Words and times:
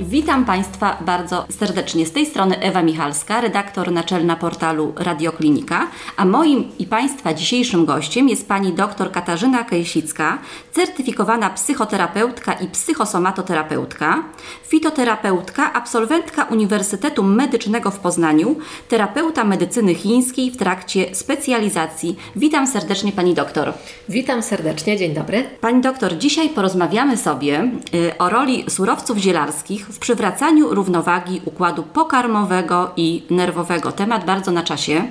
Witam 0.00 0.44
Państwa 0.44 0.96
bardzo 1.00 1.46
serdecznie. 1.58 2.06
Z 2.06 2.12
tej 2.12 2.26
strony 2.26 2.60
Ewa 2.60 2.82
Michalska, 2.82 3.40
redaktor 3.40 3.92
naczelna 3.92 4.36
portalu 4.36 4.92
Radioklinika, 4.96 5.88
a 6.16 6.24
moim 6.24 6.72
i 6.78 6.86
Państwa 6.86 7.34
dzisiejszym 7.34 7.84
gościem 7.84 8.28
jest 8.28 8.48
pani 8.48 8.72
dr 8.72 9.12
Katarzyna 9.12 9.64
Kejsicka, 9.64 10.38
certyfikowana 10.72 11.50
psychoterapeutka 11.50 12.52
i 12.52 12.68
psychosomatoterapeutka, 12.68 14.22
fitoterapeutka, 14.66 15.72
absolwentka 15.72 16.44
Uniwersytetu 16.44 17.22
Medycznego 17.22 17.90
w 17.90 17.98
Poznaniu, 17.98 18.56
terapeuta 18.88 19.44
medycyny 19.44 19.94
chińskiej 19.94 20.50
w 20.50 20.56
trakcie 20.56 21.14
specjalizacji. 21.14 22.16
Witam 22.36 22.66
serdecznie 22.66 23.12
pani 23.12 23.34
doktor. 23.34 23.72
Witam 24.08 24.42
serdecznie, 24.42 24.96
dzień 24.96 25.14
dobry. 25.14 25.44
Pani 25.60 25.80
doktor, 25.80 26.18
dzisiaj 26.18 26.48
porozmawiamy 26.48 27.16
sobie 27.16 27.70
y, 27.94 28.18
o 28.18 28.30
roli 28.30 28.64
surowców 28.68 29.18
zielarskich 29.18 29.85
w 29.90 29.98
przywracaniu 29.98 30.74
równowagi 30.74 31.40
układu 31.44 31.82
pokarmowego 31.82 32.90
i 32.96 33.22
nerwowego. 33.30 33.92
Temat 33.92 34.24
bardzo 34.24 34.50
na 34.50 34.62
czasie. 34.62 35.04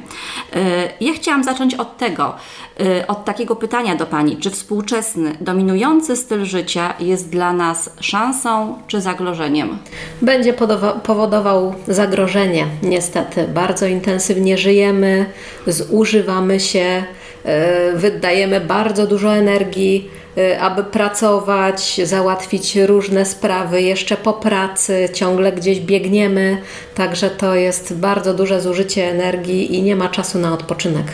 E, 0.54 0.90
ja 1.02 1.14
chciałam 1.14 1.44
zacząć 1.44 1.74
od 1.74 1.98
tego, 1.98 2.36
e, 2.80 3.08
od 3.08 3.26
takiego 3.26 3.56
pytania 3.56 3.96
do 3.96 4.06
Pani. 4.06 4.38
Czy 4.38 4.50
współczesny, 4.50 5.38
dominujący 5.42 6.16
styl 6.16 6.46
życia 6.46 6.94
jest 7.00 7.30
dla 7.30 7.54
nas 7.54 7.90
szansą 8.00 8.78
czy 8.88 9.02
zagrożeniem? 9.02 9.78
Będzie 10.22 10.54
powodował 11.04 11.76
zagrożenie, 11.88 12.68
niestety. 12.84 13.48
Bardzo 13.48 13.86
intensywnie 13.86 14.58
żyjemy, 14.58 15.26
zużywamy 15.68 16.60
się, 16.60 17.04
wydajemy 17.96 18.60
bardzo 18.62 19.08
dużo 19.08 19.36
energii 19.36 20.10
Y, 20.38 20.62
aby 20.62 20.84
pracować, 20.84 22.02
załatwić 22.04 22.76
różne 22.76 23.26
sprawy 23.26 23.82
jeszcze 23.82 24.18
po 24.18 24.34
pracy, 24.34 25.10
ciągle 25.14 25.52
gdzieś 25.52 25.80
biegniemy, 25.80 26.58
także 26.96 27.30
to 27.30 27.56
jest 27.56 27.94
bardzo 27.94 28.34
duże 28.34 28.62
zużycie 28.62 29.10
energii 29.10 29.76
i 29.76 29.82
nie 29.82 29.96
ma 29.96 30.10
czasu 30.10 30.40
na 30.40 30.54
odpoczynek. 30.54 31.06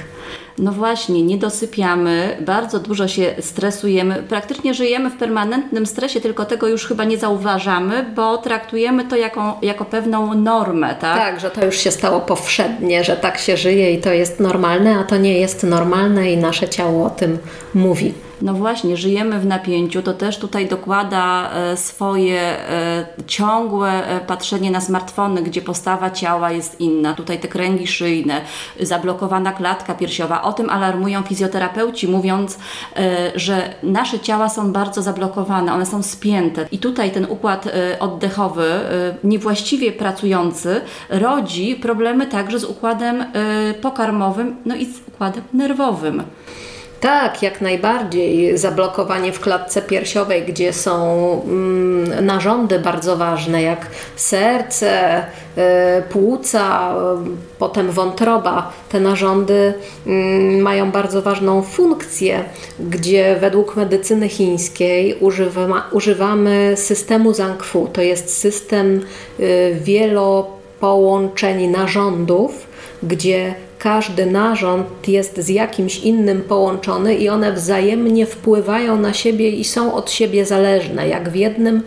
No 0.57 0.71
właśnie, 0.71 1.23
nie 1.23 1.37
dosypiamy, 1.37 2.37
bardzo 2.41 2.79
dużo 2.79 3.07
się 3.07 3.35
stresujemy, 3.39 4.23
praktycznie 4.29 4.73
żyjemy 4.73 5.09
w 5.09 5.17
permanentnym 5.17 5.85
stresie, 5.85 6.21
tylko 6.21 6.45
tego 6.45 6.67
już 6.67 6.87
chyba 6.87 7.03
nie 7.03 7.17
zauważamy, 7.17 8.05
bo 8.15 8.37
traktujemy 8.37 9.05
to 9.05 9.15
jako, 9.15 9.59
jako 9.61 9.85
pewną 9.85 10.33
normę, 10.33 10.95
tak? 10.99 11.17
Tak, 11.17 11.39
że 11.39 11.51
to 11.51 11.65
już 11.65 11.77
się 11.77 11.91
stało 11.91 12.19
powszednie, 12.19 13.03
że 13.03 13.17
tak 13.17 13.37
się 13.37 13.57
żyje 13.57 13.93
i 13.93 14.01
to 14.01 14.13
jest 14.13 14.39
normalne, 14.39 14.99
a 14.99 15.03
to 15.03 15.17
nie 15.17 15.39
jest 15.39 15.63
normalne 15.63 16.31
i 16.31 16.37
nasze 16.37 16.69
ciało 16.69 17.05
o 17.05 17.09
tym 17.09 17.37
mówi. 17.73 18.13
No 18.41 18.53
właśnie, 18.53 18.97
żyjemy 18.97 19.39
w 19.39 19.45
napięciu, 19.45 20.01
to 20.01 20.13
też 20.13 20.37
tutaj 20.37 20.67
dokłada 20.67 21.51
e, 21.53 21.77
swoje 21.77 22.41
e, 22.41 23.05
ciągłe 23.27 24.07
e, 24.07 24.19
patrzenie 24.19 24.71
na 24.71 24.81
smartfony, 24.81 25.41
gdzie 25.41 25.61
postawa 25.61 26.11
ciała 26.11 26.51
jest 26.51 26.79
inna. 26.79 27.13
Tutaj 27.13 27.39
te 27.39 27.47
kręgi 27.47 27.87
szyjne, 27.87 28.41
zablokowana 28.79 29.51
klatka 29.51 29.93
piersiowa. 29.93 30.41
O 30.41 30.53
tym 30.53 30.69
alarmują 30.69 31.23
fizjoterapeuci, 31.23 32.07
mówiąc, 32.07 32.59
że 33.35 33.73
nasze 33.83 34.19
ciała 34.19 34.49
są 34.49 34.71
bardzo 34.71 35.01
zablokowane, 35.01 35.73
one 35.73 35.85
są 35.85 36.03
spięte. 36.03 36.67
I 36.71 36.79
tutaj 36.79 37.11
ten 37.11 37.25
układ 37.29 37.67
oddechowy, 37.99 38.79
niewłaściwie 39.23 39.91
pracujący, 39.91 40.81
rodzi 41.09 41.75
problemy 41.75 42.27
także 42.27 42.59
z 42.59 42.63
układem 42.63 43.25
pokarmowym, 43.81 44.55
no 44.65 44.75
i 44.75 44.85
z 44.85 45.07
układem 45.07 45.43
nerwowym. 45.53 46.23
Tak, 47.01 47.43
jak 47.43 47.61
najbardziej. 47.61 48.57
Zablokowanie 48.57 49.33
w 49.33 49.39
klatce 49.39 49.81
piersiowej, 49.81 50.43
gdzie 50.43 50.73
są 50.73 51.41
mm, 51.43 52.25
narządy 52.25 52.79
bardzo 52.79 53.17
ważne, 53.17 53.61
jak 53.61 53.87
serce, 54.15 55.19
y, 55.19 55.21
płuca, 56.09 56.93
y, 56.93 56.95
potem 57.59 57.91
wątroba. 57.91 58.71
Te 58.89 58.99
narządy 58.99 59.73
y, 60.07 60.09
mają 60.61 60.91
bardzo 60.91 61.21
ważną 61.21 61.61
funkcję, 61.61 62.43
gdzie 62.79 63.37
według 63.39 63.75
medycyny 63.75 64.29
chińskiej 64.29 65.17
używa, 65.19 65.83
używamy 65.91 66.73
systemu 66.75 67.33
Zangfu. 67.33 67.89
To 67.93 68.01
jest 68.01 68.37
system 68.37 69.01
y, 69.39 69.77
wielopołączeń 69.81 71.67
narządów, 71.67 72.67
gdzie 73.03 73.55
każdy 73.83 74.25
narząd 74.25 75.07
jest 75.07 75.39
z 75.39 75.49
jakimś 75.49 75.99
innym 75.99 76.41
połączony 76.41 77.15
i 77.15 77.29
one 77.29 77.53
wzajemnie 77.53 78.25
wpływają 78.25 78.97
na 78.97 79.13
siebie 79.13 79.49
i 79.49 79.63
są 79.63 79.93
od 79.93 80.11
siebie 80.11 80.45
zależne. 80.45 81.07
Jak 81.07 81.29
w 81.29 81.35
jednym 81.35 81.81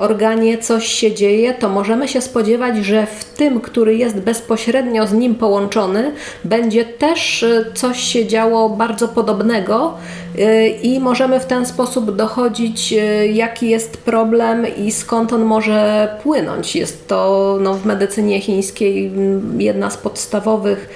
organie 0.00 0.58
coś 0.58 0.86
się 0.86 1.14
dzieje, 1.14 1.54
to 1.54 1.68
możemy 1.68 2.08
się 2.08 2.20
spodziewać, 2.20 2.76
że 2.76 3.06
w 3.06 3.24
tym, 3.24 3.60
który 3.60 3.96
jest 3.96 4.16
bezpośrednio 4.20 5.06
z 5.06 5.12
nim 5.12 5.34
połączony, 5.34 6.12
będzie 6.44 6.84
też 6.84 7.42
e, 7.42 7.64
coś 7.74 8.00
się 8.00 8.26
działo 8.26 8.68
bardzo 8.68 9.08
podobnego 9.08 9.94
e, 10.38 10.68
i 10.68 11.00
możemy 11.00 11.40
w 11.40 11.46
ten 11.46 11.66
sposób 11.66 12.16
dochodzić, 12.16 12.92
e, 12.92 13.26
jaki 13.26 13.68
jest 13.68 13.96
problem 13.96 14.66
i 14.76 14.92
skąd 14.92 15.32
on 15.32 15.44
może 15.44 16.08
płynąć. 16.22 16.76
Jest 16.76 17.08
to 17.08 17.58
no, 17.60 17.74
w 17.74 17.86
medycynie 17.86 18.40
chińskiej 18.40 19.12
jedna 19.58 19.90
z 19.90 19.96
podstawowych 19.96 20.88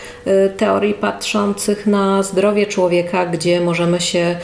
teorii 0.56 0.94
patrzących 0.94 1.87
na 1.87 2.22
zdrowie 2.22 2.66
człowieka, 2.66 3.26
gdzie 3.26 3.60
możemy 3.60 4.00
się 4.00 4.37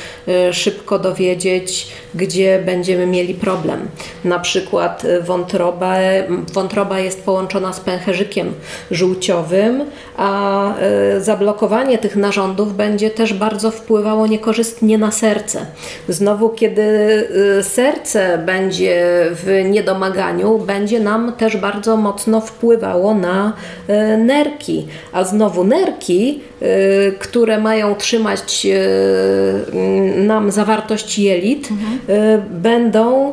szybko 0.53 0.99
dowiedzieć, 0.99 1.88
gdzie 2.15 2.62
będziemy 2.66 3.06
mieli 3.06 3.34
problem. 3.34 3.88
Na 4.25 4.38
przykład 4.50 5.03
wątroba, 5.21 5.94
wątroba 6.53 6.99
jest 6.99 7.25
połączona 7.25 7.72
z 7.72 7.81
pęcherzykiem 7.81 8.55
żółciowym, 8.91 9.84
a 10.16 10.31
e, 10.78 11.21
zablokowanie 11.21 11.99
tych 11.99 12.16
narządów 12.16 12.77
będzie 12.77 13.11
też 13.11 13.34
bardzo 13.34 13.71
wpływało 13.71 14.27
niekorzystnie 14.27 14.99
na 14.99 15.11
serce. 15.11 15.66
Znowu, 16.09 16.49
kiedy 16.49 16.83
e, 17.59 17.62
serce 17.62 18.38
będzie 18.38 19.05
w 19.31 19.62
niedomaganiu, 19.71 20.59
będzie 20.59 21.00
nam 21.00 21.32
też 21.32 21.56
bardzo 21.56 21.97
mocno 21.97 22.41
wpływało 22.41 23.15
na 23.15 23.53
nerki, 24.19 24.87
a 25.12 25.25
znowu 25.25 25.65
nerki, 25.65 26.41
które 27.19 27.60
mają 27.60 27.94
trzymać 27.94 28.66
nam 30.16 30.50
zawartość 30.50 31.19
jelit, 31.19 31.69
mhm. 31.71 32.43
będą, 32.50 33.32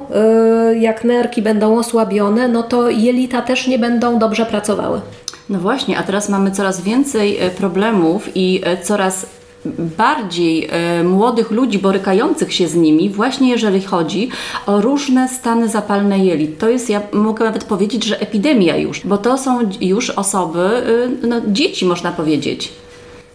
jak 0.79 1.03
nerki 1.03 1.41
będą 1.41 1.79
osłabione, 1.79 2.47
no 2.47 2.63
to 2.63 2.89
jelita 2.89 3.41
też 3.41 3.67
nie 3.67 3.79
będą 3.79 4.19
dobrze 4.19 4.45
pracowały. 4.45 5.01
No 5.49 5.59
właśnie, 5.59 5.97
a 5.97 6.03
teraz 6.03 6.29
mamy 6.29 6.51
coraz 6.51 6.81
więcej 6.81 7.37
e, 7.39 7.49
problemów 7.49 8.29
i 8.35 8.61
e, 8.63 8.77
coraz 8.77 9.25
bardziej 9.97 10.67
e, 10.71 11.03
młodych 11.03 11.51
ludzi 11.51 11.79
borykających 11.79 12.53
się 12.53 12.67
z 12.67 12.75
nimi, 12.75 13.09
właśnie 13.09 13.49
jeżeli 13.49 13.81
chodzi 13.81 14.29
o 14.65 14.81
różne 14.81 15.29
stany 15.29 15.69
zapalne 15.69 16.19
jelit. 16.19 16.59
To 16.59 16.69
jest, 16.69 16.89
ja 16.89 17.01
mogę 17.11 17.45
nawet 17.45 17.63
powiedzieć, 17.63 18.03
że 18.03 18.19
epidemia 18.19 18.77
już, 18.77 19.07
bo 19.07 19.17
to 19.17 19.37
są 19.37 19.59
już 19.81 20.09
osoby, 20.09 20.69
no, 21.21 21.41
dzieci 21.47 21.85
można 21.85 22.11
powiedzieć 22.11 22.71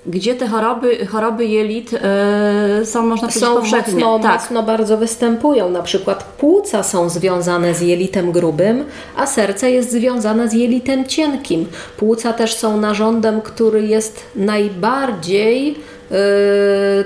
gdzie 0.07 0.35
te 0.35 0.47
choroby, 0.47 1.07
choroby 1.07 1.45
jelit 1.45 1.93
yy, 1.93 2.87
są, 2.87 3.07
można 3.07 3.29
powiedzieć, 3.29 3.49
są 3.49 3.55
powszechnie. 3.55 4.05
Mocno, 4.05 4.29
tak. 4.29 4.41
mocno 4.41 4.63
bardzo 4.63 4.97
występują. 4.97 5.71
Na 5.71 5.83
przykład 5.83 6.25
płuca 6.25 6.83
są 6.83 7.09
związane 7.09 7.75
z 7.75 7.81
jelitem 7.81 8.33
grubym, 8.33 8.85
a 9.17 9.27
serce 9.27 9.71
jest 9.71 9.91
związane 9.91 10.49
z 10.49 10.53
jelitem 10.53 11.05
cienkim. 11.05 11.67
Płuca 11.97 12.33
też 12.33 12.55
są 12.55 12.77
narządem, 12.77 13.41
który 13.41 13.87
jest 13.87 14.21
najbardziej 14.37 15.77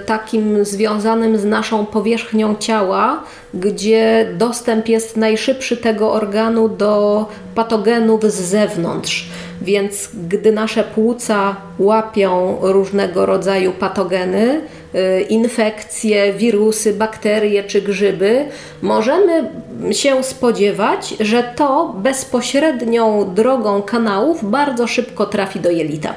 takim 0.07 0.65
związanym 0.65 1.39
z 1.39 1.45
naszą 1.45 1.87
powierzchnią 1.87 2.57
ciała, 2.57 3.23
gdzie 3.55 4.29
dostęp 4.39 4.89
jest 4.89 5.17
najszybszy 5.17 5.77
tego 5.77 6.13
organu 6.13 6.69
do 6.69 7.27
patogenów 7.55 8.25
z 8.25 8.35
zewnątrz. 8.35 9.29
Więc 9.63 10.11
gdy 10.29 10.53
nasze 10.53 10.85
płuca 10.85 11.57
łapią 11.79 12.59
różnego 12.61 13.27
rodzaju 13.27 13.73
patogeny, 13.73 14.61
y, 14.95 15.21
infekcje, 15.21 16.33
wirusy, 16.33 16.93
bakterie 16.93 17.65
czy 17.65 17.83
grzyby, 17.83 18.45
możemy 18.83 19.51
się 19.91 20.25
spodziewać, 20.25 21.15
że 21.21 21.43
to 21.57 21.95
bezpośrednią 21.99 23.35
drogą 23.35 23.83
kanałów 23.83 24.51
bardzo 24.51 24.87
szybko 24.87 25.27
trafi 25.27 25.61
do 25.61 25.71
jelita 25.71 26.15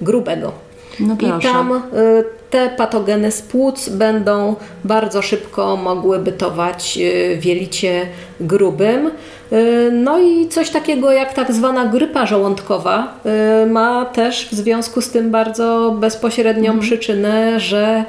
grubego. 0.00 0.52
No 1.00 1.16
I 1.20 1.42
tam 1.42 1.72
y, 1.72 1.80
te 2.50 2.70
patogeny 2.76 3.30
z 3.30 3.42
płuc 3.42 3.88
będą 3.88 4.56
bardzo 4.84 5.22
szybko 5.22 5.76
mogły 5.76 6.18
bytować 6.18 6.98
y, 7.00 7.38
w 7.40 7.44
jelicie 7.44 8.06
grubym. 8.40 9.10
Y, 9.52 9.90
No 9.92 10.20
i 10.20 10.48
coś 10.48 10.70
takiego 10.70 11.12
jak 11.12 11.34
tak 11.34 11.52
zwana 11.52 11.86
grypa 11.86 12.26
żołądkowa 12.26 13.14
ma 13.70 14.04
też 14.04 14.48
w 14.48 14.54
związku 14.54 15.00
z 15.00 15.10
tym 15.10 15.30
bardzo 15.30 15.96
bezpośrednią 16.00 16.78
przyczynę, 16.78 17.60
że 17.60 18.04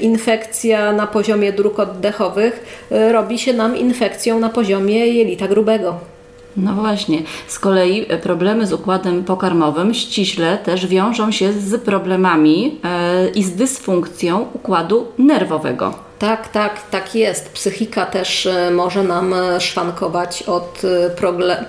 infekcja 0.00 0.92
na 0.92 1.06
poziomie 1.06 1.52
dróg 1.52 1.78
oddechowych 1.78 2.86
robi 3.12 3.38
się 3.38 3.52
nam 3.52 3.76
infekcją 3.76 4.40
na 4.40 4.48
poziomie 4.48 5.06
jelita 5.06 5.48
grubego. 5.48 6.12
No 6.56 6.72
właśnie. 6.74 7.22
Z 7.46 7.58
kolei 7.58 8.06
e, 8.08 8.18
problemy 8.18 8.66
z 8.66 8.72
układem 8.72 9.24
pokarmowym 9.24 9.94
ściśle 9.94 10.58
też 10.58 10.86
wiążą 10.86 11.32
się 11.32 11.52
z 11.52 11.82
problemami 11.82 12.78
e, 12.84 13.28
i 13.28 13.42
z 13.42 13.56
dysfunkcją 13.56 14.46
układu 14.52 15.06
nerwowego. 15.18 16.11
Tak, 16.22 16.48
tak, 16.48 16.90
tak 16.90 17.14
jest. 17.14 17.48
Psychika 17.48 18.06
też 18.06 18.46
e, 18.46 18.70
może 18.70 19.02
nam 19.02 19.34
e, 19.34 19.60
szwankować 19.60 20.42
od 20.42 20.82
e, 20.84 21.10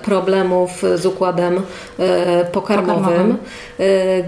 problemów 0.02 0.70
z 0.94 1.06
układem 1.06 1.62
pokarmowym, 2.52 3.04
Pokarmowym. 3.04 3.38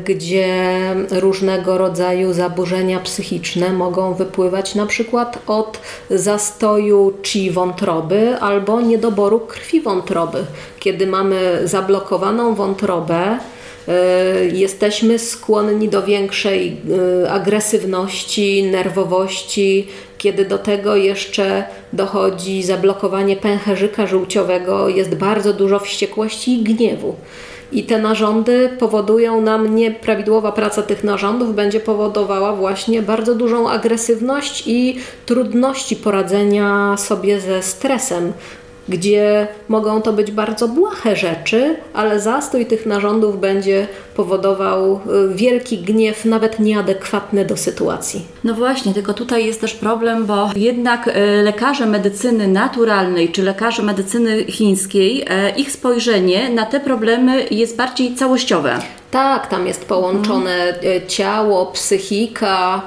gdzie 0.04 0.70
różnego 1.10 1.78
rodzaju 1.78 2.32
zaburzenia 2.32 3.00
psychiczne 3.00 3.72
mogą 3.72 4.14
wypływać 4.14 4.74
na 4.74 4.86
przykład 4.86 5.38
od 5.46 5.80
zastoju 6.10 7.12
czy 7.22 7.50
wątroby 7.52 8.36
albo 8.40 8.80
niedoboru 8.80 9.40
krwi 9.40 9.80
wątroby. 9.80 10.44
Kiedy 10.80 11.06
mamy 11.06 11.60
zablokowaną 11.64 12.54
wątrobę, 12.54 13.38
Jesteśmy 14.52 15.18
skłonni 15.18 15.88
do 15.88 16.02
większej 16.02 16.76
y, 17.24 17.30
agresywności, 17.30 18.62
nerwowości, 18.62 19.88
kiedy 20.18 20.44
do 20.44 20.58
tego 20.58 20.96
jeszcze 20.96 21.64
dochodzi 21.92 22.62
zablokowanie 22.62 23.36
pęcherzyka 23.36 24.06
żółciowego, 24.06 24.88
jest 24.88 25.14
bardzo 25.14 25.52
dużo 25.52 25.78
wściekłości 25.78 26.52
i 26.52 26.62
gniewu. 26.62 27.14
I 27.72 27.84
te 27.84 27.98
narządy 27.98 28.70
powodują 28.78 29.40
nam, 29.40 29.76
nieprawidłowa 29.76 30.52
praca 30.52 30.82
tych 30.82 31.04
narządów 31.04 31.54
będzie 31.54 31.80
powodowała 31.80 32.52
właśnie 32.52 33.02
bardzo 33.02 33.34
dużą 33.34 33.70
agresywność 33.70 34.62
i 34.66 34.96
trudności 35.26 35.96
poradzenia 35.96 36.96
sobie 36.96 37.40
ze 37.40 37.62
stresem 37.62 38.32
gdzie 38.88 39.48
mogą 39.68 40.02
to 40.02 40.12
być 40.12 40.32
bardzo 40.32 40.68
błahe 40.68 41.16
rzeczy, 41.16 41.76
ale 41.94 42.20
zastój 42.20 42.66
tych 42.66 42.86
narządów 42.86 43.40
będzie 43.40 43.86
powodował 44.16 44.94
y, 44.94 45.34
wielki 45.34 45.78
gniew, 45.78 46.24
nawet 46.24 46.60
nieadekwatny 46.60 47.44
do 47.44 47.56
sytuacji. 47.56 48.26
No 48.44 48.54
właśnie, 48.54 48.94
tylko 48.94 49.14
tutaj 49.14 49.46
jest 49.46 49.60
też 49.60 49.74
problem, 49.74 50.26
bo 50.26 50.50
jednak 50.56 51.08
e, 51.08 51.42
lekarze 51.42 51.86
medycyny 51.86 52.48
naturalnej 52.48 53.28
czy 53.28 53.42
lekarze 53.42 53.82
medycyny 53.82 54.44
chińskiej, 54.44 55.24
e, 55.28 55.50
ich 55.50 55.72
spojrzenie 55.72 56.50
na 56.50 56.66
te 56.66 56.80
problemy 56.80 57.46
jest 57.50 57.76
bardziej 57.76 58.14
całościowe. 58.14 58.78
Tak, 59.10 59.46
tam 59.46 59.66
jest 59.66 59.84
połączone 59.84 60.80
e, 60.82 61.06
ciało, 61.06 61.66
psychika, 61.66 62.82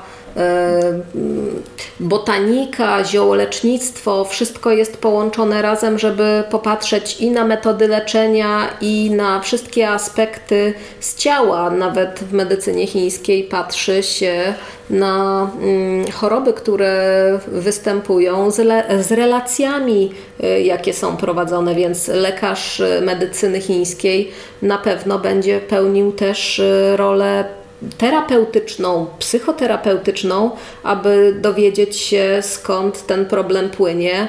botanika, 1.99 3.03
ziołolecznictwo, 3.03 4.25
wszystko 4.25 4.71
jest 4.71 4.97
połączone 4.97 5.61
razem, 5.61 5.99
żeby 5.99 6.43
popatrzeć 6.49 7.21
i 7.21 7.31
na 7.31 7.45
metody 7.45 7.87
leczenia, 7.87 8.67
i 8.81 9.11
na 9.11 9.39
wszystkie 9.39 9.89
aspekty 9.89 10.73
z 10.99 11.15
ciała. 11.15 11.69
Nawet 11.69 12.19
w 12.19 12.33
medycynie 12.33 12.87
chińskiej 12.87 13.43
patrzy 13.43 14.03
się 14.03 14.53
na 14.89 15.49
mm, 15.61 16.11
choroby, 16.11 16.53
które 16.53 17.39
występują 17.47 18.51
z, 18.51 19.11
relacjami, 19.11 20.11
y, 20.43 20.61
jakie 20.61 20.93
są 20.93 21.17
prowadzone, 21.17 21.75
więc 21.75 22.07
lekarz 22.07 22.81
medycyny 23.01 23.61
chińskiej 23.61 24.31
na 24.61 24.77
pewno 24.77 25.19
będzie 25.19 25.59
pełnił 25.59 26.11
też 26.11 26.59
y, 26.59 26.97
rolę 26.97 27.58
terapeutyczną, 27.97 29.07
psychoterapeutyczną, 29.19 30.51
aby 30.83 31.35
dowiedzieć 31.41 31.97
się 31.97 32.37
skąd 32.41 33.05
ten 33.05 33.25
problem 33.25 33.69
płynie 33.69 34.27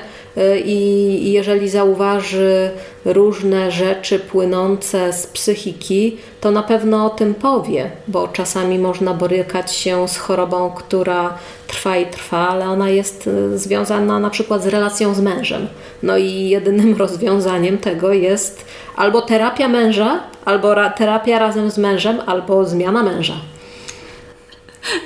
i 0.64 1.32
jeżeli 1.32 1.68
zauważy 1.68 2.70
różne 3.04 3.70
rzeczy 3.70 4.18
płynące 4.18 5.12
z 5.12 5.26
psychiki, 5.26 6.16
to 6.40 6.50
na 6.50 6.62
pewno 6.62 7.06
o 7.06 7.10
tym 7.10 7.34
powie, 7.34 7.90
bo 8.08 8.28
czasami 8.28 8.78
można 8.78 9.14
borykać 9.14 9.74
się 9.74 10.08
z 10.08 10.16
chorobą, 10.16 10.70
która 10.70 11.38
trwa 11.66 11.96
i 11.96 12.06
trwa, 12.06 12.48
ale 12.48 12.68
ona 12.68 12.88
jest 12.88 13.26
y, 13.26 13.58
związana 13.58 14.18
na 14.18 14.30
przykład 14.30 14.62
z 14.62 14.66
relacją 14.66 15.14
z 15.14 15.20
mężem. 15.20 15.66
No 16.02 16.16
i 16.16 16.48
jedynym 16.48 16.96
rozwiązaniem 17.04 17.78
tego 17.78 18.12
jest 18.12 18.64
albo 18.96 19.22
terapia 19.22 19.68
męża, 19.68 20.20
albo 20.44 20.74
ra- 20.74 20.90
terapia 20.90 21.38
razem 21.38 21.70
z 21.70 21.78
mężem, 21.78 22.18
albo 22.26 22.64
zmiana 22.64 23.02
męża. 23.02 23.34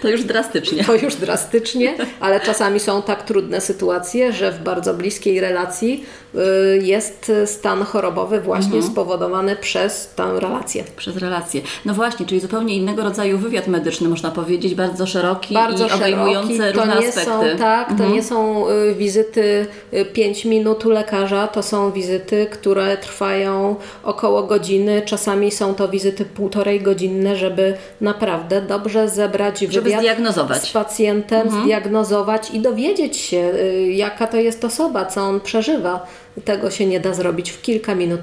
To 0.03 0.09
już 0.09 0.25
drastycznie. 0.25 0.85
To 0.85 0.95
już 0.95 1.15
drastycznie, 1.15 1.95
ale 2.21 2.41
czasami 2.41 2.81
są 2.81 3.03
tak 3.03 3.23
trudne 3.23 3.61
sytuacje, 3.61 4.33
że 4.33 4.53
w 4.53 4.63
bardzo 4.63 4.95
bliskiej 4.95 5.41
relacji 5.41 6.05
y, 6.35 6.39
jest 6.83 7.33
stan 7.47 7.83
chorobowy 7.85 8.41
właśnie 8.41 8.83
spowodowany 8.83 9.57
przez 9.57 10.09
tę 10.17 10.41
relację. 10.41 10.85
Przez 10.97 11.17
relacje. 11.17 11.61
No 11.85 11.95
właśnie, 11.95 12.27
czyli 12.27 12.41
zupełnie 12.41 12.77
innego 12.77 13.03
rodzaju 13.03 13.39
wywiad 13.39 13.67
medyczny, 13.69 14.09
można 14.09 14.31
powiedzieć, 14.31 14.75
bardzo 14.75 15.07
szeroki 15.07 15.55
Bardzo 15.55 15.87
i 15.87 15.91
obejmujący 15.93 16.57
szeroki. 16.57 16.75
To 16.75 16.81
różne 16.85 17.01
nie 17.01 17.09
aspekty. 17.09 17.31
są 17.31 17.59
tak, 17.59 17.87
to 17.89 17.93
Mhm. 17.95 18.13
nie 18.13 18.23
są 18.23 18.69
y, 18.69 18.95
wizyty 18.95 19.67
5 20.13 20.45
minut 20.45 20.87
u 20.87 20.91
lekarza, 20.91 21.47
to 21.49 21.63
są 21.63 21.93
wizyty, 21.93 22.47
które 22.51 22.97
trwają 22.97 23.77
około 24.03 24.43
godziny, 24.43 25.03
czasami 25.05 25.51
są 25.51 25.75
to 25.75 25.89
wizyty 25.89 26.25
półtorej 26.25 26.81
godzinne, 26.81 27.37
żeby 27.37 27.75
naprawdę 28.01 28.63
dobrze 28.63 29.09
zebrać 29.09 29.64
Żeby 29.73 29.85
wywiad 29.85 30.01
zdiagnozować. 30.01 30.63
z 30.69 30.73
pacjentem, 30.73 31.41
Mhm. 31.43 31.63
zdiagnozować 31.65 32.51
i 32.51 32.61
dowiedzieć 32.61 33.17
się, 33.17 33.37
y, 33.55 33.93
jaka 33.93 34.27
to 34.27 34.37
jest 34.37 34.65
osoba, 34.65 35.05
co 35.05 35.21
on 35.23 35.41
przeżywa. 35.41 36.07
Tego 36.45 36.71
się 36.71 36.87
nie 36.87 37.01
da 37.01 37.15
zrobić 37.15 37.51
w 37.51 37.63
kilka 37.63 37.95
minut. 37.95 38.21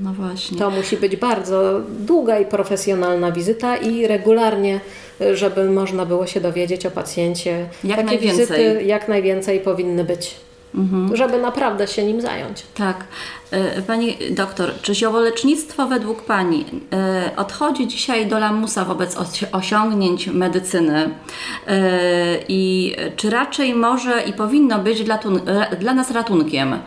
No 0.00 0.12
właśnie. 0.12 0.58
To 0.58 0.70
musi 0.70 0.96
być 0.96 1.16
bardzo 1.16 1.80
długa 1.98 2.38
i 2.38 2.44
profesjonalna 2.46 3.32
wizyta 3.32 3.76
i 3.76 4.06
regularnie, 4.06 4.80
y, 5.20 5.36
żeby 5.36 5.64
można 5.64 6.06
było 6.06 6.26
się 6.26 6.40
dowiedzieć 6.40 6.86
o 6.86 6.90
pacjencie. 6.90 7.66
Jak 7.84 7.96
Takie 7.96 8.06
najwięcej. 8.08 8.38
wizyty 8.46 8.82
jak 8.84 9.08
najwięcej 9.08 9.60
powinny 9.60 10.04
być, 10.04 10.34
żeby 11.12 11.38
naprawdę 11.38 11.86
się 11.88 12.04
nim 12.04 12.20
zająć. 12.20 12.62
Tak. 12.74 13.04
E, 13.50 13.82
Pani 13.82 14.16
doktor, 14.30 14.72
czy 14.82 14.94
ziołolecznictwo 14.94 15.86
według 15.86 16.22
Pani 16.22 16.64
e, 16.92 17.30
odchodzi 17.36 17.86
dzisiaj 17.86 18.26
do 18.26 18.38
lamusa 18.38 18.84
wobec 18.84 19.16
osi- 19.16 19.46
osiągnięć 19.52 20.26
medycyny 20.26 21.10
E, 21.66 21.80
i 22.48 22.94
czy 23.16 23.30
raczej 23.30 23.74
może 23.74 24.22
i 24.22 24.32
powinno 24.32 24.78
być 24.78 25.04
dla, 25.04 25.18
dla 25.80 25.94
nas 25.94 26.10
ratunkiem? 26.10 26.78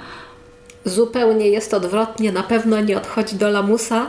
Zupełnie 0.86 1.48
jest 1.48 1.74
odwrotnie, 1.74 2.31
na 2.31 2.43
pewno 2.43 2.81
nie 2.81 2.98
odchodzi 2.98 3.36
do 3.36 3.50
lamusa. 3.50 4.05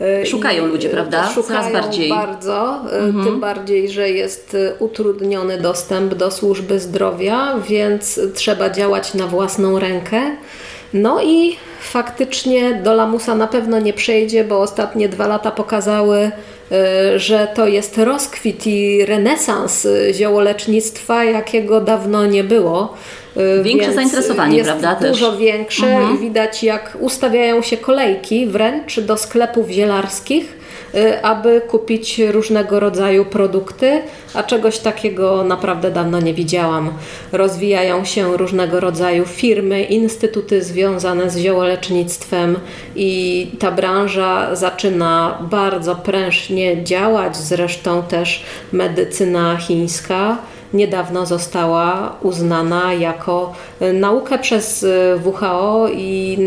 Y, 0.00 0.26
Szukają 0.26 0.66
i, 0.66 0.70
ludzie, 0.70 0.88
y, 0.88 0.90
prawda? 0.90 1.28
Szukają 1.34 1.60
Coraz 1.60 1.72
bardziej. 1.72 2.10
Mhm. 2.10 2.26
bardzo, 2.26 2.80
y, 3.20 3.24
tym 3.24 3.40
bardziej, 3.40 3.88
że 3.88 4.10
jest 4.10 4.56
utrudniony 4.78 5.58
dostęp 5.58 6.14
do 6.14 6.30
służby 6.30 6.80
zdrowia, 6.80 7.54
więc 7.68 8.20
trzeba 8.34 8.70
działać 8.70 9.14
na 9.14 9.26
własną 9.26 9.78
rękę. 9.78 10.20
No 10.94 11.22
i 11.22 11.56
faktycznie 11.80 12.74
do 12.74 12.94
lamusa 12.94 13.34
na 13.34 13.46
pewno 13.46 13.80
nie 13.80 13.92
przejdzie, 13.92 14.44
bo 14.44 14.60
ostatnie 14.60 15.08
dwa 15.08 15.26
lata 15.26 15.50
pokazały, 15.50 16.30
że 17.16 17.48
to 17.54 17.66
jest 17.66 17.98
rozkwit 17.98 18.66
i 18.66 19.04
renesans 19.04 19.86
ziołolecznictwa, 20.12 21.24
jakiego 21.24 21.80
dawno 21.80 22.26
nie 22.26 22.44
było. 22.44 22.94
Y, 23.38 23.62
Większe 23.62 23.92
zainteresowanie, 23.92 24.56
jest 24.56 24.70
prawda, 24.70 24.94
też? 24.94 25.10
Dużo 25.10 25.36
większe. 25.36 25.98
Widać, 26.20 26.62
jak 26.62 26.96
ustawiają 27.00 27.62
się 27.62 27.76
kolejki 27.76 28.46
wręcz 28.46 29.00
do 29.00 29.16
sklepów 29.16 29.70
zielarskich, 29.70 30.58
y, 30.94 31.22
aby 31.22 31.60
kupić 31.68 32.18
różnego 32.18 32.80
rodzaju 32.80 33.24
produkty, 33.24 34.02
a 34.34 34.42
czegoś 34.42 34.78
takiego 34.78 35.44
naprawdę 35.44 35.90
dawno 35.90 36.20
nie 36.20 36.34
widziałam. 36.34 36.90
Rozwijają 37.32 38.04
się 38.04 38.36
różnego 38.36 38.80
rodzaju 38.80 39.26
firmy, 39.26 39.82
instytuty 39.82 40.62
związane 40.62 41.30
z 41.30 41.38
ziołolecznictwem 41.38 42.56
i 42.96 43.46
ta 43.58 43.70
branża 43.70 44.54
zaczyna 44.56 45.38
bardzo 45.50 45.96
prężnie 45.96 46.84
działać, 46.84 47.36
zresztą 47.36 48.02
też 48.02 48.42
medycyna 48.72 49.56
chińska 49.56 50.38
niedawno 50.72 51.26
została 51.26 52.16
uznana 52.22 52.94
jako 52.94 53.52
y, 53.82 53.92
naukę 53.92 54.38
przez 54.38 54.82
y, 54.82 55.20
WHO 55.24 55.88
i 55.88 56.38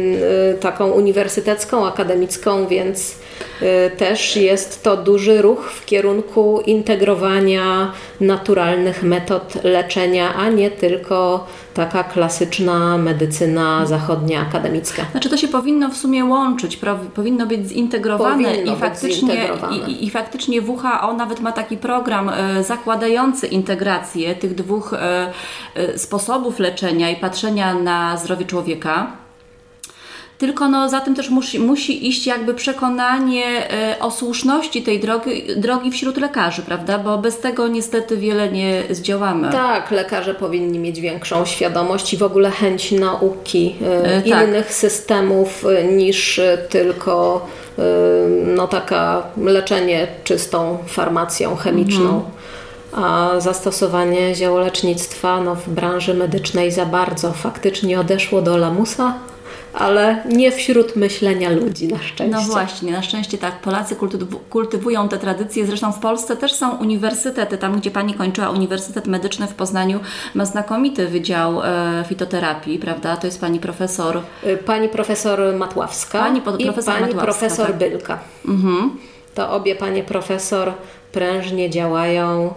y, 0.54 0.58
taką 0.60 0.92
uniwersytecką, 0.92 1.88
akademicką, 1.88 2.68
więc 2.68 3.16
też 3.98 4.36
jest 4.36 4.84
to 4.84 4.98
duży 4.98 5.42
ruch 5.42 5.72
w 5.72 5.86
kierunku 5.86 6.62
integrowania 6.66 7.92
naturalnych 8.22 9.04
metod 9.04 9.64
leczenia, 9.64 10.34
a 10.36 10.50
nie 10.50 10.72
tylko 10.72 11.48
taka 11.74 12.04
klasyczna 12.04 12.98
medycyna 12.98 13.86
zachodnia 13.86 14.42
akademicka. 14.42 15.06
Znaczy 15.12 15.30
to 15.30 15.38
się 15.38 15.48
powinno 15.48 15.90
w 15.90 15.98
sumie 15.98 16.26
łączyć, 16.26 16.80
powinno 17.16 17.46
być 17.46 17.68
zintegrowane 17.68 18.52
powinno 18.52 18.74
i 18.74 18.76
faktycznie, 18.76 19.14
zintegrowane. 19.14 19.78
I, 19.78 20.06
i, 20.06 20.10
faktycznie 20.10 20.62
WHO 20.62 21.14
nawet 21.18 21.40
ma 21.40 21.52
taki 21.52 21.78
program 21.78 22.30
e, 22.30 22.64
zakładający 22.64 23.48
integrację 23.48 24.36
tych 24.36 24.56
dwóch 24.56 24.94
e, 24.94 25.32
e, 25.76 25.98
sposobów 25.98 26.60
leczenia 26.60 27.10
i 27.10 27.16
patrzenia 27.16 27.74
na 27.74 28.18
zdrowie 28.18 28.46
człowieka. 28.46 29.21
Tylko 30.42 30.68
no, 30.68 30.90
za 30.90 31.02
tym 31.02 31.16
też 31.16 31.30
musi, 31.30 31.60
musi 31.60 32.08
iść 32.08 32.28
jakby 32.28 32.54
przekonanie 32.54 33.72
e, 33.72 34.00
o 34.00 34.12
słuszności 34.12 34.82
tej 34.84 35.00
drogi, 35.00 35.44
drogi 35.58 35.92
wśród 35.92 36.18
lekarzy, 36.18 36.62
prawda? 36.62 36.98
Bo 36.98 37.18
bez 37.18 37.40
tego 37.40 37.68
niestety 37.68 38.18
wiele 38.18 38.52
nie 38.52 38.84
zdziałamy. 38.90 39.52
Tak, 39.52 39.92
lekarze 39.92 40.34
powinni 40.34 40.80
mieć 40.80 41.02
większą 41.02 41.46
świadomość 41.46 42.14
i 42.14 42.18
w 42.18 42.24
ogóle 42.24 42.52
chęć 42.52 42.92
nauki 42.92 43.76
e, 43.82 44.02
E, 44.12 44.22
tak. 44.22 44.48
innych 44.48 44.74
systemów 44.74 45.66
niż 45.92 46.42
tylko 46.70 47.46
e, 47.80 47.82
no, 48.56 48.68
taka 48.68 49.24
leczenie 49.38 50.08
czystą 50.24 50.78
farmacją 50.88 51.56
chemiczną. 51.56 52.06
Mhm. 52.06 52.32
A 52.94 53.40
zastosowanie 53.40 54.36
ziołolecznictwa 54.36 55.42
no, 55.42 55.56
w 55.56 55.70
branży 55.70 56.14
medycznej 56.14 56.72
za 56.72 56.86
bardzo 56.86 57.32
faktycznie 57.32 58.00
odeszło 58.00 58.42
do 58.42 58.58
lamusa, 58.58 59.14
ale 59.74 60.24
nie 60.30 60.52
wśród 60.52 60.96
myślenia 60.96 61.50
ludzi 61.50 61.88
na 61.88 61.98
szczęście. 61.98 62.28
No 62.38 62.42
właśnie, 62.42 62.92
na 62.92 63.02
szczęście 63.02 63.38
tak, 63.38 63.60
Polacy 63.60 63.96
kultyw- 63.96 64.36
kultywują 64.50 65.10
te 65.10 65.18
tradycje, 65.18 65.66
zresztą 65.66 65.92
w 65.92 66.00
Polsce 66.00 66.38
też 66.38 66.54
są 66.54 66.78
uniwersytety, 66.78 67.58
tam 67.58 67.80
gdzie 67.80 67.92
Pani 67.92 68.14
kończyła 68.14 68.50
Uniwersytet 68.50 69.08
Medyczny 69.08 69.48
w 69.48 69.54
Poznaniu 69.54 70.00
ma 70.36 70.46
znakomity 70.46 71.08
wydział 71.08 71.62
e, 71.64 72.04
fitoterapii, 72.08 72.80
prawda, 72.80 73.18
to 73.18 73.28
jest 73.28 73.42
Pani 73.42 73.60
profesor, 73.60 74.22
Y, 74.44 74.58
Pani 74.58 74.90
profesor 74.90 75.40
Matławska 75.58 76.20
Pani 76.20 76.42
po- 76.42 76.58
i 76.58 76.64
profesor 76.64 76.94
pani 76.94 77.06
Matławska, 77.06 77.40
profesor 77.40 77.68
tak. 77.68 77.78
Bylka. 77.78 78.20
mhm. 78.48 78.92
To 79.36 79.52
obie 79.52 79.76
panie 79.76 80.04
profesor 80.04 80.74
prężnie 81.12 81.70
działają 81.70 82.54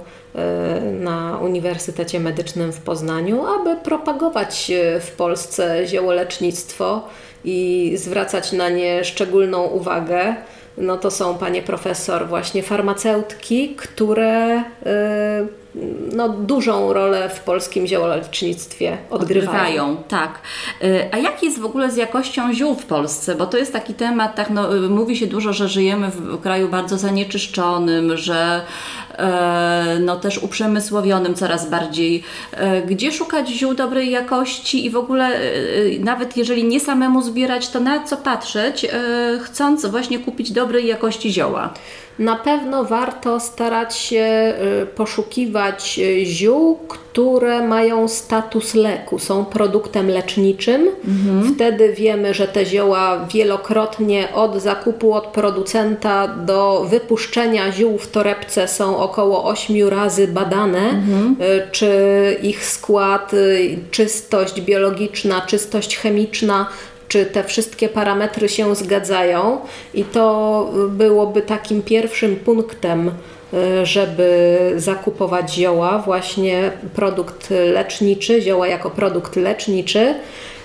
na 1.01 1.39
Uniwersytecie 1.39 2.21
Medycznym 2.21 2.73
w 2.73 2.81
Poznaniu, 2.81 3.47
aby 3.47 3.77
propagować 3.77 4.71
y, 4.71 5.01
w 5.01 5.11
Polsce 5.11 5.87
ziołolecznictwo 5.87 7.09
i 7.45 7.93
zwracać 7.97 8.53
na 8.53 8.69
nie 8.69 9.05
szczególną 9.05 9.63
uwagę. 9.63 10.35
No 10.79 10.97
to 10.97 11.11
są 11.11 11.39
panie 11.39 11.63
profesor 11.63 12.29
właśnie 12.29 12.63
farmaceutki, 12.63 13.75
które 13.77 14.61
y, 14.61 15.65
no, 16.13 16.29
dużą 16.29 16.93
rolę 16.93 17.29
w 17.29 17.41
polskim 17.41 17.87
ziołolecznictwie 17.87 18.99
odgrywają. 19.11 19.51
Odgrywają, 19.51 19.97
tak. 20.09 20.41
Y, 20.85 21.09
A 21.13 21.19
jak 21.19 21.43
jest 21.43 21.59
w 21.59 21.65
ogóle 21.65 21.91
z 21.91 21.97
jakością 21.97 22.53
ziół 22.53 22.75
w 22.75 22.85
Polsce? 22.85 23.35
Bo 23.35 23.47
to 23.47 23.59
jest 23.59 23.73
taki 23.73 23.95
temat, 23.95 24.35
tak, 24.35 24.51
no, 24.51 24.77
y, 24.77 24.89
mówi 24.89 25.17
się 25.17 25.27
dużo, 25.27 25.53
że 25.53 25.69
żyjemy 25.69 26.11
w 26.11 26.41
kraju 26.41 26.69
bardzo 26.69 26.99
zanieczyszczonym, 26.99 28.17
że 28.17 28.61
no, 30.01 30.17
też 30.17 30.39
uprzemysłowionym 30.39 31.35
coraz 31.35 31.71
bardziej. 31.71 32.23
E, 32.53 32.83
Gdzie 32.83 33.13
szukać 33.13 33.49
ziół 33.49 33.75
dobrej 33.75 34.11
jakości 34.11 34.87
i 34.87 34.91
w 34.91 34.97
ogóle 34.97 35.27
e, 35.27 35.41
e, 35.41 35.99
nawet 35.99 36.37
jeżeli 36.37 36.65
nie 36.65 36.81
samemu 36.81 37.23
zbierać, 37.23 37.69
to 37.69 37.81
na 37.81 38.05
co 38.05 38.17
patrzeć, 38.17 38.85
e, 38.85 38.89
chcąc 39.43 39.87
właśnie 39.87 40.19
kupić 40.19 40.53
dobrej 40.53 40.87
jakości 40.87 41.33
zioła? 41.33 41.75
Na 42.19 42.37
pewno 42.37 42.85
warto 42.85 43.41
starać 43.41 43.97
się 43.97 44.55
y, 44.83 44.87
poszukiwać 44.87 45.99
y, 45.99 46.25
ziół, 46.27 46.79
które 46.89 47.69
mają 47.69 48.09
status 48.09 48.75
leku, 48.75 49.19
są 49.19 49.45
produktem 49.45 50.11
leczniczym. 50.11 50.89
Wtedy 51.55 51.93
wiemy, 51.93 52.35
że 52.35 52.49
te 52.49 52.67
zioła 52.67 53.27
wielokrotnie 53.33 54.29
od 54.35 54.63
zakupu 54.63 55.13
od 55.15 55.27
producenta 55.27 56.29
do 56.29 56.87
wypuszczenia 56.91 57.73
ziół 57.73 57.99
w 57.99 58.11
torebce 58.11 58.69
są 58.69 58.97
około 58.97 59.45
8 59.45 59.89
razy 59.89 60.29
badane, 60.29 60.91
y, 60.91 61.71
czy 61.73 61.91
ich 62.43 62.67
skład, 62.67 63.33
czystość 63.91 64.61
biologiczna, 64.61 65.41
czystość 65.41 65.97
chemiczna 65.97 66.67
czy 67.09 67.27
te 67.27 67.45
wszystkie 67.45 67.89
parametry 67.89 68.49
się 68.49 68.75
zgadzają 68.75 69.61
i 69.95 70.05
to 70.05 70.71
byłoby 70.89 71.43
takim 71.43 71.83
pierwszym 71.83 72.37
punktem, 72.37 73.09
y, 73.55 73.87
żeby 73.87 74.73
zakupować 74.77 75.55
zioła, 75.55 75.99
właśnie 75.99 76.71
produkt 76.95 77.51
leczniczy, 77.51 78.43
zioła 78.43 78.69
jako 78.69 78.91
produkt 78.91 79.37
leczniczy. 79.37 80.15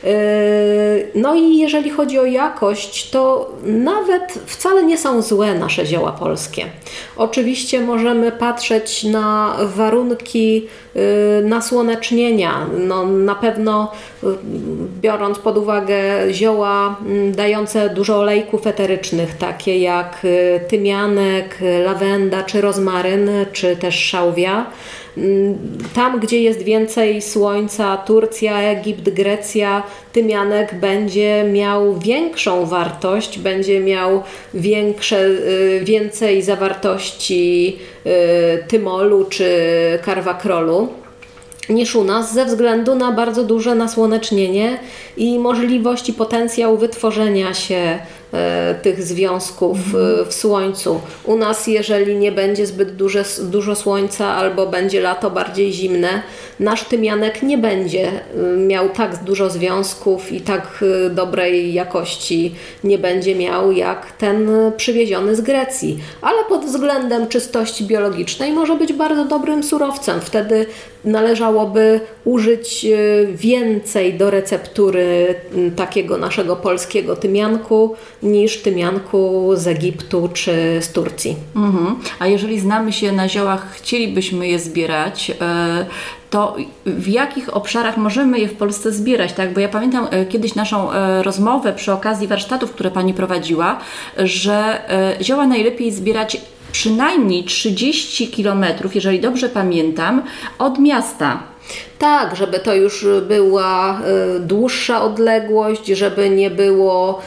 Y, 0.03 1.08
No 1.15 1.36
i 1.36 1.58
jeżeli 1.58 1.89
chodzi 1.89 2.20
o 2.20 2.25
jakość, 2.25 3.10
to 3.10 3.51
nawet 3.63 4.39
wcale 4.46 4.84
nie 4.84 4.98
są 4.98 5.22
złe 5.22 5.56
nasze 5.56 5.86
zioła 5.86 6.12
polskie. 6.12 6.65
Oczywiście 7.18 7.82
możemy 7.82 8.32
patrzeć 8.32 9.03
na 9.03 9.58
warunki 9.63 10.68
y, 10.96 11.46
nasłonecznienia. 11.46 12.68
No, 12.88 13.06
na 13.06 13.36
pewno 13.36 13.91
y, 14.24 14.27
biorąc 15.01 15.39
pod 15.39 15.58
uwagę 15.58 15.98
zioła 16.32 16.96
mm, 17.06 17.32
dające 17.32 17.89
dużo 17.89 18.20
olejków 18.20 18.68
eterycznych, 18.68 19.38
takie 19.38 19.79
jak 19.79 20.27
tymianek, 20.68 21.58
lawenda 21.86 22.44
czy 22.44 22.62
rozmaryn, 22.62 23.29
czy 23.53 23.75
też 23.75 23.96
szałwia. 23.96 24.65
Mm, 25.18 25.58
Tam, 25.96 26.20
gdzie 26.20 26.42
jest 26.42 26.62
więcej 26.62 27.22
słońca, 27.22 27.98
Turcja, 27.98 28.62
Egipt, 28.62 29.10
Grecja, 29.10 29.84
tymianek 30.13 30.80
będzie 30.80 31.44
miał 31.54 32.00
większą 32.00 32.66
wartość, 32.66 33.39
będzie 33.39 33.80
miał 33.80 34.24
większe, 34.54 35.25
y, 35.25 35.82
więcej 35.84 36.42
zawartości 36.42 37.78
y, 38.06 38.10
tymolu 38.68 39.25
czy 39.25 39.50
karwakrolu 40.06 40.88
niż 41.70 41.96
u 41.96 42.04
nas 42.04 42.34
ze 42.34 42.46
względu 42.46 42.96
na 42.96 43.12
bardzo 43.12 43.44
duże 43.44 43.75
nasłonecznienie 43.75 44.80
i 45.18 45.39
możliwość 45.39 46.10
i 46.10 46.13
potencjał 46.13 46.78
wytworzenia 46.78 47.54
się 47.54 48.00
tych 48.81 49.03
związków 49.03 49.77
e, 49.77 50.25
w 50.25 50.33
słońcu. 50.33 51.01
U 51.24 51.36
nas, 51.36 51.67
jeżeli 51.67 52.15
nie 52.15 52.31
będzie 52.31 52.67
zbyt 52.67 52.95
duże, 52.95 53.24
dużo 53.43 53.75
słońca 53.75 54.27
albo 54.27 54.67
będzie 54.67 55.01
lato 55.01 55.31
bardziej 55.31 55.74
zimne, 55.74 56.24
nasz 56.60 56.84
tymianek 56.84 57.44
nie 57.44 57.58
będzie 57.58 58.12
e, 58.12 58.58
miał 58.58 58.89
tak 58.89 59.24
dużo 59.24 59.50
związków 59.50 60.32
i 60.32 60.42
tak 60.42 60.84
e, 61.06 61.10
dobrej 61.10 61.74
jakości 61.74 62.56
nie 62.84 62.98
będzie 62.98 63.36
miał 63.36 63.72
jak 63.72 64.12
ten 64.12 64.50
e, 64.50 64.72
przywieziony 64.72 65.36
z 65.36 65.42
Grecji. 65.42 66.00
Ale 66.22 66.44
pod 66.50 66.66
względem 66.66 67.28
czystości 67.28 67.86
biologicznej 67.86 68.51
może 68.51 68.75
być 68.75 68.94
bardzo 68.94 69.25
dobrym 69.25 69.63
surowcem. 69.63 70.22
Wtedy 70.22 70.66
należałoby 71.06 72.00
użyć 72.25 72.86
więcej 73.34 74.13
do 74.13 74.30
receptury 74.30 75.36
takiego 75.75 76.18
naszego 76.18 76.56
polskiego 76.56 77.16
tymianku 77.16 77.96
niż 78.24 78.62
tymianku 78.62 79.51
z 79.54 79.68
Egiptu 79.68 80.30
czy 80.34 80.78
z 80.82 80.92
Turcji. 80.92 81.36
Mhm. 81.56 81.96
A 82.20 82.28
jeżeli 82.28 82.60
znamy 82.60 82.94
się 82.94 83.12
na 83.12 83.30
ziołach, 83.30 83.72
chcielibyśmy 83.72 84.48
je 84.48 84.60
zbierać, 84.60 85.32
e, 85.42 85.86
to 86.29 86.55
w 86.86 87.07
jakich 87.07 87.55
obszarach 87.57 87.98
możemy 87.98 88.39
je 88.39 88.48
w 88.48 88.55
Polsce 88.55 88.91
zbierać? 88.91 89.33
Tak? 89.33 89.53
Bo 89.53 89.59
ja 89.59 89.69
pamiętam 89.69 90.07
e, 90.12 90.25
kiedyś 90.25 90.55
naszą 90.55 90.91
e, 90.91 91.24
rozmowę 91.24 91.74
przy 91.74 91.93
okazji 91.93 92.27
warsztatów, 92.27 92.71
które 92.71 92.91
Pani 92.91 93.13
prowadziła, 93.13 93.79
że 94.17 94.89
e, 94.89 95.24
zioła 95.24 95.48
najlepiej 95.48 95.91
zbierać 95.91 96.41
przynajmniej 96.71 97.43
30 97.43 98.27
km, 98.27 98.65
jeżeli 98.95 99.19
dobrze 99.19 99.50
pamiętam, 99.50 100.24
od 100.59 100.79
miasta. 100.79 101.43
Tak, 102.00 102.36
żeby 102.36 102.59
to 102.59 102.75
już 102.75 103.05
była 103.27 104.01
dłuższa 104.39 105.01
odległość, 105.01 105.86
żeby 105.86 106.29
nie 106.29 106.50
było 106.50 107.21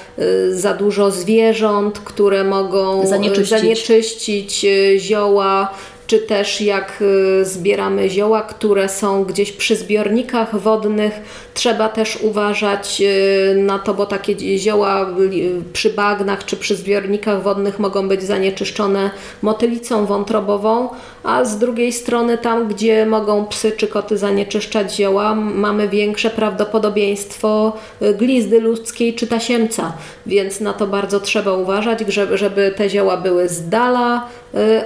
za 0.51 0.75
dużo 0.75 1.11
zwierząt, 1.11 1.99
które 1.99 2.45
mogą 2.45 3.07
Zanieczyścić. 3.07 3.49
zanieczyścić 3.49 4.67
zioła, 4.99 5.75
czy 6.13 6.19
też 6.19 6.61
jak 6.61 6.99
y, 7.41 7.45
zbieramy 7.45 8.11
zioła, 8.11 8.43
które 8.43 8.89
są 8.89 9.25
gdzieś 9.25 9.53
przy 9.53 9.77
zbiornikach 9.77 10.61
wodnych, 10.61 11.13
trzeba 11.55 11.89
też 11.89 12.19
uważać 12.23 13.03
y, 13.03 13.55
na 13.55 13.79
to, 13.79 13.95
bo 13.95 14.07
takie 14.07 14.59
zioła 14.59 15.07
y, 15.21 15.63
przy 15.73 15.91
bagnach 15.91 16.45
czy 16.45 16.57
przy 16.57 16.77
zbiornikach 16.77 17.43
wodnych 17.43 17.79
mogą 17.79 18.09
być 18.09 18.23
zanieczyszczone 18.23 19.11
motylicą 19.43 20.07
wątrobową, 20.07 20.89
a 21.25 21.45
z 21.45 21.59
drugiej 21.59 21.93
strony 21.93 22.39
tam, 22.39 22.69
gdzie 22.69 23.07
mogą 23.07 23.47
psy 23.47 23.73
czy 23.77 23.89
koty 23.89 24.19
zanieczyszczać 24.19 24.97
zioła, 24.97 25.35
mamy 25.35 25.89
większe 25.89 26.31
prawdopodobieństwo 26.31 27.73
glizdy 28.19 28.61
ludzkiej 28.61 29.15
czy 29.15 29.27
tasiemca, 29.27 29.93
więc 30.27 30.61
na 30.61 30.73
to 30.73 30.87
bardzo 30.87 31.21
trzeba 31.21 31.53
uważać, 31.53 32.01
żeby, 32.09 32.39
żeby 32.39 32.75
te 32.77 32.91
zioła 32.91 33.17
były 33.17 33.49
z 33.49 33.69
dala 33.69 34.29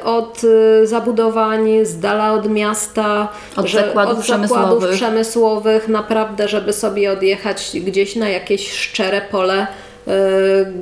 od 0.04 0.42
zabudowań, 0.84 1.68
z 1.82 1.98
dala 2.00 2.32
od 2.32 2.50
miasta, 2.50 3.28
od 3.56 3.66
że, 3.66 3.78
zakładów, 3.80 4.18
od 4.18 4.24
przemysłowych. 4.24 4.70
zakładów 4.70 4.96
przemysłowych, 4.96 5.88
naprawdę, 5.88 6.48
żeby 6.48 6.72
sobie 6.72 7.12
odjechać 7.12 7.70
gdzieś 7.74 8.16
na 8.16 8.28
jakieś 8.28 8.72
szczere 8.72 9.20
pole, 9.20 9.66
y, 10.08 10.10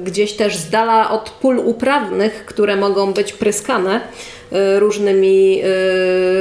gdzieś 0.04 0.32
też 0.32 0.56
z 0.56 0.70
dala 0.70 1.10
od 1.10 1.30
pól 1.30 1.58
uprawnych, 1.58 2.46
które 2.46 2.76
mogą 2.76 3.12
być 3.12 3.32
pryskane 3.32 4.00
y, 4.52 4.80
różnymi 4.80 5.62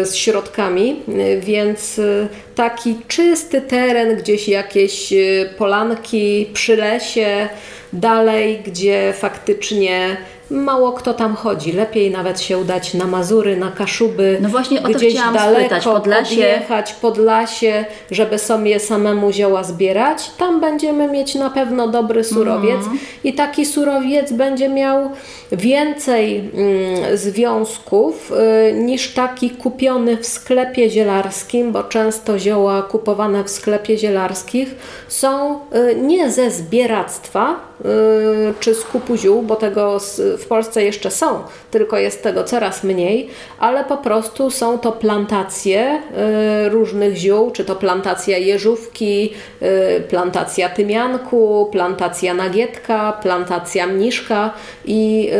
y, 0.03 0.15
środkami, 0.15 1.01
y, 1.09 1.41
więc 1.41 1.99
y, 1.99 2.27
taki 2.55 2.95
czysty 3.07 3.61
teren, 3.61 4.15
gdzieś 4.17 4.47
jakieś 4.47 5.13
y, 5.13 5.49
polanki 5.57 6.49
przy 6.53 6.75
lesie, 6.75 7.49
dalej, 7.93 8.61
gdzie 8.65 9.13
faktycznie 9.17 10.17
mało 10.49 10.91
kto 10.91 11.13
tam 11.13 11.35
chodzi. 11.35 11.71
Lepiej 11.71 12.11
nawet 12.11 12.41
się 12.41 12.57
udać 12.57 12.93
na 12.93 13.05
Mazury, 13.07 13.57
na 13.57 13.71
Kaszuby. 13.71 14.37
No 14.41 14.49
właśnie 14.49 14.79
o 14.79 14.87
to 14.87 14.89
gdzieś 14.93 15.13
chciałam 15.13 15.33
daleko, 15.33 15.59
spytać, 15.59 15.83
Podlasie. 15.83 16.35
podjechać 16.35 16.93
Podlasie, 16.93 17.85
żeby 18.11 18.39
sobie 18.39 18.79
samemu 18.79 19.31
zioła 19.31 19.63
zbierać. 19.63 20.31
Tam 20.37 20.61
będziemy 20.61 21.07
mieć 21.07 21.35
na 21.35 21.49
pewno 21.49 21.87
dobry 21.87 22.23
surowiec 22.23 22.75
Mhm. 22.75 22.99
i 23.23 23.33
taki 23.33 23.65
surowiec 23.65 24.31
będzie 24.33 24.69
miał 24.69 25.09
więcej 25.51 26.37
mm, 26.39 27.17
związków 27.17 28.31
y, 28.69 28.73
niż 28.73 29.13
taki 29.13 29.49
kupiony 29.49 30.17
w 30.17 30.25
sklepie 30.25 30.89
zielarskim, 30.89 31.71
bo 31.71 31.83
często 31.83 32.39
zioła 32.39 32.81
kupowane 32.81 33.43
w 33.43 33.49
sklepie 33.49 33.97
zielarskich 33.97 34.75
są 35.07 35.55
y, 35.55 35.95
nie 35.95 36.31
ze 36.31 36.51
zbieractwa 36.51 37.73
y, 37.85 38.53
czy 38.59 38.75
skupu 38.75 39.17
ziół, 39.17 39.41
bo 39.41 39.55
tego 39.55 39.99
w 40.37 40.45
Polsce 40.45 40.83
jeszcze 40.83 41.11
są, 41.11 41.43
tylko 41.71 41.97
jest 41.97 42.23
tego 42.23 42.43
coraz 42.43 42.83
mniej, 42.83 43.29
ale 43.59 43.83
po 43.83 43.97
prostu 43.97 44.51
są 44.51 44.79
to 44.79 44.91
plantacje 44.91 46.01
y, 46.65 46.69
różnych 46.69 47.15
ziół, 47.15 47.51
czy 47.51 47.65
to 47.65 47.75
plantacja 47.75 48.37
jeżówki, 48.37 49.33
y, 49.61 50.01
plantacja 50.09 50.69
tymianku, 50.69 51.69
plantacja 51.71 52.33
nagietka, 52.33 53.19
plantacja 53.21 53.87
mniszka 53.87 54.53
i 54.85 55.31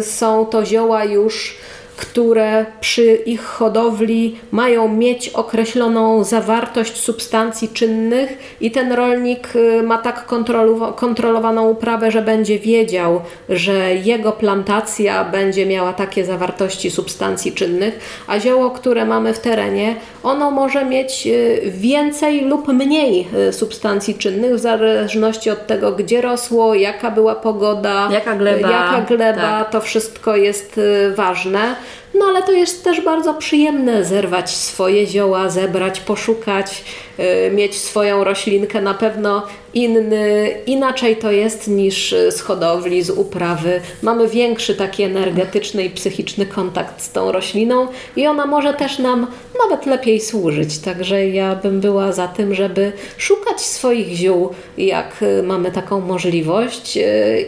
są 0.00 0.46
to 0.46 0.64
zioła 0.64 1.04
już 1.04 1.56
które 1.96 2.66
przy 2.80 3.14
ich 3.14 3.42
hodowli 3.44 4.36
mają 4.52 4.88
mieć 4.88 5.28
określoną 5.28 6.24
zawartość 6.24 6.96
substancji 6.96 7.68
czynnych 7.68 8.56
i 8.60 8.70
ten 8.70 8.92
rolnik 8.92 9.56
y, 9.56 9.82
ma 9.82 9.98
tak 9.98 10.26
kontrolowa- 10.28 10.94
kontrolowaną 10.94 11.68
uprawę, 11.68 12.10
że 12.10 12.22
będzie 12.22 12.58
wiedział, 12.58 13.20
że 13.48 13.94
jego 13.94 14.32
plantacja 14.32 15.24
będzie 15.24 15.66
miała 15.66 15.92
takie 15.92 16.24
zawartości 16.24 16.90
substancji 16.90 17.52
czynnych, 17.52 17.98
a 18.26 18.40
zioło, 18.40 18.70
które 18.70 19.04
mamy 19.04 19.34
w 19.34 19.38
terenie, 19.38 19.96
ono 20.22 20.50
może 20.50 20.84
mieć 20.84 21.26
y, 21.26 21.62
więcej 21.70 22.40
lub 22.40 22.68
mniej 22.68 23.28
y, 23.48 23.52
substancji 23.52 24.14
czynnych 24.14 24.54
w 24.54 24.58
zależności 24.58 25.50
od 25.50 25.66
tego, 25.66 25.92
gdzie 25.92 26.20
rosło, 26.20 26.74
jaka 26.74 27.10
była 27.10 27.34
pogoda, 27.34 28.08
Jaka 28.12 28.34
gleba, 28.36 28.70
jaka 28.70 29.00
gleba 29.00 29.40
tak. 29.40 29.70
to 29.70 29.80
wszystko 29.80 30.36
jest 30.36 30.80
ważne. 31.16 31.74
No 32.14 32.24
ale 32.24 32.42
to 32.42 32.52
jest 32.52 32.84
też 32.84 33.00
bardzo 33.00 33.34
przyjemne 33.34 34.04
zerwać 34.04 34.50
swoje 34.50 35.06
zioła, 35.06 35.48
zebrać, 35.48 36.00
poszukać, 36.00 36.84
y, 37.18 37.50
mieć 37.50 37.78
swoją 37.78 38.24
roślinkę. 38.24 38.80
Na 38.80 38.94
pewno 38.94 39.46
inny, 39.74 40.50
inaczej 40.66 41.16
to 41.16 41.32
jest 41.32 41.68
niż 41.68 42.12
y, 42.12 42.32
z 42.32 42.40
hodowli, 42.40 43.02
z 43.02 43.10
uprawy. 43.10 43.80
Mamy 44.02 44.28
większy 44.28 44.74
taki 44.74 45.02
energetyczny 45.02 45.84
i 45.84 45.90
psychiczny 45.90 46.46
kontakt 46.46 47.02
z 47.02 47.12
tą 47.12 47.32
rośliną 47.32 47.88
i 48.16 48.26
ona 48.26 48.46
może 48.46 48.74
też 48.74 48.98
nam 48.98 49.26
nawet 49.62 49.86
lepiej 49.86 50.20
służyć. 50.20 50.78
Także 50.78 51.28
ja 51.28 51.54
bym 51.54 51.80
była 51.80 52.12
za 52.12 52.28
tym, 52.28 52.54
żeby 52.54 52.92
szukać 53.18 53.60
swoich 53.60 54.08
ziół, 54.08 54.50
jak 54.78 55.22
y, 55.22 55.42
mamy 55.42 55.72
taką 55.72 56.00
możliwość 56.00 56.96
y, 56.96 57.00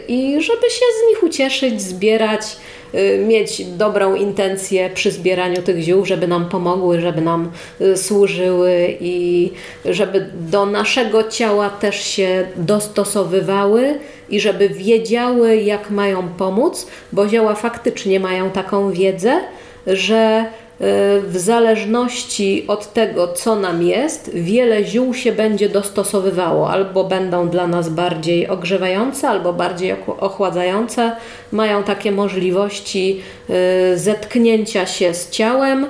i 0.07 0.41
żeby 0.41 0.69
się 0.69 0.85
z 0.99 1.09
nich 1.09 1.23
ucieszyć, 1.23 1.81
zbierać 1.81 2.41
mieć 3.27 3.65
dobrą 3.65 4.15
intencję 4.15 4.89
przy 4.93 5.11
zbieraniu 5.11 5.61
tych 5.61 5.81
ziół, 5.81 6.05
żeby 6.05 6.27
nam 6.27 6.49
pomogły, 6.49 7.01
żeby 7.01 7.21
nam 7.21 7.51
y, 7.81 7.97
służyły 7.97 8.97
i 8.99 9.51
żeby 9.85 10.29
do 10.33 10.65
naszego 10.65 11.23
ciała 11.23 11.69
też 11.69 12.03
się 12.03 12.47
dostosowywały 12.55 13.99
i 14.29 14.39
żeby 14.39 14.69
wiedziały, 14.69 15.57
jak 15.57 15.89
mają 15.89 16.27
pomóc, 16.37 16.87
bo 17.11 17.29
zioła 17.29 17.55
faktycznie 17.55 18.19
mają 18.19 18.49
taką 18.49 18.91
wiedzę, 18.91 19.39
że 19.87 20.45
y, 20.63 20.66
w 20.79 21.33
zależności 21.35 22.65
od 22.67 22.93
tego, 22.93 23.27
co 23.27 23.55
nam 23.55 23.83
jest, 23.83 24.31
wiele 24.33 24.83
ziół 24.83 25.13
się 25.13 25.31
będzie 25.31 25.69
dostosowywało. 25.69 26.69
Albo 26.69 27.03
będą 27.03 27.49
dla 27.49 27.67
nas 27.67 27.89
bardziej 27.89 28.47
ogrzewające, 28.47 29.29
albo 29.29 29.53
bardziej 29.53 29.93
ochł- 29.93 30.15
ochładzające. 30.19 31.11
Mają 31.51 31.83
takie 31.83 32.11
możliwości 32.11 33.21
y, 33.93 33.97
zetknięcia 33.97 34.85
się 34.85 35.13
z 35.13 35.29
ciałem, 35.29 35.85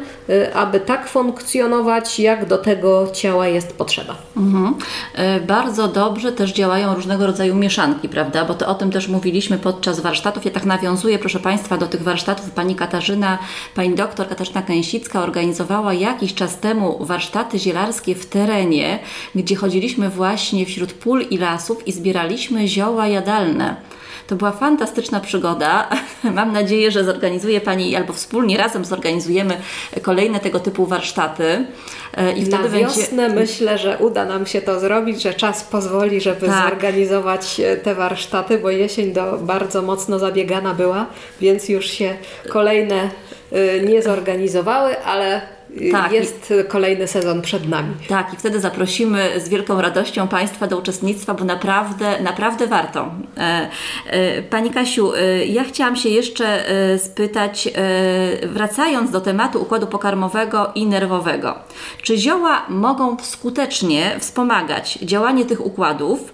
aby 0.53 0.79
tak 0.79 1.09
funkcjonować, 1.09 2.19
jak 2.19 2.45
do 2.45 2.57
tego 2.57 3.07
ciała 3.13 3.47
jest 3.47 3.77
potrzeba. 3.77 4.15
Mhm. 4.37 4.75
E, 5.13 5.39
Bardzo 5.39 5.87
dobrze 5.87 6.31
też 6.31 6.53
działają 6.53 6.95
różnego 6.95 7.25
rodzaju 7.27 7.55
mieszanki, 7.55 8.09
prawda? 8.09 8.45
Bo 8.45 8.53
to 8.53 8.67
o 8.67 8.75
tym 8.75 8.91
też 8.91 9.07
mówiliśmy 9.07 9.57
podczas 9.57 9.99
warsztatów. 9.99 10.45
Ja 10.45 10.51
tak 10.51 10.65
nawiązuję, 10.65 11.19
proszę 11.19 11.39
Państwa, 11.39 11.77
do 11.77 11.87
tych 11.87 12.03
warsztatów. 12.03 12.51
Pani 12.51 12.75
Katarzyna, 12.75 13.37
pani 13.75 13.95
doktor 13.95 14.29
Katarzyna 14.29 14.61
Kęsicka 14.61 15.21
organizowała 15.23 15.93
jakiś 15.93 16.33
czas 16.33 16.59
temu 16.59 17.05
warsztaty 17.05 17.59
zielarskie 17.59 18.15
w 18.15 18.25
terenie, 18.25 18.99
gdzie 19.35 19.55
chodziliśmy 19.55 20.09
właśnie 20.09 20.65
wśród 20.65 20.93
pól 20.93 21.21
i 21.29 21.37
lasów 21.37 21.87
i 21.87 21.91
zbieraliśmy 21.91 22.67
zioła 22.67 23.07
jadalne. 23.07 23.75
To 24.27 24.35
była 24.35 24.51
fantastyczna 24.51 25.19
przygoda. 25.19 25.89
Mam 26.35 26.53
nadzieję, 26.53 26.91
że 26.91 27.03
zorganizuje 27.03 27.61
Pani 27.61 27.95
albo 27.95 28.13
wspólnie 28.13 28.57
razem 28.57 28.85
zorganizujemy 28.85 29.57
kolejne 30.01 30.39
tego 30.39 30.59
typu 30.59 30.85
warsztaty. 30.85 31.65
E, 32.17 32.31
I 32.33 32.43
Na 32.43 32.57
wtedy 32.57 32.69
będzie. 32.69 32.79
wiosnę 32.79 33.29
myślę, 33.29 33.77
że 33.77 33.97
uda 33.97 34.25
nam 34.25 34.45
się 34.45 34.61
to 34.61 34.79
zrobić, 34.79 35.21
że 35.21 35.33
czas 35.33 35.63
pozwoli, 35.63 36.21
żeby 36.21 36.47
Tak. 36.47 36.69
zorganizować 36.69 37.59
e, 37.59 37.77
te 37.77 37.95
warsztaty, 37.95 38.57
bo 38.57 38.69
jesień 38.69 39.13
do, 39.13 39.37
bardzo 39.37 39.81
mocno 39.81 40.19
zabiegana 40.19 40.73
była, 40.73 41.05
więc 41.41 41.69
już 41.69 41.85
się 41.85 42.15
kolejne 42.49 43.09
y, 43.53 43.85
nie 43.89 44.01
zorganizowały, 44.01 45.03
ale 45.03 45.56
Tak. 45.91 46.11
jest 46.11 46.53
kolejny 46.67 47.07
sezon 47.07 47.41
przed 47.41 47.69
nami. 47.69 47.93
Tak, 48.07 48.33
i 48.33 48.37
wtedy 48.37 48.59
zaprosimy 48.59 49.39
z 49.39 49.49
wielką 49.49 49.81
radością 49.81 50.27
Państwa 50.27 50.67
do 50.67 50.77
uczestnictwa, 50.77 51.33
bo 51.33 51.45
naprawdę, 51.45 52.21
naprawdę 52.21 52.67
warto. 52.67 53.11
E, 53.37 53.69
e, 54.05 54.41
Pani 54.41 54.69
Kasiu, 54.69 55.13
e, 55.13 55.45
ja 55.45 55.63
chciałam 55.63 55.95
się 55.95 56.09
jeszcze 56.09 56.63
spytać, 56.97 57.69
wracając 58.43 59.11
do 59.11 59.21
tematu 59.21 59.61
układu 59.61 59.87
pokarmowego 59.87 60.71
i 60.75 60.85
nerwowego, 60.85 61.55
czy 62.01 62.17
zioła 62.17 62.65
mogą 62.69 63.17
skutecznie 63.21 64.15
wspomagać 64.19 64.99
działanie 65.01 65.45
tych 65.45 65.65
układów, 65.65 66.33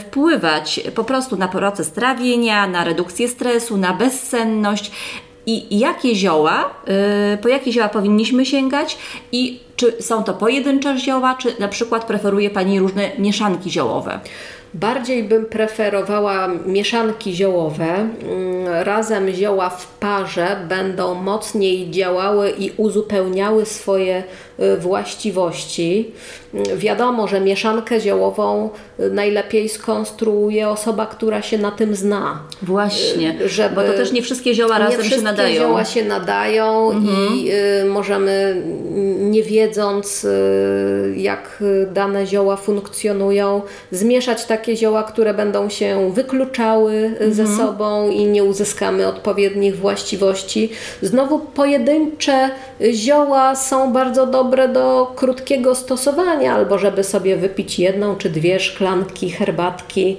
wpływać 0.00 0.80
po 0.94 1.04
prostu 1.04 1.36
na 1.36 1.48
proces 1.48 1.92
trawienia, 1.92 2.66
na 2.66 2.84
redukcję 2.84 3.28
stresu, 3.28 3.76
na 3.76 3.92
bezsenność, 3.92 4.92
i 5.46 5.78
jakie 5.78 6.14
zioła, 6.14 6.70
y, 7.34 7.38
po 7.38 7.48
jakie 7.48 7.72
zioła 7.72 7.88
powinniśmy 7.88 8.46
sięgać 8.46 8.98
i 9.32 9.60
czy 9.76 9.82
Czy 9.82 10.02
są 10.02 10.24
to 10.24 10.34
pojedyncze 10.34 10.98
zioła, 10.98 11.34
czy 11.34 11.54
na 11.58 11.68
przykład 11.68 12.04
preferuje 12.04 12.50
Pani 12.50 12.80
różne 12.80 13.10
mieszanki 13.18 13.70
ziołowe? 13.70 14.20
Bardziej 14.74 15.22
bym 15.24 15.46
preferowała 15.46 16.48
mieszanki 16.66 17.32
ziołowe. 17.34 17.84
Mm, 17.84 18.12
Razem 18.82 19.30
zioła 19.32 19.70
w 19.70 19.86
parze 19.98 20.56
będą 20.68 21.14
mocniej 21.14 21.90
działały 21.90 22.50
i 22.58 22.70
uzupełniały 22.76 23.66
swoje 23.66 24.22
y, 24.60 24.76
właściwości. 24.76 26.10
Mm, 26.54 26.78
Wiadomo, 26.78 27.28
że 27.28 27.40
mieszankę 27.40 28.00
ziołową 28.00 28.70
y, 29.00 29.10
najlepiej 29.10 29.68
skonstruuje 29.68 30.68
osoba, 30.68 31.06
która 31.06 31.42
się 31.42 31.58
na 31.58 31.70
tym 31.70 31.94
zna. 31.94 32.42
Właśnie, 32.62 33.38
żeby- 33.46 33.74
bo 33.74 33.82
to 33.82 33.92
też 33.92 34.12
nie 34.12 34.22
wszystkie 34.22 34.54
zioła 34.54 34.78
nie 34.78 34.84
razem 34.84 35.00
się 35.00 35.06
wszystkie 35.06 35.24
nadają. 35.24 35.48
Mhm. 35.50 35.68
zioła 35.70 35.84
się 35.84 36.04
nadają 36.04 36.92
i 37.02 37.50
y, 37.82 37.84
możemy, 37.84 38.30
mm, 38.30 39.30
nie 39.30 39.42
wiedząc, 39.42 40.24
y, 40.24 41.14
jak 41.16 41.58
y, 41.60 41.86
dane 41.92 42.26
zioła 42.26 42.56
funkcjonują, 42.56 43.62
zmieszać 43.90 44.44
takie 44.62 44.76
zioła, 44.76 45.02
które 45.02 45.34
będą 45.34 45.68
się 45.68 46.12
wykluczały 46.12 46.92
y, 47.20 47.34
ze 47.34 47.42
Mhm. 47.42 47.58
sobą 47.60 48.10
i 48.10 48.24
nie 48.24 48.44
uzyskamy 48.44 49.06
odpowiednich 49.06 49.76
właściwości. 49.78 50.70
Znowu 51.02 51.38
pojedyncze 51.38 52.50
zioła 52.92 53.54
są 53.56 53.92
bardzo 53.92 54.26
dobre 54.26 54.68
do 54.68 55.12
krótkiego 55.16 55.74
stosowania, 55.74 56.54
albo 56.54 56.78
żeby 56.78 57.04
sobie 57.04 57.36
wypić 57.36 57.78
jedną 57.78 58.16
czy 58.16 58.30
dwie 58.30 58.60
szklanki 58.60 59.30
herbatki 59.30 60.16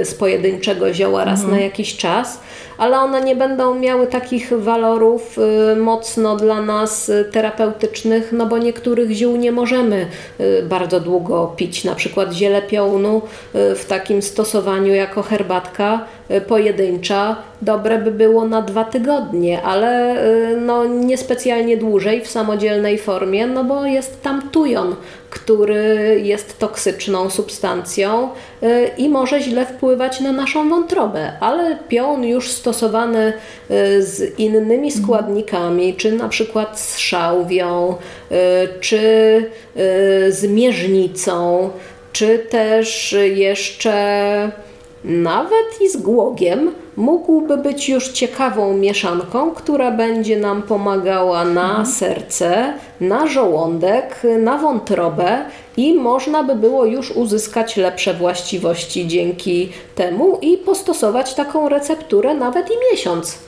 y, 0.00 0.04
z 0.04 0.14
pojedynczego 0.14 0.94
zioła 0.94 1.24
raz 1.24 1.40
Mhm. 1.40 1.56
na 1.58 1.64
jakiś 1.64 1.96
czas 1.96 2.40
ale 2.78 2.98
one 3.00 3.20
nie 3.20 3.36
będą 3.36 3.74
miały 3.74 4.06
takich 4.06 4.52
walorów 4.58 5.38
y, 5.72 5.76
mocno 5.76 6.36
dla 6.36 6.62
nas 6.62 7.08
y, 7.08 7.24
terapeutycznych, 7.32 8.32
no 8.32 8.46
bo 8.46 8.58
niektórych 8.58 9.10
ziół 9.10 9.36
nie 9.36 9.52
możemy 9.52 10.06
y, 10.40 10.62
bardzo 10.62 11.00
długo 11.00 11.52
pić. 11.56 11.84
Na 11.84 11.94
przykład 11.94 12.32
ziele 12.32 12.62
piołunu 12.62 13.22
w 13.54 13.84
takim 13.88 14.22
stosowaniu 14.22 14.94
jako 14.94 15.22
herbatka 15.22 16.04
pojedyncza 16.48 17.36
dobre 17.62 17.98
by 17.98 18.10
było 18.10 18.44
na 18.44 18.62
dwa 18.62 18.84
tygodnie, 18.84 19.62
ale 19.62 20.22
y, 20.52 20.56
no 20.60 20.84
niespecjalnie 20.84 21.76
dłużej 21.76 22.20
w 22.20 22.28
samodzielnej 22.28 22.98
formie, 22.98 23.46
no 23.46 23.64
bo 23.64 23.86
jest 23.86 24.22
tam 24.22 24.50
tujon, 24.50 24.96
który 25.30 26.20
jest 26.24 26.58
toksyczną 26.58 27.30
substancją 27.30 28.28
y, 28.62 28.90
i 28.98 29.08
może 29.08 29.40
źle 29.40 29.66
wpływać 29.66 30.20
na 30.20 30.32
naszą 30.32 30.68
wątrobę, 30.68 31.32
ale 31.40 31.76
pion 31.88 32.24
już 32.24 32.52
stosowany 32.52 33.32
y, 33.70 34.02
z 34.02 34.38
innymi 34.38 34.90
składnikami, 34.90 35.94
czy 35.94 36.12
na 36.12 36.28
przykład 36.28 36.80
z 36.80 36.98
szałwią, 36.98 37.94
y, 37.94 38.34
czy 38.80 38.96
y, 38.96 40.32
z 40.32 40.44
mierznicą, 40.44 41.70
czy 42.12 42.38
też 42.38 43.16
jeszcze 43.34 44.67
nawet 45.08 45.80
i 45.80 45.88
z 45.88 45.96
głogiem 45.96 46.70
mógłby 46.96 47.56
być 47.56 47.88
już 47.88 48.08
ciekawą 48.08 48.76
mieszanką, 48.76 49.50
która 49.50 49.90
będzie 49.90 50.36
nam 50.36 50.62
pomagała 50.62 51.44
na 51.44 51.84
serce, 51.84 52.72
na 53.00 53.26
żołądek, 53.26 54.22
na 54.38 54.58
wątrobę 54.58 55.38
i 55.76 55.94
można 55.94 56.42
by 56.42 56.54
było 56.54 56.84
już 56.84 57.10
uzyskać 57.10 57.76
lepsze 57.76 58.14
właściwości 58.14 59.06
dzięki 59.06 59.68
temu 59.94 60.38
i 60.42 60.56
postosować 60.56 61.34
taką 61.34 61.68
recepturę 61.68 62.34
nawet 62.34 62.70
i 62.70 62.74
miesiąc. 62.92 63.47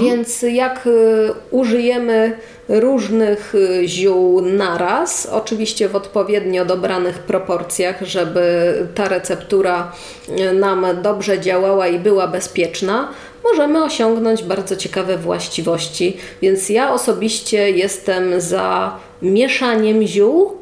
Więc 0.00 0.42
jak 0.42 0.86
y, 0.86 1.30
użyjemy 1.50 2.38
różnych 2.68 3.54
y, 3.54 3.88
ziół 3.88 4.40
naraz, 4.40 5.28
oczywiście 5.32 5.88
w 5.88 5.96
odpowiednio 5.96 6.64
dobranych 6.64 7.18
proporcjach, 7.18 8.02
żeby 8.02 8.74
ta 8.94 9.08
receptura 9.08 9.92
y, 10.28 10.52
nam 10.52 10.86
dobrze 11.02 11.40
działała 11.40 11.88
i 11.88 11.98
była 11.98 12.28
bezpieczna, 12.28 13.08
możemy 13.44 13.84
osiągnąć 13.84 14.42
bardzo 14.42 14.76
ciekawe 14.76 15.16
właściwości. 15.16 16.16
Więc 16.42 16.68
ja 16.68 16.92
osobiście 16.92 17.70
jestem 17.70 18.40
za 18.40 18.96
mieszaniem 19.22 20.06
ziół. 20.06 20.58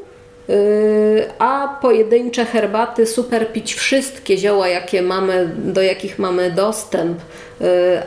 A 1.38 1.78
pojedyncze 1.82 2.44
herbaty 2.44 3.06
super 3.06 3.52
pić 3.52 3.74
wszystkie 3.74 4.38
zioła, 4.38 4.68
jakie 4.68 5.02
mamy, 5.02 5.54
do 5.56 5.82
jakich 5.82 6.18
mamy 6.18 6.50
dostęp, 6.50 7.18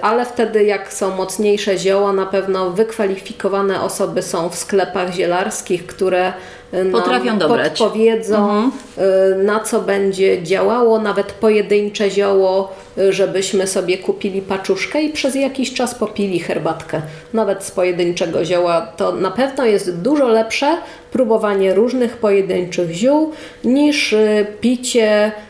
ale 0.01 0.25
wtedy 0.25 0.63
jak 0.63 0.93
są 0.93 1.15
mocniejsze 1.15 1.77
zioła, 1.77 2.13
na 2.13 2.25
pewno 2.25 2.69
wykwalifikowane 2.69 3.81
osoby 3.81 4.21
są 4.21 4.49
w 4.49 4.55
sklepach 4.55 5.13
zielarskich, 5.13 5.87
które 5.87 6.33
nam 6.73 6.91
Potrafią 6.91 7.37
dobrać. 7.37 7.79
podpowiedzą, 7.79 8.71
yy, 8.97 9.43
na 9.43 9.59
co 9.59 9.81
będzie 9.81 10.43
działało, 10.43 10.99
nawet 10.99 11.31
pojedyncze 11.31 12.11
zioło, 12.11 12.75
żebyśmy 13.09 13.67
sobie 13.67 13.97
kupili 13.97 14.41
paczuszkę 14.41 15.01
i 15.01 15.09
przez 15.09 15.35
jakiś 15.35 15.73
czas 15.73 15.95
popili 15.95 16.39
herbatkę. 16.39 17.01
Nawet 17.33 17.63
z 17.63 17.71
pojedynczego 17.71 18.45
zioła 18.45 18.81
to 18.81 19.11
na 19.11 19.31
pewno 19.31 19.65
jest 19.65 20.01
dużo 20.01 20.27
lepsze 20.27 20.77
próbowanie 21.11 21.73
różnych 21.73 22.17
pojedynczych 22.17 22.91
ziół 22.91 23.31
niż 23.63 24.13
y, 24.13 24.47
picie 24.61 25.27
y, 25.27 25.48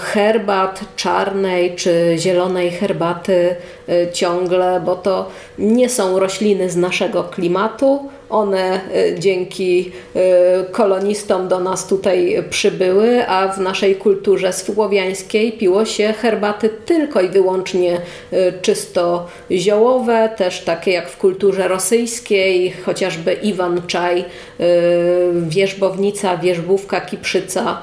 herbat 0.00 0.80
czarnej 0.96 1.76
czy 1.76 2.14
zielonej 2.18 2.70
herbaty 2.70 3.56
y, 3.88 4.08
ciągle, 4.12 4.82
bo 4.84 4.96
to 4.96 5.30
nie 5.58 5.88
są 5.88 6.18
rośliny 6.18 6.70
z 6.70 6.76
naszego 6.76 7.24
klimatu. 7.24 8.10
One 8.30 8.80
y, 8.96 9.16
dzięki 9.18 9.92
y, 10.16 10.20
kolonistom 10.72 11.48
do 11.48 11.60
nas 11.60 11.86
tutaj 11.86 12.44
przybyły, 12.50 13.28
a 13.28 13.48
w 13.48 13.60
naszej 13.60 13.96
kulturze 13.96 14.52
słowiańskiej 14.52 15.52
piło 15.52 15.84
się 15.84 16.12
herbaty 16.12 16.70
tylko 16.86 17.20
i 17.20 17.28
wyłącznie 17.28 18.00
y, 18.32 18.52
czysto 18.62 19.26
ziołowe, 19.50 20.30
też 20.36 20.60
takie 20.60 20.90
jak 20.90 21.08
w 21.08 21.16
kulturze 21.16 21.68
rosyjskiej, 21.68 22.72
chociażby 22.84 23.32
Iwan 23.32 23.82
Czaj, 23.86 24.24
wierzbownica, 25.48 26.36
wierzbówka, 26.36 27.00
kiprzyca, 27.00 27.82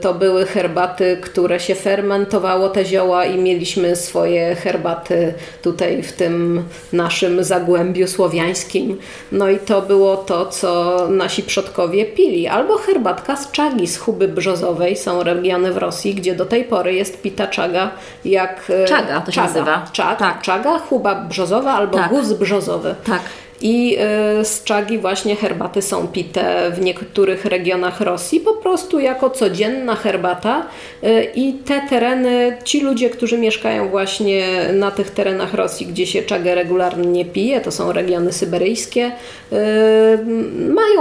to 0.00 0.14
były 0.14 0.46
herbaty, 0.46 1.18
które 1.20 1.60
się 1.60 1.74
fermentowało 1.74 2.68
te 2.68 2.84
zioła 2.84 3.24
i 3.24 3.38
mieliśmy 3.38 3.96
swoje 3.96 4.54
herbaty 4.54 5.34
tutaj 5.62 6.02
w 6.02 6.12
tym 6.12 6.64
naszym 6.92 7.44
zagłębiu 7.44 8.06
słowiańskim. 8.06 8.98
No 9.32 9.50
i 9.50 9.58
to 9.58 9.82
było 9.88 10.16
to, 10.16 10.46
co 10.46 10.96
nasi 11.10 11.42
przodkowie 11.42 12.04
pili. 12.04 12.48
Albo 12.48 12.78
herbatka 12.78 13.36
z 13.36 13.50
czagi, 13.52 13.86
z 13.86 13.98
huby 13.98 14.28
brzozowej. 14.28 14.96
Są 14.96 15.22
regiony 15.22 15.72
w 15.72 15.76
Rosji, 15.76 16.14
gdzie 16.14 16.34
do 16.34 16.46
tej 16.46 16.64
pory 16.64 16.94
jest 16.94 17.22
pita 17.22 17.46
czaga 17.46 17.90
jak... 18.24 18.70
e, 18.70 18.84
Czaga 18.84 19.20
to 19.20 19.32
się 19.32 19.40
nazywa. 19.40 19.84
Czag, 19.92 20.18
Tak. 20.18 20.42
Czaga, 20.42 20.78
huba 20.78 21.14
brzozowa 21.14 21.72
albo 21.72 21.98
Tak. 21.98 22.10
guz 22.10 22.32
brzozowy. 22.32 22.94
Tak. 23.04 23.20
I 23.60 23.98
y, 24.40 24.44
z 24.44 24.64
czagi 24.64 24.98
właśnie 24.98 25.36
herbaty 25.36 25.82
są 25.82 26.08
pite 26.08 26.70
w 26.70 26.80
niektórych 26.80 27.44
regionach 27.44 28.00
Rosji 28.00 28.40
po 28.40 28.54
prostu 28.54 29.00
jako 29.00 29.30
codzienna 29.30 29.94
herbata. 29.94 30.66
Y, 31.04 31.26
i 31.34 31.52
te 31.52 31.80
tereny, 31.90 32.56
ci 32.64 32.80
ludzie, 32.80 33.10
którzy 33.10 33.38
mieszkają 33.38 33.88
właśnie 33.88 34.46
na 34.72 34.90
tych 34.90 35.10
terenach 35.10 35.54
Rosji, 35.54 35.86
gdzie 35.86 36.06
się 36.06 36.22
czagę 36.22 36.54
regularnie 36.54 37.24
pije, 37.24 37.60
to 37.60 37.70
są 37.70 37.92
regiony 37.92 38.32
syberyjskie, 38.32 39.06
y, 39.52 39.56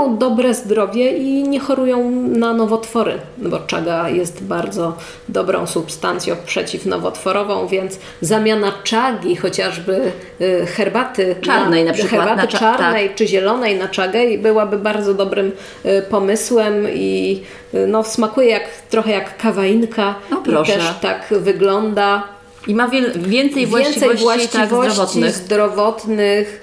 mają 0.05 0.17
dobre 0.17 0.53
zdrowie 0.53 1.17
i 1.17 1.43
nie 1.43 1.59
chorują 1.59 2.11
na 2.11 2.53
nowotwory, 2.53 3.13
bo 3.37 3.59
czaga 3.59 4.09
jest 4.09 4.43
bardzo 4.43 4.97
dobrą 5.29 5.67
substancją 5.67 6.35
przeciwnowotworową, 6.45 7.67
więc 7.67 7.99
zamiana 8.21 8.71
czagi, 8.83 9.35
chociażby 9.35 10.11
y, 10.41 10.65
herbaty 10.65 11.35
Czarnej 11.41 11.85
na 11.85 11.93
przykład, 11.93 12.11
herbaty 12.21 12.35
na 12.41 12.47
cza- 12.47 12.59
czarnej 12.59 13.09
czy 13.15 13.27
zielonej 13.27 13.77
na 13.79 13.87
czagę 13.87 14.19
byłaby 14.37 14.77
bardzo 14.77 15.13
dobrym 15.13 15.51
y, 15.85 16.01
pomysłem 16.09 16.87
i 16.93 17.41
y, 17.73 17.87
no, 17.87 18.03
smakuje 18.03 18.49
jak, 18.49 18.63
trochę 18.89 19.11
jak 19.11 19.37
kawainka 19.37 20.15
No 20.31 20.41
proszę. 20.45 20.71
i 20.71 20.75
też 20.75 20.85
tak 21.01 21.27
wygląda. 21.39 22.23
I 22.67 22.75
ma 22.75 22.87
wiel- 22.87 23.11
więcej 23.19 23.67
właściwości, 23.67 23.99
Więcej 24.01 24.09
właściwości 24.17 24.57
tak, 24.57 24.67
zdrowotnych. 24.67 25.31
zdrowotnych, 25.35 26.61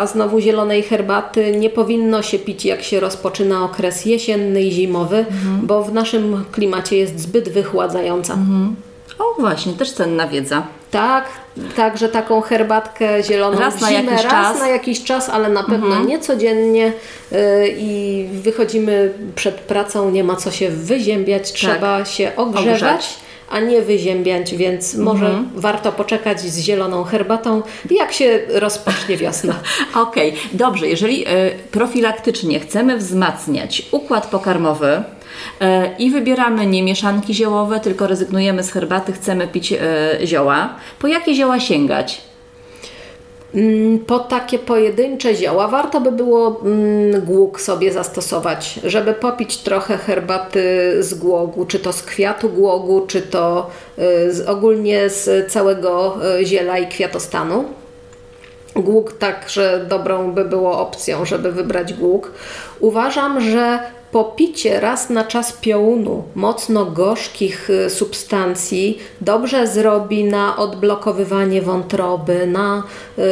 a 0.00 0.06
znowu 0.06 0.40
zielonej 0.40 0.82
herbaty 0.82 1.56
nie 1.56 1.70
powinno 1.70 2.22
się 2.22 2.38
pić 2.38 2.64
jak 2.64 2.82
się 2.82 3.00
rozpoczyna 3.00 3.64
okres 3.64 4.04
jesienny 4.04 4.62
i 4.62 4.72
zimowy, 4.72 5.16
Mhm. 5.18 5.66
bo 5.66 5.82
w 5.82 5.92
naszym 5.92 6.44
klimacie 6.52 6.96
jest 6.96 7.20
zbyt 7.20 7.48
wychładzająca. 7.48 8.36
O 9.18 9.40
właśnie, 9.40 9.72
też 9.72 9.92
cenna 9.92 10.28
wiedza. 10.28 10.62
Tak, 10.90 11.24
także 11.76 12.08
taką 12.08 12.40
herbatkę 12.40 13.22
zieloną 13.22 13.58
Raz 13.60 13.80
na 13.80 13.88
zimę, 13.88 14.02
jakiś 14.12 14.24
raz 14.24 14.32
czas. 14.32 14.46
Mhm. 14.46 14.58
na 14.58 14.68
jakiś 14.68 15.04
czas, 15.04 15.28
ale 15.28 15.48
na 15.48 15.62
pewno 15.64 16.04
nie 16.04 16.18
codziennie 16.18 16.92
y, 17.32 17.36
i 17.78 18.26
wychodzimy 18.32 19.12
przed 19.34 19.54
pracą, 19.54 20.10
nie 20.10 20.24
ma 20.24 20.36
co 20.36 20.50
się 20.50 20.68
wyziębiać, 20.70 21.52
trzeba 21.52 22.04
się 22.04 22.32
ogrzewać, 22.36 22.80
Tak. 22.80 22.94
Ogrzać. 22.94 23.14
A 23.52 23.60
nie 23.60 23.82
wyziębiać, 23.82 24.54
więc 24.54 24.94
może 24.94 25.26
Mhm. 25.26 25.48
warto 25.54 25.92
poczekać 25.92 26.40
z 26.40 26.58
zieloną 26.58 27.04
herbatą, 27.04 27.62
jak 27.90 28.12
się 28.12 28.40
rozpocznie 28.48 29.16
wiosna. 29.16 29.54
Okej, 29.94 30.34
dobrze. 30.52 30.88
Jeżeli 30.88 31.24
e, 31.26 31.28
profilaktycznie 31.70 32.60
chcemy 32.60 32.98
wzmacniać 32.98 33.82
układ 33.90 34.26
pokarmowy 34.26 35.02
e, 35.60 35.90
i 35.98 36.10
wybieramy 36.10 36.66
nie 36.66 36.82
mieszanki 36.82 37.34
ziołowe, 37.34 37.80
tylko 37.80 38.06
rezygnujemy 38.06 38.62
z 38.62 38.70
herbaty, 38.72 39.12
chcemy 39.12 39.48
pić 39.48 39.72
e, 39.72 39.78
zioła, 40.26 40.74
po 40.98 41.06
jakie 41.06 41.34
zioła 41.34 41.60
sięgać? 41.60 42.20
Mm, 43.54 43.98
Po 43.98 44.18
takie 44.18 44.58
pojedyncze 44.58 45.34
zioła 45.34 45.68
warto 45.68 46.00
by 46.00 46.12
było 46.12 46.60
mm, 46.64 47.20
głóg 47.20 47.60
sobie 47.60 47.92
zastosować, 47.92 48.80
żeby 48.84 49.14
popić 49.14 49.58
trochę 49.58 49.96
herbaty 49.96 50.96
z 51.02 51.14
głogu, 51.14 51.64
czy 51.66 51.78
to 51.78 51.92
z 51.92 52.02
kwiatu 52.02 52.48
głogu, 52.48 53.06
czy 53.06 53.22
to 53.22 53.70
y, 53.98 54.32
z, 54.34 54.48
ogólnie 54.48 55.10
z 55.10 55.52
całego 55.52 56.16
y, 56.40 56.46
ziela 56.46 56.78
i 56.78 56.86
kwiatostanu. 56.88 57.64
Głóg 58.76 59.12
także 59.12 59.84
dobrą 59.88 60.32
by 60.32 60.44
było 60.44 60.78
opcją, 60.78 61.24
żeby 61.24 61.52
wybrać 61.52 61.94
głóg. 61.94 62.32
Uważam, 62.80 63.40
że 63.40 63.78
popicie 64.12 64.80
raz 64.80 65.10
na 65.10 65.24
czas 65.24 65.52
piołunu 65.52 66.24
mocno 66.34 66.86
gorzkich 66.86 67.70
y, 67.70 67.90
substancji 67.90 68.98
dobrze 69.20 69.66
zrobi 69.66 70.24
na 70.24 70.56
odblokowywanie 70.56 71.62
wątroby, 71.62 72.46
na 72.46 72.82
y, 73.18 73.22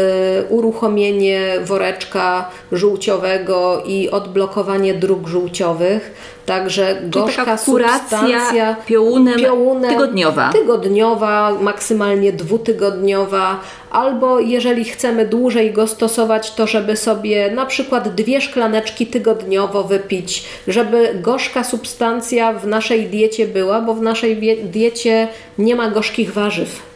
uruchomienie 0.48 1.42
woreczka 1.64 2.50
żółciowego 2.72 3.82
i 3.86 4.10
odblokowanie 4.10 4.94
dróg 4.94 5.28
żółciowych. 5.28 6.14
Także 6.50 6.96
gorzka 7.02 7.44
taka 7.44 7.64
kuracja 7.64 7.98
substancja 7.98 8.76
piołunem, 8.86 9.40
piołunem 9.40 9.90
tygodniowa. 9.90 10.52
tygodniowa, 10.52 11.52
maksymalnie 11.60 12.32
dwutygodniowa, 12.32 13.60
albo 13.90 14.40
jeżeli 14.40 14.84
chcemy 14.84 15.26
dłużej 15.26 15.72
go 15.72 15.86
stosować, 15.86 16.54
to 16.54 16.66
żeby 16.66 16.96
sobie 16.96 17.50
na 17.50 17.66
przykład 17.66 18.14
dwie 18.14 18.40
szklaneczki 18.40 19.06
tygodniowo 19.06 19.84
wypić, 19.84 20.44
żeby 20.68 21.18
gorzka 21.22 21.64
substancja 21.64 22.52
w 22.52 22.66
naszej 22.66 23.06
diecie 23.06 23.46
była, 23.46 23.80
bo 23.80 23.94
w 23.94 24.02
naszej 24.02 24.56
diecie 24.64 25.28
nie 25.58 25.76
ma 25.76 25.90
gorzkich 25.90 26.32
warzyw. 26.32 26.89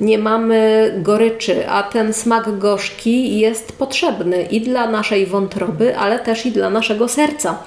Nie 0.00 0.18
mamy 0.18 0.92
goryczy, 0.98 1.68
a 1.68 1.82
ten 1.82 2.12
smak 2.12 2.58
gorzki 2.58 3.38
jest 3.38 3.72
potrzebny 3.72 4.42
i 4.42 4.60
dla 4.60 4.90
naszej 4.90 5.26
wątroby, 5.26 5.98
ale 5.98 6.18
też 6.18 6.46
i 6.46 6.52
dla 6.52 6.70
naszego 6.70 7.08
serca. 7.08 7.58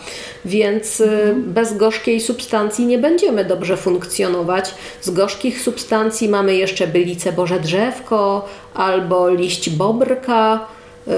Więc 0.46 1.02
y, 1.02 1.34
bez 1.38 1.78
gorzkiej 1.78 2.22
substancji 2.22 2.86
nie 2.86 2.98
będziemy 2.98 3.46
dobrze 3.46 3.78
funkcjonować. 3.78 4.74
Z 5.02 5.10
gorzkich 5.10 5.62
substancji 5.62 6.30
mamy 6.30 6.56
jeszcze 6.56 6.88
bylice 6.88 7.32
Boże 7.32 7.60
Drzewko 7.60 8.46
albo 8.74 9.30
liść 9.30 9.70
bobrka, 9.70 10.68
y, 11.08 11.12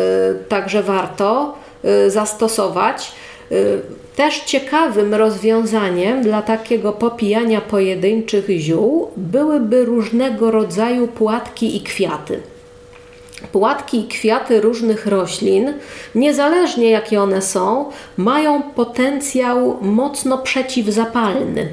także 0.50 0.84
warto 0.84 1.56
y, 1.86 2.12
zastosować. 2.12 3.12
Y, 3.52 3.82
Też 4.16 4.40
ciekawym 4.40 5.14
rozwiązaniem 5.14 6.22
dla 6.22 6.42
takiego 6.42 6.92
popijania 6.94 7.62
pojedynczych 7.62 8.50
ziół 8.50 9.12
byłyby 9.18 9.86
różnego 9.86 10.52
rodzaju 10.52 11.08
płatki 11.08 11.78
i 11.78 11.82
kwiaty. 11.82 12.40
Płatki 13.52 14.00
i 14.00 14.08
kwiaty 14.08 14.62
różnych 14.62 15.06
roślin, 15.08 15.74
niezależnie 16.16 16.90
jakie 16.90 17.22
one 17.22 17.42
są, 17.42 17.86
mają 18.18 18.62
potencjał 18.62 19.78
mocno 19.82 20.38
przeciwzapalny. 20.38 21.68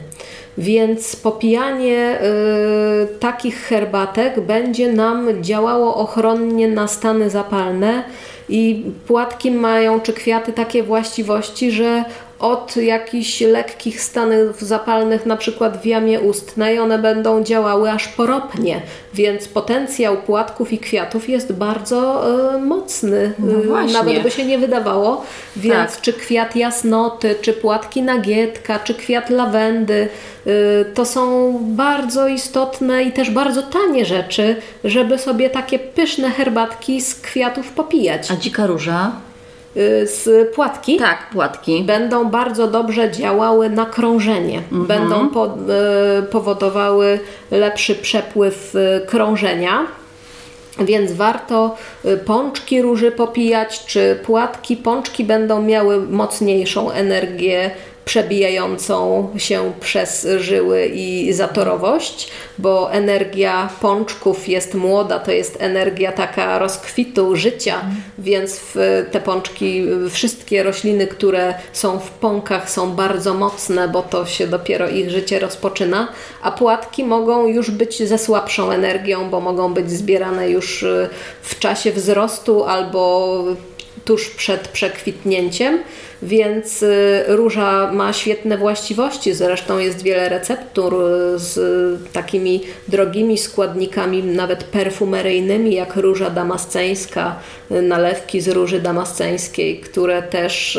Więc 0.59 1.17
popijanie 1.17 2.21
y, 2.23 3.19
takich 3.19 3.57
herbatek 3.57 4.41
będzie 4.41 4.93
nam 4.93 5.43
działało 5.43 5.95
ochronnie 5.97 6.69
na 6.69 6.89
stany 6.89 7.31
zapalne 7.31 8.05
i 8.49 8.85
płatki 9.07 9.51
mają 9.51 10.01
czy 10.01 10.13
kwiaty 10.13 10.53
takie 10.53 10.83
właściwości, 10.83 11.71
że 11.71 12.05
od 12.39 12.77
jakichś 12.77 13.41
lekkich 13.41 14.01
stanów 14.01 14.61
zapalnych, 14.61 15.27
na 15.27 15.37
przykład 15.37 15.83
w 15.83 15.87
jamie 15.87 16.21
ustnej, 16.21 16.79
one 16.79 16.99
będą 16.99 17.45
działały 17.45 17.91
aż 17.91 18.09
poropnie, 18.09 18.81
więc 19.15 19.49
potencjał 19.49 20.17
płatków 20.17 20.73
i 20.73 20.79
kwiatów 20.79 21.29
jest 21.29 21.53
bardzo 21.53 22.25
e, 22.55 22.59
mocny. 22.59 23.33
No 23.39 23.59
E, 23.59 23.63
właśnie. 23.63 23.93
Nawet 23.93 24.23
by 24.23 24.31
się 24.31 24.45
nie 24.45 24.59
wydawało, 24.59 25.25
więc 25.57 25.93
Tak. 25.93 26.01
czy 26.01 26.13
kwiat 26.13 26.57
jasnoty, 26.57 27.35
czy 27.41 27.53
płatki 27.53 28.03
nagietka, 28.03 28.79
czy 28.79 28.95
kwiat 28.95 29.31
lawendy, 29.31 30.09
y, 30.47 30.85
to 30.95 31.05
są 31.05 31.53
bardzo 31.63 32.29
istotne 32.29 33.03
i 33.03 33.13
też 33.13 33.31
bardzo 33.31 33.63
tanie 33.63 34.05
rzeczy, 34.05 34.57
żeby 34.85 35.19
sobie 35.19 35.51
takie 35.51 35.79
pyszne 35.79 36.31
herbatki 36.31 37.01
z 37.01 37.15
kwiatów 37.15 37.69
popijać. 37.69 38.31
A 38.31 38.37
dzika 38.37 38.67
róża? 38.67 39.13
Y, 39.77 40.07
Z 40.07 40.55
płatki 40.55 40.97
Tak, 40.97 41.31
płatki. 41.33 41.83
będą 41.83 42.25
bardzo 42.31 42.69
dobrze 42.69 43.11
działały 43.11 43.71
na 43.71 43.87
krążenie. 43.87 44.63
Będą 44.71 45.29
po, 45.29 45.47
y, 45.47 46.23
powodowały 46.23 47.21
lepszy 47.51 47.95
przepływ 47.95 48.75
y, 48.75 49.07
krążenia. 49.07 49.87
Więc 50.81 51.13
warto 51.13 51.77
pączki 52.25 52.83
róży 52.83 53.11
popijać, 53.13 53.85
czy 53.87 54.19
płatki. 54.27 54.77
Pączki 54.77 55.25
będą 55.25 55.63
miały 55.63 56.01
mocniejszą 56.01 56.91
energię 56.91 57.71
przebijającą 58.09 59.29
się 59.39 59.73
przez 59.81 60.27
żyły 60.39 60.87
i 60.87 61.33
zatorowość, 61.33 62.31
bo 62.59 62.93
energia 62.93 63.69
pączków 63.81 64.49
jest 64.49 64.75
młoda, 64.75 65.19
to 65.19 65.31
jest 65.31 65.57
energia 65.61 66.13
taka 66.13 66.59
rozkwitu 66.59 67.37
życia, 67.37 67.81
więc 68.19 68.61
te 69.11 69.21
pączki, 69.21 69.85
wszystkie 70.11 70.63
rośliny, 70.63 71.07
które 71.07 71.55
są 71.73 71.99
w 71.99 72.11
pąkach 72.11 72.71
są 72.71 72.91
bardzo 72.91 73.35
mocne, 73.35 73.89
bo 73.89 74.03
to 74.03 74.27
się 74.27 74.47
dopiero 74.47 74.89
ich 74.89 75.11
życie 75.11 75.39
rozpoczyna, 75.39 76.09
a 76.43 76.53
płatki 76.53 77.05
mogą 77.05 77.47
już 77.47 77.71
być 77.71 78.09
ze 78.09 78.19
słabszą 78.19 78.71
energią, 78.71 79.31
bo 79.31 79.41
mogą 79.41 79.75
być 79.75 79.91
zbierane 79.91 80.51
już 80.51 80.83
y, 80.83 81.09
w 81.43 81.59
czasie 81.59 81.93
wzrostu 81.93 82.65
albo 82.65 83.45
tuż 84.09 84.31
przed 84.31 84.69
przekwitnięciem, 84.69 85.79
więc 86.23 86.83
y, 86.83 87.25
róża 87.27 87.93
ma 87.93 88.13
świetne 88.13 88.59
właściwości. 88.59 89.35
Zresztą 89.35 89.79
jest 89.79 90.03
wiele 90.03 90.29
receptur 90.29 90.95
y, 90.95 91.39
z 91.39 92.13
takimi 92.13 92.63
drogimi 92.89 93.39
składnikami, 93.39 94.23
nawet 94.23 94.65
perfumeryjnymi, 94.65 95.75
jak 95.75 95.97
róża 95.97 96.31
damasceńska, 96.31 97.37
y, 97.71 97.83
nalewki 97.83 98.41
z 98.41 98.49
róży 98.49 98.81
damasceńskiej, 98.81 99.81
które 99.81 100.23
też 100.23 100.79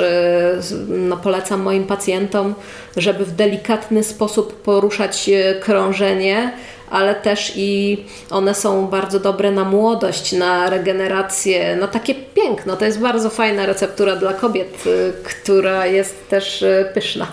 no, 0.87 1.17
polecam 1.17 1.61
moim 1.61 1.83
pacjentom, 1.83 2.55
żeby 2.97 3.25
w 3.25 3.31
delikatny 3.31 4.03
sposób 4.03 4.61
poruszać 4.61 5.29
krążenie 5.61 6.53
ale 6.91 7.15
też 7.15 7.53
i 7.55 7.97
one 8.29 8.55
są 8.55 8.87
bardzo 8.87 9.19
dobre 9.19 9.51
na 9.51 9.63
młodość, 9.63 10.31
na 10.31 10.69
regenerację, 10.69 11.75
na 11.75 11.87
takie 11.87 12.15
piękno. 12.15 12.75
To 12.75 12.85
jest 12.85 12.99
bardzo 12.99 13.29
fajna 13.29 13.65
receptura 13.65 14.15
dla 14.15 14.33
kobiet, 14.33 14.85
y, 14.85 15.13
która 15.23 15.85
jest 15.85 16.29
też 16.29 16.61
y, 16.61 16.91
pyszna. 16.93 17.27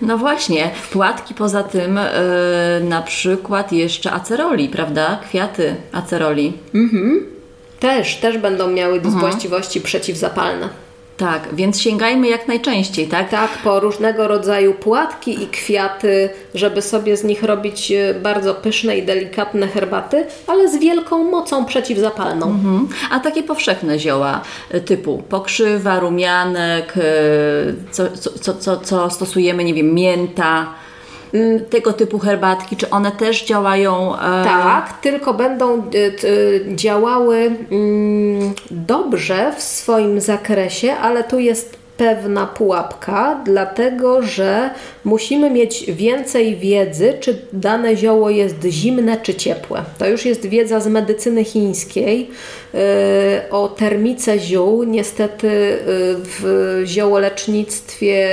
No 0.00 0.18
właśnie, 0.18 0.70
płatki 0.92 1.34
poza 1.34 1.62
tym 1.62 1.98
e, 1.98 2.10
na 2.82 3.02
przykład 3.02 3.72
jeszcze 3.72 4.12
aceroli, 4.12 4.68
prawda? 4.68 5.20
Kwiaty 5.28 5.74
aceroli. 5.92 6.52
Też, 7.80 8.16
też 8.16 8.38
będą 8.38 8.68
miały 8.68 9.00
właściwości 9.00 9.80
przeciwzapalne. 9.80 10.68
Tak, 11.16 11.54
więc 11.54 11.80
sięgajmy 11.80 12.28
jak 12.28 12.48
najczęściej, 12.48 13.08
tak? 13.08 13.30
Tak, 13.30 13.50
po 13.64 13.80
różnego 13.80 14.28
rodzaju 14.28 14.74
płatki 14.74 15.42
i 15.42 15.46
kwiaty, 15.46 16.28
żeby 16.54 16.82
sobie 16.82 17.16
z 17.16 17.24
nich 17.24 17.42
robić 17.42 17.92
y, 17.92 18.14
bardzo 18.22 18.54
pyszne 18.54 18.98
i 18.98 19.02
delikatne 19.02 19.68
herbaty, 19.68 20.26
ale 20.46 20.68
z 20.68 20.76
wielką 20.76 21.30
mocą 21.30 21.64
przeciwzapalną. 21.64 22.46
Mhm. 22.46 22.88
A 23.10 23.20
takie 23.20 23.42
powszechne 23.42 23.98
zioła 23.98 24.40
e, 24.70 24.80
typu 24.80 25.22
pokrzywa, 25.28 26.00
rumianek, 26.00 26.94
e, 26.96 27.02
co, 27.90 28.04
co, 28.40 28.54
co, 28.54 28.76
co, 28.76 29.10
stosujemy, 29.10 29.64
nie 29.64 29.74
wiem, 29.74 29.94
mięta, 29.94 30.74
tego 31.70 31.92
typu 31.92 32.18
herbatki, 32.18 32.76
czy 32.76 32.90
one 32.90 33.12
też 33.12 33.44
działają? 33.44 34.14
e, 34.14 34.18
Tak, 34.44 35.00
tylko 35.02 35.34
będą 35.34 35.82
t- 35.82 35.98
y, 36.28 36.64
działały 36.74 37.36
mm, 37.70 38.52
dobrze 38.70 39.52
w 39.56 39.62
swoim 39.62 40.20
zakresie, 40.20 40.92
ale 40.92 41.24
tu 41.24 41.38
jest 41.38 41.76
pewna 41.96 42.46
pułapka, 42.46 43.40
dlatego 43.44 44.22
że 44.22 44.70
musimy 45.04 45.50
mieć 45.50 45.84
więcej 45.92 46.56
wiedzy, 46.56 47.14
czy 47.20 47.38
dane 47.52 47.96
zioło 47.96 48.30
jest 48.30 48.64
zimne 48.64 49.16
czy 49.22 49.34
ciepłe. 49.34 49.82
To 49.98 50.08
już 50.08 50.24
jest 50.26 50.46
wiedza 50.46 50.80
z 50.80 50.86
medycyny 50.86 51.44
chińskiej, 51.44 52.30
o 53.50 53.68
termice 53.68 54.38
ziół. 54.38 54.84
Niestety 54.84 55.48
w 56.24 56.82
ziołolecznictwie 56.84 58.28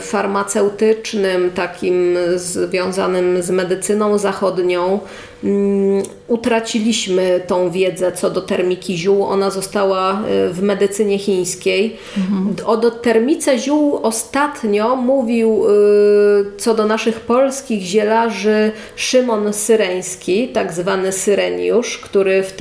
farmaceutycznym, 0.00 1.50
takim 1.50 2.16
związanym 2.36 3.42
z 3.42 3.50
medycyną 3.50 4.18
zachodnią, 4.18 5.00
Mm, 5.44 6.02
utraciliśmy 6.28 7.40
tą 7.46 7.70
wiedzę 7.70 8.12
co 8.12 8.30
do 8.30 8.40
termiki 8.40 8.96
ziół. 8.96 9.24
Ona 9.24 9.50
została 9.50 10.22
y, 10.48 10.52
w 10.52 10.62
medycynie 10.62 11.18
chińskiej. 11.18 11.96
Mhm. 12.16 12.56
O 12.66 12.76
termice 12.90 13.58
ziół 13.58 14.00
ostatnio 14.02 14.96
mówił 14.96 15.64
y, 15.66 16.58
co 16.58 16.74
do 16.74 16.86
naszych 16.86 17.20
polskich 17.20 17.82
zielarzy 17.82 18.72
Szymon 18.96 19.52
Syreński, 19.52 20.48
tak 20.48 20.72
zwany 20.72 21.12
Syreniusz, 21.12 21.98
który 21.98 22.42
w 22.42 22.52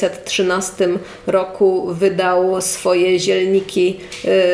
1613 0.00 0.88
roku 1.26 1.86
wydał 1.94 2.60
swoje 2.60 3.18
zielniki 3.18 4.00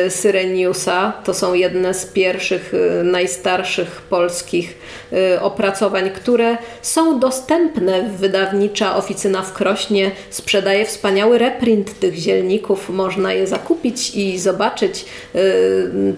y, 0.05 0.09
Syreniusa. 0.09 1.13
To 1.23 1.33
są 1.33 1.53
jedne 1.53 1.93
z 1.93 2.05
pierwszych, 2.05 2.73
najstarszych 3.03 4.01
polskich 4.09 4.77
opracowań, 5.41 6.09
które 6.09 6.57
są 6.81 7.19
dostępne. 7.19 8.09
Wydawnicza 8.17 8.95
oficyna 8.95 9.41
w 9.41 9.53
Krośnie 9.53 10.11
sprzedaje 10.29 10.85
wspaniały 10.85 11.37
reprint 11.37 11.99
tych 11.99 12.15
zielników. 12.15 12.89
Można 12.89 13.33
je 13.33 13.47
zakupić 13.47 14.15
i 14.15 14.39
zobaczyć 14.39 15.05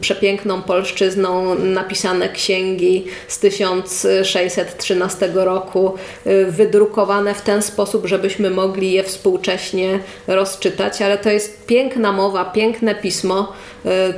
przepiękną 0.02 0.62
polszczyzną 0.62 1.56
napisane 1.56 2.30
księgi 2.30 3.06
z 3.28 3.40
1613 3.40 5.32
roku, 5.34 5.94
wydrukowane 6.48 7.34
w 7.34 7.42
ten 7.42 7.62
sposób, 7.62 8.06
żebyśmy 8.06 8.50
mogli 8.50 8.92
je 8.92 9.04
współcześnie 9.18 10.00
rozczytać, 10.28 11.02
ale 11.02 11.18
to 11.18 11.30
jest 11.30 11.66
piękna 11.66 12.12
mowa, 12.12 12.46
piękne 12.46 12.96
pismo, 12.96 13.54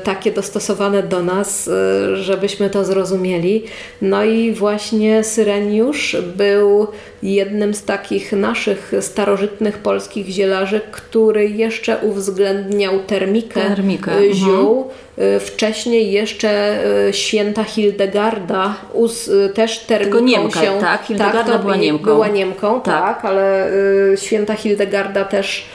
takie 0.03 0.32
dostosowane 0.32 1.03
do 1.03 1.23
nas, 1.23 1.65
yy, 1.67 2.15
żebyśmy 2.15 2.69
to 2.69 2.86
zrozumieli. 2.86 3.63
No 4.01 4.23
i 4.23 4.53
właśnie 4.53 5.23
Syreniusz 5.23 6.17
był 6.36 6.88
jednym 7.23 7.73
z 7.73 7.84
takich 7.84 8.32
naszych 8.32 8.91
starożytnych 9.01 9.77
polskich 9.77 10.27
zielarzy, 10.27 10.82
który 10.91 11.49
jeszcze 11.49 11.97
uwzględniał 11.97 12.99
termikę, 12.99 13.62
termikę. 13.62 14.19
Y, 14.19 14.34
ziół. 14.34 14.77
Mhm. 14.77 15.39
Wcześniej 15.39 16.12
jeszcze 16.12 16.79
y, 17.10 17.13
święta 17.13 17.63
Hildegarda 17.63 18.75
uz, 18.93 19.32
też 19.53 19.79
termiką 19.79 20.19
Niemka, 20.19 20.62
się... 20.62 20.79
Tak, 20.79 21.05
Hildegarda 21.05 21.51
tak, 21.51 21.62
była 21.62 21.75
Niemką. 21.75 22.05
Była 22.05 22.27
Niemką, 22.27 22.82
tak, 22.82 23.03
tak 23.03 23.25
ale 23.25 23.71
święta 24.15 24.55
Hildegarda 24.55 25.25
też 25.25 25.65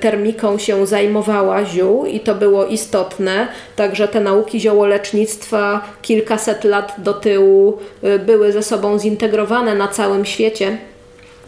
termiką 0.00 0.58
się 0.58 0.86
zajmowała 0.86 1.64
ziół 1.64 2.06
i 2.06 2.20
to 2.20 2.34
było 2.34 2.66
istotne, 2.66 3.29
także 3.76 4.08
te 4.08 4.20
nauki 4.20 4.60
ziołolecznictwa 4.60 5.84
kilkaset 6.02 6.64
lat 6.64 6.94
do 6.98 7.14
tyłu 7.14 7.78
y, 8.04 8.18
były 8.18 8.52
ze 8.52 8.62
sobą 8.62 8.98
zintegrowane 8.98 9.74
na 9.74 9.88
całym 9.88 10.24
świecie, 10.24 10.78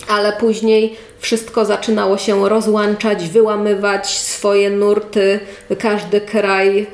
ale 0.08 0.32
później 0.32 0.96
wszystko 1.22 1.64
zaczynało 1.64 2.18
się 2.18 2.48
rozłączać, 2.48 3.28
wyłamywać 3.28 4.18
swoje 4.18 4.70
nurty, 4.70 5.40
każdy 5.78 6.20
kraj 6.20 6.86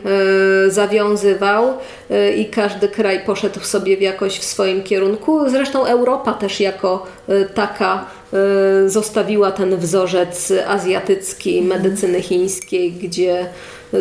y, 0.66 0.70
zawiązywał 0.70 1.74
y, 2.10 2.32
i 2.32 2.46
każdy 2.46 2.88
kraj 2.88 3.20
poszedł 3.26 3.60
sobie 3.60 3.96
w 3.96 4.00
jakoś 4.00 4.38
w 4.38 4.44
swoim 4.44 4.82
kierunku. 4.82 5.50
Zresztą 5.50 5.86
Europa 5.86 6.32
też 6.32 6.60
jako 6.60 7.06
taka 7.54 8.06
Y, 8.34 8.90
zostawiła 8.90 9.52
ten 9.52 9.76
wzorzec 9.76 10.52
azjatycki 10.66 11.62
medycyny 11.62 12.22
chińskiej, 12.22 12.92
gdzie 12.92 13.46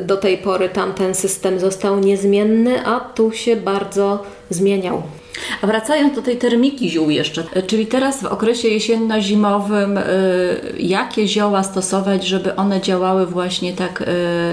do 0.01 0.17
tej 0.17 0.37
pory 0.37 0.69
tamten 0.69 1.15
system 1.15 1.59
został 1.59 1.99
niezmienny, 1.99 2.85
a 2.85 2.99
tu 2.99 3.31
się 3.31 3.55
bardzo 3.55 4.23
zmieniał. 4.49 5.03
A 5.61 5.67
wracając 5.67 6.15
do 6.15 6.21
tej 6.21 6.37
termiki 6.37 6.89
ziół 6.89 7.09
jeszcze, 7.09 7.43
czyli 7.67 7.87
teraz 7.87 8.23
w 8.23 8.25
okresie 8.25 8.67
jesienno-zimowym, 8.67 9.97
y, 9.97 10.01
jakie 10.79 11.27
zioła 11.27 11.63
stosować, 11.63 12.27
żeby 12.27 12.55
one 12.55 12.81
działały 12.81 13.25
właśnie 13.25 13.73
tak 13.73 14.01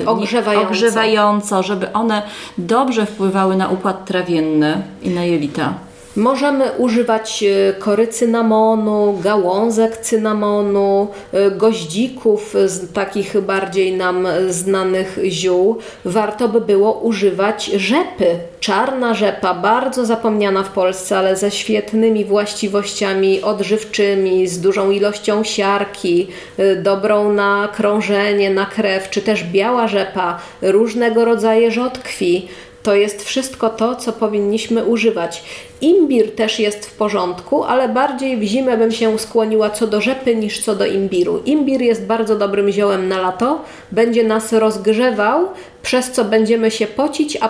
y, 0.03 0.09
ogrzewająco. 0.09 0.69
ogrzewająco, 0.69 1.63
żeby 1.63 1.93
one 1.93 2.23
dobrze 2.59 3.07
wpływały 3.07 3.57
na 3.57 3.69
układ 3.69 4.07
trawienny 4.07 4.83
i 5.03 5.11
na 5.11 5.25
jelita? 5.25 5.75
Możemy 6.17 6.73
używać 6.73 7.43
e, 7.43 7.73
kory 7.73 8.09
cynamonu, 8.09 9.19
gałązek 9.23 9.97
cynamonu, 9.97 11.09
e, 11.33 11.51
goździków 11.51 12.55
z 12.67 12.93
takich 12.93 13.41
bardziej 13.41 13.97
nam 13.97 14.27
znanych 14.49 15.19
ziół. 15.29 15.79
Warto 16.05 16.49
by 16.49 16.61
było 16.61 16.93
używać 16.93 17.67
rzepy. 17.67 18.27
Czarna 18.61 19.15
rzepa, 19.15 19.55
bardzo 19.55 20.07
zapomniana 20.07 20.63
w 20.63 20.71
Polsce, 20.71 21.19
ale 21.19 21.37
ze 21.37 21.51
świetnymi 21.51 22.25
właściwościami 22.25 23.43
odżywczymi, 23.43 24.49
z 24.49 24.61
dużą 24.61 24.91
ilością 24.91 25.45
siarki, 25.45 26.27
e, 26.59 26.77
dobrą 26.77 27.33
na 27.33 27.69
krążenie, 27.77 28.51
na 28.51 28.67
krew, 28.67 29.11
czy 29.11 29.23
też 29.23 29.45
biała 29.45 29.89
rzepa, 29.89 30.41
różnego 30.63 31.25
rodzaju 31.25 31.71
rzodkwi. 31.71 32.49
To 32.85 32.95
jest 32.95 33.25
wszystko 33.25 33.71
to, 33.71 33.97
co 33.97 34.13
powinniśmy 34.13 34.85
używać. 34.85 35.43
Imbir 35.81 36.35
też 36.35 36.61
jest 36.61 36.87
w 36.87 36.97
porządku, 36.97 37.65
ale 37.65 37.89
bardziej 37.89 38.37
w 38.37 38.43
zimę 38.43 38.77
bym 38.77 38.93
się 38.93 39.19
skłoniła 39.19 39.71
co 39.71 39.87
do 39.87 40.01
rzepy 40.01 40.37
niż 40.37 40.65
co 40.65 40.75
do 40.75 40.87
imbiru. 40.87 41.43
Imbir 41.47 41.83
jest 41.83 42.07
bardzo 42.07 42.37
dobrym 42.37 42.71
ziołem 42.71 43.09
na 43.09 43.21
lato, 43.21 43.63
będzie 43.93 44.25
nas 44.25 44.53
rozgrzewał, 44.53 45.49
przez 45.83 46.13
co 46.13 46.25
będziemy 46.25 46.71
się 46.71 46.87
pocić, 46.87 47.39
a 47.41 47.49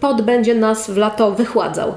pot 0.00 0.22
będzie 0.22 0.54
nas 0.54 0.90
w 0.90 0.96
lato 0.96 1.30
wychładzał. 1.30 1.94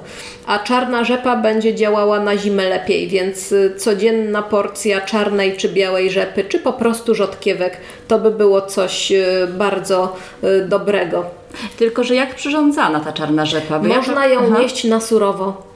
A 0.48 0.60
czarna 0.60 1.04
rzepa 1.04 1.36
będzie 1.36 1.76
działała 1.76 2.20
na 2.20 2.38
zimę 2.38 2.70
lepiej, 2.70 3.08
więc 3.08 3.52
y, 3.52 3.74
codzienna 3.78 4.42
porcja 4.42 5.02
czarnej 5.02 5.58
czy 5.58 5.70
białej 5.70 6.12
rzepy, 6.12 6.44
czy 6.44 6.60
po 6.60 6.74
prostu 6.74 7.16
rzodkiewek, 7.16 7.78
to 8.08 8.20
by 8.20 8.32
było 8.32 8.62
coś 8.62 9.12
y, 9.12 9.48
bardzo 9.58 10.16
y, 10.44 10.66
dobrego. 10.66 11.26
Tylko, 11.78 12.04
że 12.04 12.16
jak 12.16 12.36
przyrządzana 12.36 13.00
ta 13.00 13.14
czarna 13.14 13.46
rzepa? 13.46 13.80
Bo 13.80 13.88
Można 13.88 14.28
ja... 14.28 14.34
ją 14.34 14.40
Aha. 14.52 14.62
jeść 14.62 14.84
na 14.84 15.02
surowo. 15.02 15.68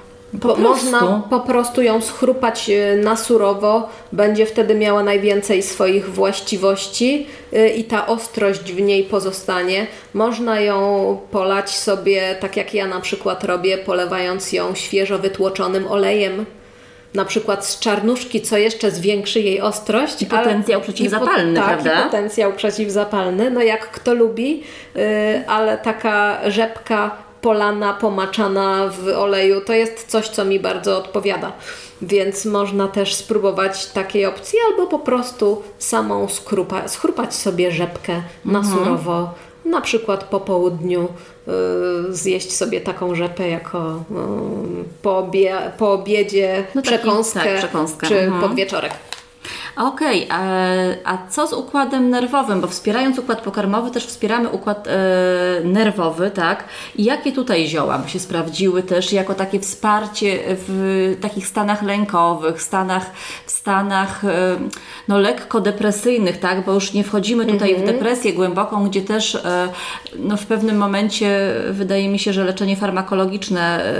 Po, 0.41 0.55
można 0.55 1.23
po 1.29 1.39
prostu 1.39 1.81
ją 1.81 2.01
schrupać 2.01 2.69
e, 2.69 2.95
na 2.95 3.15
surowo, 3.15 3.89
będzie 4.11 4.45
wtedy 4.45 4.75
miała 4.75 5.03
najwięcej 5.03 5.63
swoich 5.63 6.09
właściwości 6.09 7.27
e, 7.53 7.69
i 7.69 7.83
ta 7.83 8.07
ostrość 8.07 8.73
w 8.73 8.81
niej 8.81 9.03
pozostanie. 9.03 9.87
Można 10.13 10.59
ją 10.59 11.17
polać 11.31 11.77
sobie, 11.77 12.35
tak 12.39 12.57
jak 12.57 12.73
ja 12.73 12.87
na 12.87 13.01
przykład 13.01 13.43
robię, 13.43 13.77
polewając 13.77 14.53
ją 14.53 14.75
świeżo 14.75 15.19
wytłoczonym 15.19 15.87
olejem 15.87 16.45
na 17.13 17.26
przykład 17.26 17.65
z 17.65 17.80
czarnuszki, 17.80 18.41
co 18.41 18.58
jeszcze 18.58 18.91
zwiększy 18.91 19.39
jej 19.39 19.62
ostrość. 19.62 20.21
I 20.21 20.26
potencjał 20.26 20.80
ale, 20.80 20.84
przeciwzapalny, 20.84 21.52
i 21.52 21.56
po, 21.56 21.67
prawda? 21.67 21.91
Tak, 21.91 22.04
potencjał 22.04 22.54
przeciwzapalny, 22.54 23.52
no 23.52 23.62
jak 23.62 23.91
kto 23.91 24.13
lubi, 24.13 24.63
yy, 24.95 25.02
ale 25.47 25.78
taka 25.78 26.39
rzepka 26.50 27.17
polana, 27.41 27.93
pomaczana 27.93 28.88
w 28.88 29.08
oleju, 29.08 29.62
to 29.62 29.74
jest 29.74 30.08
coś, 30.08 30.30
co 30.30 30.45
mi 30.45 30.60
bardzo 30.60 30.97
odpowiada. 30.97 31.52
Więc 32.02 32.45
można 32.45 32.88
też 32.88 33.15
spróbować 33.15 33.86
takiej 33.86 34.26
opcji, 34.26 34.60
albo 34.69 34.88
po 34.88 35.00
prostu 35.00 35.63
samą 35.80 36.30
skrupa, 36.30 36.88
schrupać 36.88 37.36
sobie 37.36 37.71
rzepkę 37.71 38.21
na 38.45 38.60
mhm. 38.60 38.78
surowo, 38.78 39.34
na 39.65 39.82
przykład 39.82 40.24
po 40.24 40.39
południu 40.39 41.08
y, 42.08 42.13
zjeść 42.13 42.54
sobie 42.54 42.82
taką 42.82 43.15
rzepę 43.15 43.50
jako 43.50 44.04
y, 44.12 44.84
po, 45.02 45.17
obie, 45.17 45.58
po 45.78 45.93
obiedzie 45.93 46.63
no 46.76 46.82
taki, 46.82 46.95
przekąskę, 46.95 47.39
tak, 47.39 47.58
przekąskę, 47.58 48.08
czy 48.08 48.19
mhm. 48.19 48.41
podwieczorek. 48.41 48.91
Okej, 49.75 50.25
okay, 50.25 50.38
a, 51.05 51.13
a, 51.13 51.27
co 51.29 51.47
z 51.47 51.53
układem 51.53 52.10
nerwowym? 52.10 52.62
Bo 52.62 52.67
wspierając 52.67 53.19
układ 53.19 53.41
pokarmowy 53.41 53.91
też 53.91 54.05
wspieramy 54.05 54.49
układ 54.49 54.88
e, 54.88 54.91
nerwowy, 55.63 56.31
tak? 56.31 56.63
I 56.95 57.03
jakie 57.03 57.31
tutaj 57.31 57.67
zioła 57.67 57.97
by 57.97 58.10
się 58.10 58.19
sprawdziły 58.19 58.84
też 58.84 59.13
jako 59.13 59.34
takie 59.34 59.60
wsparcie 59.60 60.39
w 60.47 61.17
takich 61.21 61.47
stanach 61.47 61.84
lękowych, 61.84 62.62
stanach, 62.62 63.12
w 63.45 63.51
stanach 63.51 64.25
e, 64.25 64.57
no, 65.07 65.19
lekko 65.19 65.62
depresyjnych, 65.62 66.39
tak? 66.39 66.65
Bo 66.65 66.73
już 66.73 66.93
nie 66.93 67.03
wchodzimy 67.03 67.45
tutaj 67.45 67.69
mhm. 67.69 67.89
w 67.89 67.91
depresję 67.91 68.34
głęboką, 68.34 68.89
gdzie 68.89 69.01
też 69.01 69.36
e, 69.36 69.69
no, 70.19 70.38
w 70.38 70.45
pewnym 70.45 70.77
momencie 70.77 71.53
wydaje 71.69 72.10
mi 72.10 72.19
się, 72.19 72.34
że 72.34 72.43
leczenie 72.43 72.75
farmakologiczne 72.75 73.86
e, 73.86 73.93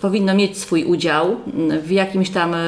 powinno 0.00 0.34
mieć 0.34 0.58
swój 0.58 0.84
udział 0.84 1.36
w 1.82 1.90
jakimś 1.90 2.30
tam 2.30 2.54
e, 2.54 2.58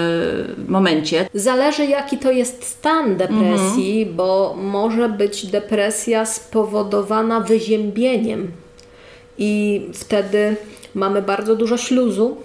momencie. 0.69 1.29
Zależy 1.35 1.87
jaki 1.87 2.20
to 2.23 2.31
jest 2.31 2.65
stan 2.65 3.17
depresji, 3.17 3.99
mhm. 3.99 4.17
bo 4.17 4.57
może 4.59 5.09
być 5.09 5.47
depresja 5.47 6.27
spowodowana 6.27 7.41
wyziębieniem 7.41 8.51
i 9.39 9.83
wtedy 9.95 10.57
mamy 10.95 11.23
bardzo 11.23 11.57
dużo 11.57 11.77
śluzu, 11.77 12.37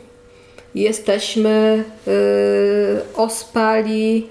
jesteśmy 0.76 1.84
yy, 2.08 2.14
ospali, 3.16 4.28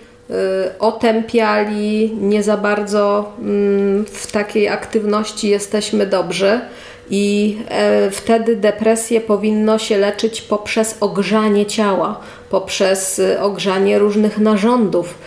otępiali, 0.79 2.17
nie 2.21 2.43
za 2.43 2.57
bardzo 2.57 3.33
mm, 3.39 4.05
w 4.05 4.33
takiej 4.33 4.69
aktywności 4.69 5.49
jesteśmy 5.49 6.07
dobrzy. 6.07 6.61
I 7.11 7.57
e, 7.69 8.11
wtedy 8.11 8.57
depresję 8.57 9.21
powinno 9.21 9.79
się 9.79 9.99
leczyć 9.99 10.43
poprzez 10.43 10.97
ogrzanie 11.01 11.67
ciała, 11.67 12.21
poprzez 12.51 13.21
ogrzanie 13.41 13.99
różnych 13.99 14.39
narządów 14.39 15.19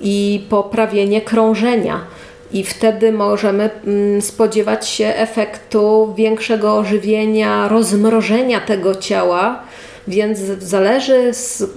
i 0.00 0.44
poprawienie 0.50 1.20
krążenia. 1.20 2.00
I 2.52 2.64
wtedy 2.64 3.12
możemy 3.12 3.70
mm, 3.86 4.22
spodziewać 4.22 4.88
się 4.88 5.06
efektu 5.06 6.14
większego 6.16 6.78
ożywienia, 6.78 7.68
rozmrożenia 7.68 8.60
tego 8.60 8.94
ciała. 8.94 9.62
Więc 10.08 10.38
zależy, 10.60 11.32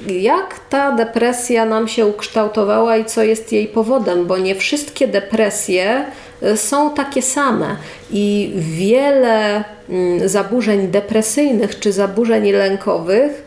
jak 0.07 0.59
ta 0.69 0.91
depresja 0.91 1.65
nam 1.65 1.87
się 1.87 2.05
ukształtowała 2.05 2.97
i 2.97 3.05
co 3.05 3.23
jest 3.23 3.51
jej 3.51 3.67
powodem, 3.67 4.25
bo 4.25 4.37
nie 4.37 4.55
wszystkie 4.55 5.07
depresje 5.07 6.05
y, 6.43 6.57
są 6.57 6.93
takie 6.93 7.21
same. 7.21 7.75
I 8.11 8.53
wiele 8.55 9.63
mm, 9.89 10.29
zaburzeń 10.29 10.87
depresyjnych 10.87 11.79
czy 11.79 11.91
zaburzeń 11.91 12.51
lękowych 12.51 13.43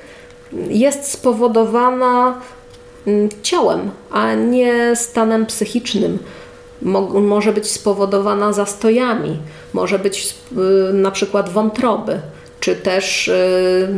jest 0.69 1.11
spowodowana 1.11 2.41
mm, 3.07 3.29
ciałem, 3.43 3.91
a 4.11 4.35
nie 4.35 4.97
stanem 4.97 5.47
psychicznym. 5.47 6.19
Może 7.13 7.53
być 7.53 7.71
spowodowana 7.71 8.53
zastojami, 8.53 9.39
może 9.73 9.99
być 9.99 10.35
y, 10.91 10.93
na 10.93 11.11
przykład 11.11 11.49
wątroby, 11.49 12.21
czy 12.63 12.77
też 12.77 13.29
y, 13.29 13.89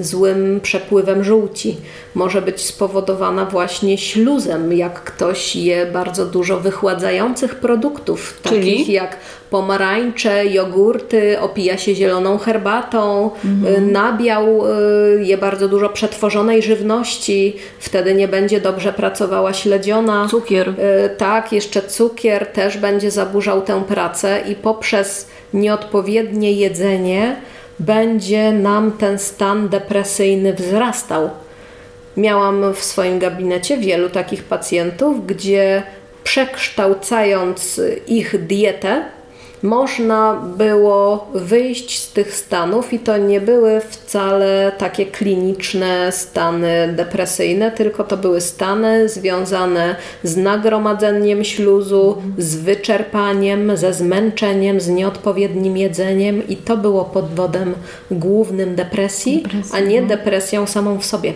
złym 0.00 0.60
przepływem 0.62 1.24
żółci. 1.24 1.76
Może 2.14 2.42
być 2.42 2.60
spowodowana 2.60 3.44
właśnie 3.44 3.98
śluzem, 3.98 4.72
jak 4.72 5.04
ktoś 5.04 5.56
je 5.56 5.86
bardzo 5.86 6.26
dużo 6.26 6.60
wychładzających 6.60 7.54
produktów, 7.54 8.40
Czyli? 8.42 8.60
takich 8.60 8.88
jak 8.88 9.16
pomarańcze, 9.50 10.46
jogurty, 10.46 11.40
opija 11.40 11.78
się 11.78 11.94
zieloną 11.94 12.38
herbatą, 12.38 13.30
mhm. 13.44 13.92
nabiał 13.92 14.66
y, 14.66 15.24
je 15.24 15.38
bardzo 15.38 15.68
dużo 15.68 15.88
przetworzonej 15.88 16.62
żywności, 16.62 17.56
wtedy 17.78 18.14
nie 18.14 18.28
będzie 18.28 18.60
dobrze 18.60 18.92
pracowała 18.92 19.52
śledziona. 19.52 20.26
Cukier. 20.30 20.68
Y, 20.68 20.74
tak, 21.16 21.52
jeszcze 21.52 21.82
cukier 21.82 22.46
też 22.46 22.78
będzie 22.78 23.10
zaburzał 23.10 23.62
tę 23.62 23.82
pracę 23.88 24.40
i 24.48 24.54
poprzez 24.54 25.26
nieodpowiednie 25.54 26.52
jedzenie 26.52 27.36
będzie 27.78 28.52
nam 28.52 28.92
ten 28.92 29.18
stan 29.18 29.68
depresyjny 29.68 30.54
wzrastał. 30.54 31.30
Miałam 32.16 32.74
w 32.74 32.84
swoim 32.84 33.18
gabinecie 33.18 33.76
wielu 33.76 34.10
takich 34.10 34.44
pacjentów, 34.44 35.26
gdzie 35.26 35.82
przekształcając 36.24 37.80
ich 38.06 38.46
dietę, 38.46 39.04
można 39.62 40.42
było 40.56 41.28
wyjść 41.34 41.98
z 41.98 42.12
tych 42.12 42.34
stanów 42.34 42.92
i 42.92 42.98
to 42.98 43.16
nie 43.16 43.40
były 43.40 43.80
wcale 43.80 44.72
takie 44.78 45.06
kliniczne 45.06 46.12
stany 46.12 46.92
depresyjne, 46.96 47.70
tylko 47.70 48.04
to 48.04 48.16
były 48.16 48.40
stany 48.40 49.08
związane 49.08 49.96
z 50.22 50.36
nagromadzeniem 50.36 51.44
śluzu, 51.44 52.22
z 52.38 52.56
wyczerpaniem, 52.56 53.76
ze 53.76 53.94
zmęczeniem, 53.94 54.80
z 54.80 54.88
nieodpowiednim 54.88 55.76
jedzeniem 55.76 56.48
i 56.48 56.56
to 56.56 56.76
było 56.76 57.04
podwodem 57.04 57.74
głównym 58.10 58.74
depresji, 58.74 59.42
depresji 59.42 59.72
a 59.72 59.80
nie 59.80 60.02
no. 60.02 60.08
depresją 60.08 60.66
samą 60.66 60.98
w 60.98 61.04
sobie. 61.04 61.32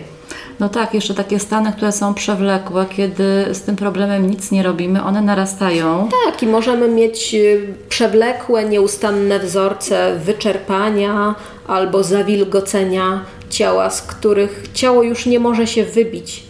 No 0.59 0.69
tak, 0.69 0.93
jeszcze 0.93 1.13
takie 1.13 1.39
stany, 1.39 1.71
które 1.71 1.91
są 1.91 2.13
przewlekłe, 2.13 2.85
kiedy 2.89 3.45
z 3.51 3.61
tym 3.61 3.75
problemem 3.75 4.29
nic 4.29 4.51
nie 4.51 4.63
robimy, 4.63 5.03
one 5.03 5.21
narastają. 5.21 6.09
Tak, 6.25 6.43
i 6.43 6.47
możemy 6.47 6.87
mieć 6.87 7.35
y, 7.35 7.73
przewlekłe, 7.89 8.65
nieustanne 8.65 9.39
wzorce 9.39 10.15
wyczerpania 10.15 11.35
albo 11.67 12.03
zawilgocenia 12.03 13.25
ciała, 13.49 13.89
z 13.89 14.01
których 14.01 14.65
ciało 14.73 15.03
już 15.03 15.25
nie 15.25 15.39
może 15.39 15.67
się 15.67 15.83
wybić. 15.83 16.43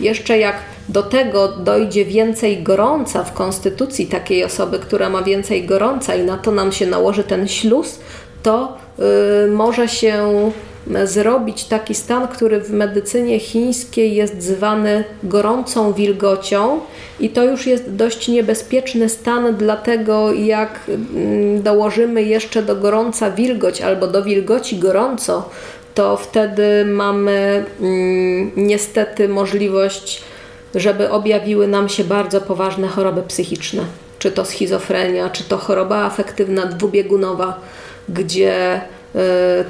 Jeszcze 0.00 0.38
jak 0.38 0.56
do 0.88 1.02
tego 1.02 1.48
dojdzie 1.48 2.04
więcej 2.04 2.62
gorąca 2.62 3.24
w 3.24 3.32
konstytucji 3.32 4.06
takiej 4.06 4.44
osoby, 4.44 4.78
która 4.78 5.10
ma 5.10 5.22
więcej 5.22 5.66
gorąca 5.66 6.14
i 6.14 6.22
na 6.22 6.36
to 6.36 6.50
nam 6.50 6.72
się 6.72 6.86
nałoży 6.86 7.24
ten 7.24 7.48
śluz, 7.48 8.00
to 8.42 8.78
yy, 8.98 9.50
może 9.54 9.88
się 9.88 10.24
zrobić 11.04 11.64
taki 11.64 11.94
stan, 11.94 12.28
który 12.28 12.60
w 12.60 12.70
medycynie 12.70 13.40
chińskiej 13.40 14.14
jest 14.14 14.42
zwany 14.42 15.04
gorącą 15.22 15.92
wilgocią 15.92 16.80
i 17.20 17.30
to 17.30 17.44
już 17.44 17.66
jest 17.66 17.94
dość 17.94 18.28
niebezpieczny 18.28 19.08
stan, 19.08 19.56
dlatego 19.56 20.32
jak 20.32 20.80
mm, 20.88 21.62
dołożymy 21.62 22.22
jeszcze 22.22 22.62
do 22.62 22.76
gorąca 22.76 23.30
wilgoć 23.30 23.80
albo 23.80 24.06
do 24.06 24.22
wilgoci 24.22 24.78
gorąco, 24.78 25.50
to 25.94 26.16
wtedy 26.16 26.84
mamy 26.84 27.64
mm, 27.80 28.50
niestety 28.56 29.28
możliwość, 29.28 30.22
żeby 30.74 31.10
objawiły 31.10 31.68
nam 31.68 31.88
się 31.88 32.04
bardzo 32.04 32.40
poważne 32.40 32.88
choroby 32.88 33.22
psychiczne. 33.22 33.82
Czy 34.18 34.30
to 34.30 34.44
schizofrenia, 34.44 35.30
czy 35.30 35.44
to 35.44 35.56
choroba 35.56 35.96
afektywna 35.96 36.66
dwubiegunowa, 36.66 37.60
gdzie 38.08 38.80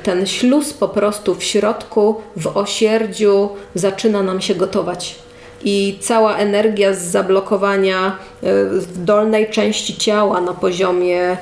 ten 0.02 0.26
śluz 0.26 0.72
po 0.72 0.88
prostu 0.88 1.34
w 1.34 1.44
środku, 1.44 2.14
w 2.36 2.46
osierdziu 2.46 3.48
zaczyna 3.74 4.22
nam 4.22 4.40
się 4.40 4.54
gotować. 4.54 5.18
I 5.64 5.98
cała 6.00 6.36
energia 6.36 6.94
z 6.94 7.02
zablokowania 7.02 8.06
y, 8.08 8.46
w 8.80 9.04
dolnej 9.04 9.50
części 9.50 9.96
ciała 9.96 10.40
na 10.40 10.54
poziomie 10.54 11.32
y, 11.32 11.36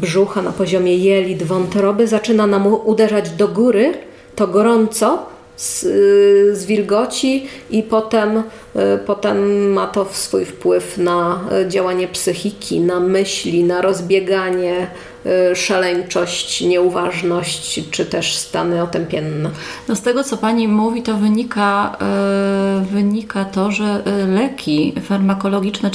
brzucha, 0.00 0.42
na 0.42 0.52
poziomie 0.52 0.96
jelit, 0.96 1.42
wątroby 1.42 2.06
zaczyna 2.06 2.46
nam 2.46 2.66
uderzać 2.66 3.30
do 3.30 3.48
góry, 3.48 3.92
to 4.36 4.46
gorąco, 4.46 5.26
z, 5.56 5.80
z 6.58 6.66
wilgoci 6.66 7.48
i 7.70 7.82
potem, 7.82 8.42
potem 9.06 9.68
ma 9.72 9.86
to 9.86 10.06
swój 10.12 10.44
wpływ 10.44 10.98
na 10.98 11.40
działanie 11.68 12.08
psychiki, 12.08 12.80
na 12.80 13.00
myśli, 13.00 13.64
na 13.64 13.82
rozbieganie 13.82 14.86
Y, 15.17 15.17
szaleńczość, 15.54 16.60
nieuważność, 16.60 17.80
czy 17.90 18.06
też 18.06 18.36
stany 18.36 18.82
otępienne. 18.82 19.50
No 19.88 19.96
z 19.96 20.02
tego, 20.02 20.24
co 20.24 20.36
Pani 20.36 20.68
mówi, 20.68 21.02
to 21.02 21.14
wynika, 21.14 21.96
yy, 22.80 22.86
wynika 22.86 23.44
to, 23.44 23.70
że 23.70 24.02
y, 24.24 24.26
leki 24.26 24.94
farmakologiczne, 25.02 25.90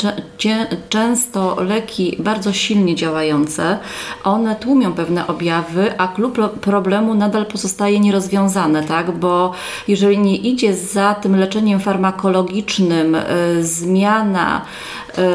często 0.89 1.57
leki 1.63 2.15
bardzo 2.19 2.53
silnie 2.53 2.95
działające, 2.95 3.77
one 4.23 4.55
tłumią 4.55 4.93
pewne 4.93 5.27
objawy, 5.27 5.97
a 5.97 6.07
klub 6.07 6.59
problemu 6.59 7.15
nadal 7.15 7.45
pozostaje 7.45 7.99
nierozwiązany, 7.99 8.83
tak? 8.83 9.11
Bo 9.11 9.51
jeżeli 9.87 10.17
nie 10.17 10.35
idzie 10.35 10.73
za 10.73 11.15
tym 11.15 11.35
leczeniem 11.35 11.79
farmakologicznym 11.79 13.13
yy, 13.13 13.63
zmiana 13.63 14.61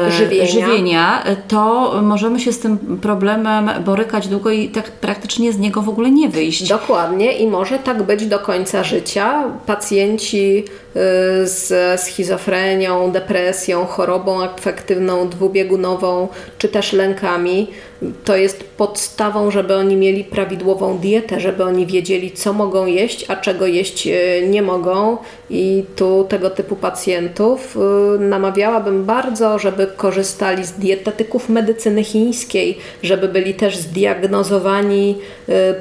żywienia. 0.09 0.45
żywienia, 0.45 1.23
to 1.47 1.93
możemy 2.01 2.39
się 2.39 2.53
z 2.53 2.59
tym 2.59 2.77
problemem 3.01 3.69
borykać 3.79 4.27
długo 4.27 4.51
i 4.51 4.69
tak 4.69 4.91
praktycznie 4.91 5.53
z 5.53 5.57
niego 5.57 5.81
w 5.81 5.89
ogóle 5.89 6.11
nie 6.11 6.29
wyjść. 6.29 6.67
Dokładnie 6.67 7.31
i 7.31 7.47
może 7.47 7.79
tak 7.79 8.03
być 8.03 8.25
do 8.25 8.39
końca 8.39 8.83
życia. 8.83 9.43
Pacjenci 9.65 10.65
Y, 10.95 11.47
z 11.47 12.01
schizofrenią, 12.01 13.11
depresją, 13.11 13.85
chorobą 13.85 14.43
afektywną 14.43 15.29
dwubiegunową, 15.29 16.27
czy 16.57 16.69
też 16.69 16.93
lękami. 16.93 17.67
To 18.25 18.35
jest 18.35 18.63
podstawą, 18.63 19.51
żeby 19.51 19.75
oni 19.75 19.95
mieli 19.95 20.23
prawidłową 20.23 20.97
dietę, 20.97 21.39
żeby 21.39 21.63
oni 21.63 21.85
wiedzieli, 21.85 22.31
co 22.31 22.53
mogą 22.53 22.85
jeść, 22.85 23.25
a 23.27 23.35
czego 23.35 23.67
jeść 23.67 24.07
y, 24.07 24.47
nie 24.49 24.61
mogą. 24.61 25.17
I 25.49 25.83
tu 25.95 26.25
tego 26.29 26.49
typu 26.49 26.75
pacjentów 26.75 27.77
y, 28.15 28.19
namawiałabym 28.19 29.05
bardzo, 29.05 29.59
żeby 29.59 29.87
korzystali 29.87 30.65
z 30.65 30.71
dietetyków 30.71 31.49
medycyny 31.49 32.03
chińskiej, 32.03 32.77
żeby 33.03 33.27
byli 33.27 33.53
też 33.53 33.77
zdiagnozowani 33.77 35.17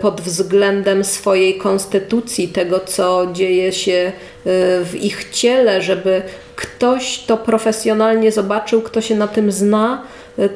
pod 0.01 0.21
względem 0.21 1.05
swojej 1.05 1.59
konstytucji, 1.59 2.49
tego, 2.49 2.81
co 2.81 3.27
dzieje 3.33 3.73
się 3.73 4.12
w 4.85 4.95
ich 5.01 5.31
ciele, 5.31 5.83
żeby 5.83 6.23
ktoś 6.57 7.19
to 7.19 7.37
profesjonalnie 7.37 8.33
zobaczył, 8.33 8.83
kto 8.83 9.01
się 9.01 9.14
na 9.14 9.29
tym 9.29 9.53
zna, 9.53 10.03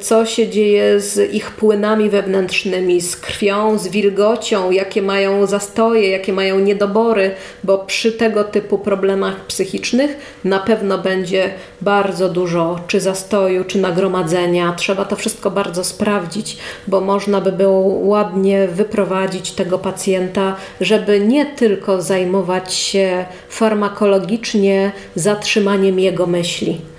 co 0.01 0.27
się 0.27 0.49
dzieje 0.49 1.01
z 1.01 1.35
ich 1.35 1.51
płynami 1.51 2.11
wewnętrznymi, 2.11 3.01
z 3.01 3.17
krwią, 3.17 3.79
z 3.79 3.89
wilgocią, 3.89 4.71
jakie 4.71 5.03
mają 5.03 5.47
zastoje, 5.47 6.09
jakie 6.11 6.33
mają 6.33 6.59
niedobory, 6.59 7.31
bo 7.65 7.79
przy 7.79 8.13
tego 8.13 8.45
typu 8.45 8.79
problemach 8.79 9.47
psychicznych 9.47 10.17
na 10.45 10.59
pewno 10.59 10.99
będzie 10.99 11.51
bardzo 11.81 12.29
dużo 12.29 12.81
czy 12.87 13.01
zastoju, 13.01 13.65
czy 13.65 13.79
nagromadzenia. 13.79 14.75
Trzeba 14.77 15.05
to 15.05 15.17
wszystko 15.17 15.51
bardzo 15.51 15.85
sprawdzić, 15.85 16.57
bo 16.87 17.01
można 17.01 17.41
by 17.41 17.53
było 17.53 17.81
ładnie 17.81 18.69
wyprowadzić 18.69 19.53
tego 19.53 19.79
pacjenta, 19.79 20.57
żeby 20.81 21.21
nie 21.21 21.47
tylko 21.47 22.03
zajmować 22.03 22.75
się 22.75 23.25
farmakologicznie 23.49 24.93
zatrzymaniem 25.15 25.99
jego 25.99 26.27
myśli. 26.27 26.92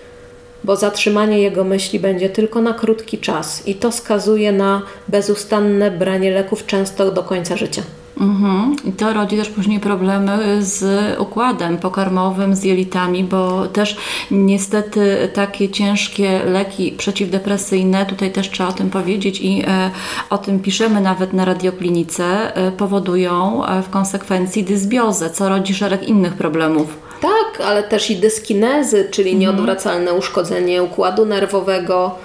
Bo 0.64 0.76
zatrzymanie 0.76 1.40
jego 1.40 1.64
myśli 1.64 2.00
będzie 2.00 2.30
tylko 2.30 2.62
na 2.62 2.74
krótki 2.74 3.18
czas 3.18 3.68
i 3.68 3.76
to 3.76 3.92
skazuje 3.92 4.52
na 4.52 4.82
bezustanne 5.08 5.92
branie 5.92 6.32
leków 6.32 6.66
często 6.66 7.12
do 7.12 7.24
końca 7.24 7.58
życia. 7.58 7.82
Mhm. 8.22 8.76
I 8.86 8.92
to 8.92 9.14
rodzi 9.14 9.38
też 9.38 9.50
później 9.50 9.80
problemy 9.80 10.64
z 10.64 10.86
układem 11.20 11.78
pokarmowym, 11.78 12.56
z 12.56 12.64
jelitami, 12.64 13.24
bo 13.24 13.68
też 13.68 13.98
niestety 14.32 15.30
takie 15.34 15.70
ciężkie 15.70 16.42
leki 16.46 16.92
przeciwdepresyjne, 16.92 18.06
tutaj 18.06 18.32
też 18.32 18.50
trzeba 18.50 18.70
o 18.70 18.74
tym 18.74 18.90
powiedzieć 18.90 19.42
i 19.42 19.64
e, 19.68 19.92
o 20.30 20.38
tym 20.38 20.60
piszemy 20.60 21.02
nawet 21.02 21.34
na 21.34 21.46
radioklinice, 21.46 22.56
e, 22.56 22.72
powodują 22.72 23.66
e, 23.66 23.82
w 23.82 23.90
konsekwencji 23.90 24.64
dysbiozę, 24.64 25.30
co 25.30 25.50
rodzi 25.50 25.74
szereg 25.74 26.04
innych 26.04 26.34
problemów. 26.34 27.13
Tak, 27.24 27.62
ale 27.68 27.84
też 27.84 28.10
i 28.12 28.16
dyskinezy, 28.16 29.08
czyli 29.12 29.36
nieodwracalne 29.36 30.14
uszkodzenie 30.14 30.84
układu 30.84 31.26
nerwowego. 31.26 32.16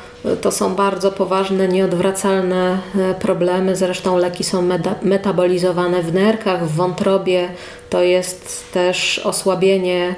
To 0.41 0.53
są 0.53 0.75
bardzo 0.75 1.13
poważne, 1.13 1.69
nieodwracalne 1.69 2.79
e, 2.99 3.15
problemy. 3.15 3.77
Zresztą 3.77 4.17
leki 4.17 4.45
są 4.45 4.63
meta- 4.63 4.95
metabolizowane 5.03 6.03
w 6.03 6.15
nerkach, 6.15 6.67
w 6.69 6.75
wątrobie. 6.77 7.49
To 7.91 8.03
jest 8.03 8.65
też 8.73 9.19
osłabienie 9.19 10.15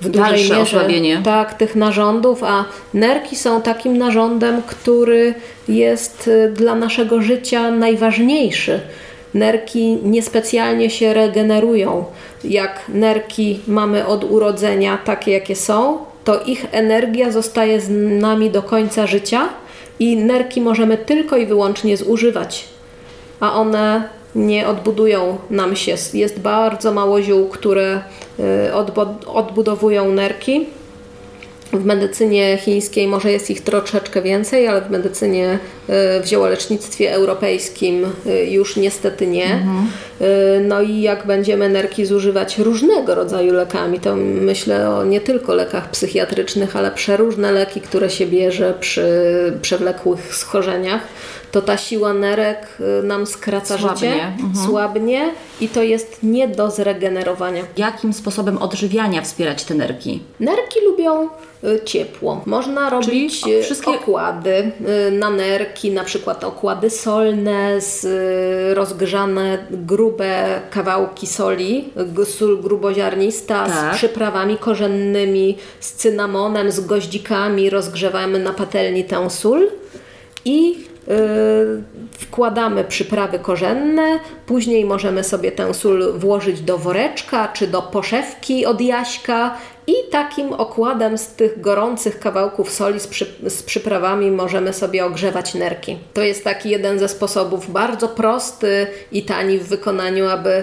w 0.00 0.08
dużej 0.08 0.30
Dalsze 0.30 0.42
mierze 0.58 0.60
osłabienie. 0.78 1.20
tak, 1.24 1.54
tych 1.54 1.76
narządów, 1.76 2.44
a 2.44 2.64
nerki 2.94 3.36
są 3.36 3.62
takim 3.62 3.98
narządem, 3.98 4.62
który 4.62 5.34
jest 5.68 6.28
y, 6.28 6.52
dla 6.56 6.74
naszego 6.74 7.22
życia 7.22 7.70
najważniejszy. 7.70 8.80
Nerki 9.34 9.98
niespecjalnie 10.02 10.90
się 10.90 11.14
regenerują. 11.14 12.04
Jak 12.44 12.80
nerki 12.88 13.60
mamy 13.66 14.06
od 14.06 14.24
urodzenia 14.24 14.98
takie, 15.04 15.32
jakie 15.32 15.56
są, 15.56 15.98
to 16.24 16.42
ich 16.42 16.66
energia 16.72 17.30
zostaje 17.30 17.80
z 17.80 17.90
nami 18.20 18.50
do 18.50 18.62
końca 18.62 19.06
życia 19.06 19.48
i 19.98 20.16
nerki 20.16 20.60
możemy 20.60 20.98
tylko 20.98 21.36
i 21.36 21.46
wyłącznie 21.46 21.96
zużywać 21.96 22.64
a 23.40 23.54
one 23.54 24.08
nie 24.34 24.68
odbudują 24.68 25.38
nam 25.50 25.76
się. 25.76 25.94
Jest 26.14 26.40
bardzo 26.40 26.92
mało 26.92 27.22
ziół, 27.22 27.48
które 27.48 28.00
y, 28.38 28.42
odbu- 28.72 29.14
odbudowują 29.26 30.12
nerki. 30.12 30.66
W 31.72 31.84
medycynie 31.84 32.58
chińskiej 32.58 33.08
może 33.08 33.32
jest 33.32 33.50
ich 33.50 33.60
troszeczkę 33.60 34.22
więcej, 34.22 34.68
ale 34.68 34.82
w 34.82 34.90
medycynie, 34.90 35.58
w 35.88 36.26
ziołolecznictwie 36.26 37.12
europejskim 37.12 38.06
y, 38.26 38.44
już 38.44 38.76
niestety 38.76 39.26
nie. 39.26 39.62
Y, 40.20 40.60
No 40.68 40.82
i 40.82 41.00
jak 41.00 41.26
będziemy 41.26 41.68
nerki 41.68 42.06
zużywać 42.06 42.58
różnego 42.58 43.14
rodzaju 43.14 43.52
lekami, 43.52 44.00
to 44.00 44.16
myślę 44.16 44.90
o 44.90 45.04
nie 45.04 45.20
tylko 45.20 45.54
lekach 45.54 45.90
psychiatrycznych, 45.90 46.76
ale 46.76 46.90
przeróżne 46.90 47.52
leki, 47.52 47.80
które 47.80 48.10
się 48.10 48.26
bierze 48.26 48.74
przy 48.80 49.08
przewlekłych 49.62 50.36
schorzeniach, 50.36 51.00
to 51.52 51.62
ta 51.62 51.76
siła 51.76 52.14
nerek 52.14 52.66
y, 53.00 53.02
nam 53.02 53.26
skraca 53.26 53.78
Słabnie, 53.78 54.10
życie, 54.10 54.24
mhm. 54.24 54.66
słabnie 54.66 55.30
i 55.60 55.68
to 55.68 55.82
jest 55.82 56.18
nie 56.22 56.48
do 56.48 56.70
zregenerowania. 56.70 57.62
Jakim 57.76 58.12
sposobem 58.12 58.58
odżywiania 58.58 59.22
wspierać 59.22 59.64
te 59.64 59.74
nerki? 59.74 60.22
Nerki 60.40 60.80
lubią 60.84 61.28
ciepło. 61.84 62.42
Można 62.46 62.90
robić 62.90 63.46
y, 63.46 63.62
wszystkie- 63.62 63.90
okłady 63.90 64.72
na 65.12 65.30
nerki, 65.30 65.77
na 65.84 66.04
przykład 66.04 66.44
okłady 66.44 66.90
solne 66.90 67.80
z 67.80 68.04
y, 68.04 68.74
rozgrzane 68.74 69.58
grube 69.70 70.60
kawałki 70.70 71.26
soli, 71.26 71.88
sól 72.24 72.60
gruboziarnista 72.62 73.66
Tak. 73.66 73.94
z 73.94 73.96
przyprawami 73.96 74.56
korzennymi, 74.58 75.56
z 75.80 75.92
cynamonem, 75.92 76.70
z 76.70 76.80
goździkami. 76.80 77.70
Rozgrzewamy 77.70 78.38
na 78.38 78.52
patelni 78.52 79.04
tę 79.04 79.30
sól 79.30 79.68
i 80.44 80.76
y, 81.08 81.82
wkładamy 82.18 82.84
przyprawy 82.84 83.38
korzenne, 83.38 84.18
później 84.46 84.84
możemy 84.84 85.24
sobie 85.24 85.52
tę 85.52 85.74
sól 85.74 86.18
włożyć 86.18 86.60
do 86.60 86.78
woreczka 86.78 87.48
czy 87.48 87.66
do 87.66 87.82
poszewki 87.82 88.66
od 88.66 88.80
jaśka 88.80 89.56
i 89.88 90.10
takim 90.10 90.52
okładem 90.52 91.18
z 91.18 91.26
tych 91.26 91.60
gorących 91.60 92.20
kawałków 92.20 92.70
soli 92.70 93.00
z, 93.00 93.06
przy, 93.06 93.26
z 93.48 93.62
przyprawami 93.62 94.30
możemy 94.30 94.72
sobie 94.72 95.04
ogrzewać 95.04 95.54
nerki. 95.54 95.98
To 96.14 96.22
jest 96.22 96.44
taki 96.44 96.70
jeden 96.70 96.98
ze 96.98 97.08
sposobów 97.08 97.72
bardzo 97.72 98.08
prosty 98.08 98.86
i 99.12 99.22
tani 99.22 99.58
w 99.58 99.68
wykonaniu, 99.68 100.28
aby 100.28 100.62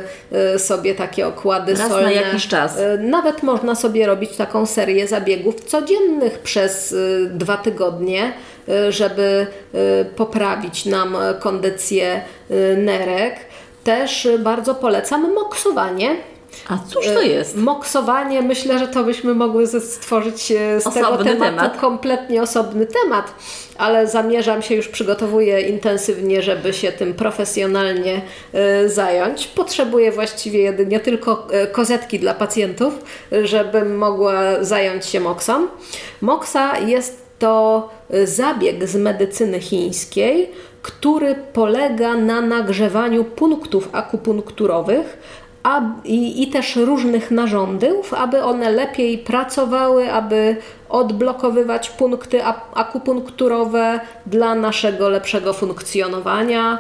y, 0.56 0.60
sobie 0.60 0.96
takie 0.96 1.28
okłady 1.28 1.72
Raz 1.72 1.80
na 1.80 1.90
solne 1.90 2.14
jakiś 2.14 2.48
czas. 2.48 2.78
y, 2.80 2.98
nawet 3.00 3.44
można 3.44 3.76
sobie 3.76 4.08
robić 4.08 4.36
taką 4.36 4.66
serię 4.66 5.08
zabiegów 5.08 5.64
codziennych 5.64 6.40
przez 6.40 6.92
y, 6.92 7.30
dwa 7.34 7.58
tygodnie, 7.58 8.34
żeby 8.90 9.48
poprawić 10.16 10.86
nam 10.86 11.18
kondycję 11.40 12.22
nerek. 12.78 13.36
Też 13.84 14.28
bardzo 14.40 14.76
polecam 14.76 15.34
moksowanie. 15.34 16.16
A 16.70 16.78
cóż 16.90 17.06
to 17.06 17.22
Y, 17.22 17.28
jest? 17.28 17.58
Moksowanie, 17.58 18.42
myślę, 18.42 18.80
że 18.80 18.88
to 18.88 19.04
byśmy 19.04 19.34
mogły 19.34 19.68
stworzyć 19.68 20.52
e, 20.52 20.82
z 20.82 20.84
tego 20.84 21.10
Osobny 21.10 21.26
tematu 21.32 21.56
temat. 21.58 21.78
kompletnie 21.78 22.42
osobny 22.42 22.86
temat, 23.04 23.34
ale 23.78 24.08
zamierzam 24.08 24.62
się, 24.62 24.76
już 24.76 24.88
przygotowuję 24.88 25.62
intensywnie, 25.62 26.42
żeby 26.42 26.74
się 26.74 26.92
tym 26.92 27.14
profesjonalnie 27.14 28.22
e, 28.54 28.90
zająć. 28.90 29.48
Potrzebuję 29.48 30.12
właściwie 30.12 30.60
jedynie 30.60 31.00
tylko 31.00 31.48
e, 31.52 31.68
kozetki 31.68 32.20
dla 32.20 32.34
pacjentów, 32.34 32.94
e, 33.34 33.48
żebym 33.48 33.98
mogła 33.98 34.64
zająć 34.64 35.06
się 35.06 35.20
moksą. 35.20 35.68
Moksa 36.22 36.78
jest 36.80 37.26
to 37.40 37.90
e, 38.10 38.28
zabieg 38.28 38.88
z 38.88 38.96
medycyny 38.96 39.60
chińskiej, 39.60 40.50
który 40.82 41.36
polega 41.54 42.14
na 42.14 42.42
nagrzewaniu 42.42 43.24
punktów 43.24 43.90
akupunkturowych, 43.92 45.18
a, 45.66 45.82
i, 46.04 46.44
i 46.44 46.48
też 46.48 46.76
różnych 46.76 47.32
narządów, 47.32 48.14
aby 48.14 48.44
one 48.44 48.72
lepiej 48.72 49.18
pracowały, 49.18 50.12
aby 50.12 50.56
odblokowywać 50.90 51.90
punkty 51.90 52.42
akupunkturowe 52.74 54.00
dla 54.26 54.56
naszego 54.56 55.10
lepszego 55.10 55.54
funkcjonowania. 55.54 56.80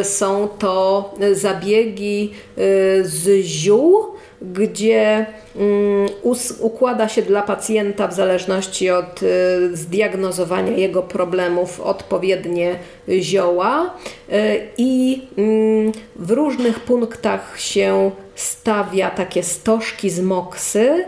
Y, 0.00 0.04
Są 0.04 0.48
to 0.58 1.14
zabiegi 1.32 2.32
y, 2.58 2.60
z 3.04 3.44
ziół, 3.44 4.15
gdzie 4.42 5.26
mm, 5.56 6.08
układa 6.60 7.08
się 7.08 7.22
dla 7.22 7.42
pacjenta 7.42 8.08
w 8.08 8.14
zależności 8.14 8.90
od 8.90 9.22
y, 9.22 9.76
zdiagnozowania 9.76 10.72
jego 10.76 11.02
problemów 11.02 11.80
odpowiednie 11.80 12.78
zioła 13.08 13.94
y, 14.32 14.66
i 14.78 15.22
mm, 15.38 15.92
w 16.16 16.30
różnych 16.30 16.80
punktach 16.80 17.60
się 17.60 18.10
stawia 18.34 19.10
takie 19.10 19.42
stożki 19.42 20.10
z 20.10 20.20
moksy, 20.20 21.04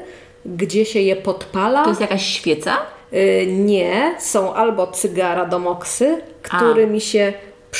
gdzie 0.46 0.84
się 0.84 1.00
je 1.00 1.16
podpala. 1.16 1.82
To 1.82 1.88
jest 1.88 2.00
jakaś 2.00 2.26
świeca? 2.26 2.76
Y, 3.12 3.46
Nie, 3.46 4.14
są 4.18 4.54
albo 4.54 4.86
cygara 4.86 5.46
do 5.46 5.58
moksy, 5.58 6.22
którymi 6.42 7.00
się 7.00 7.32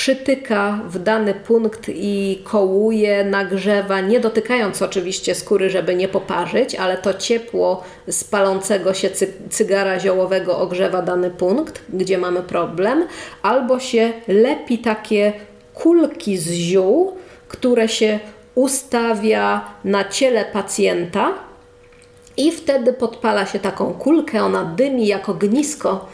przytyka 0.03 0.81
w 0.89 0.99
dany 0.99 1.35
punkt 1.35 1.89
i 1.89 2.43
kołuje, 2.45 3.25
nagrzewa, 3.25 4.01
nie 4.01 4.21
dotykając 4.21 4.83
oczywiście 4.83 5.35
skóry, 5.35 5.71
żeby 5.71 5.95
nie 5.95 6.09
poparzyć, 6.09 6.75
ale 6.75 6.97
to 6.99 7.15
ciepło 7.15 7.83
z 8.09 8.25
palącego 8.25 8.95
się 8.95 9.11
cy- 9.11 9.33
cygara 9.51 10.01
ziołowego 10.01 10.59
ogrzewa 10.59 11.03
dany 11.03 11.31
punkt, 11.31 11.83
gdzie 11.93 12.19
mamy 12.19 12.43
problem, 12.43 13.07
albo 13.43 13.81
się 13.81 14.13
lepi 14.29 14.79
takie 14.79 15.33
kulki 15.75 16.37
z 16.39 16.51
ziół, 16.53 17.17
które 17.49 17.89
się 17.89 18.19
ustawia 18.55 19.65
na 19.85 20.05
ciele 20.09 20.45
pacjenta 20.45 21.33
i 22.37 22.53
wtedy 22.53 22.93
podpala 22.93 23.47
się 23.47 23.59
taką 23.59 23.95
kulkę, 23.95 24.43
ona 24.45 24.65
dymi 24.65 25.07
jako 25.07 25.35
gnisko 25.35 26.07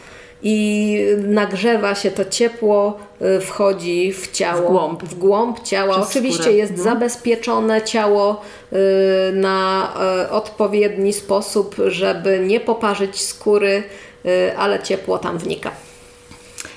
i 0.43 0.99
nagrzewa 1.27 1.95
się 1.95 2.11
to 2.11 2.25
ciepło, 2.25 2.99
y, 3.37 3.41
wchodzi 3.41 4.13
w 4.13 4.31
ciało. 4.31 4.69
W 4.69 4.71
głąb. 4.71 5.03
W 5.03 5.15
głąb 5.15 5.63
ciała. 5.63 5.95
Przez 5.95 6.09
Oczywiście 6.09 6.43
skórę. 6.43 6.55
jest 6.55 6.77
No. 6.77 6.83
zabezpieczone 6.83 7.81
ciało 7.81 8.41
y, 8.73 8.75
na 9.33 9.93
y, 10.25 10.29
odpowiedni 10.29 11.13
sposób, 11.13 11.75
żeby 11.87 12.39
nie 12.39 12.59
poparzyć 12.59 13.21
skóry, 13.21 13.83
ale 14.57 14.83
ciepło 14.83 15.17
tam 15.17 15.37
wnika. 15.37 15.71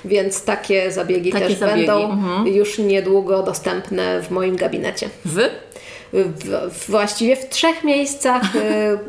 Więc 0.05 0.43
takie 0.43 0.91
zabiegi 0.91 1.31
Takie 1.31 1.47
też 1.47 1.57
zabiegi, 1.57 1.87
będą 1.87 2.11
mhm. 2.11 2.47
już 2.47 2.77
niedługo 2.77 3.43
dostępne 3.43 4.21
w 4.21 4.31
moim 4.31 4.55
gabinecie. 4.55 5.09
Wy? 5.25 5.49
W, 5.49 5.68
w, 6.13 6.89
właściwie 6.89 7.35
w 7.35 7.49
trzech 7.49 7.83
miejscach 7.83 8.55
y, 8.55 8.59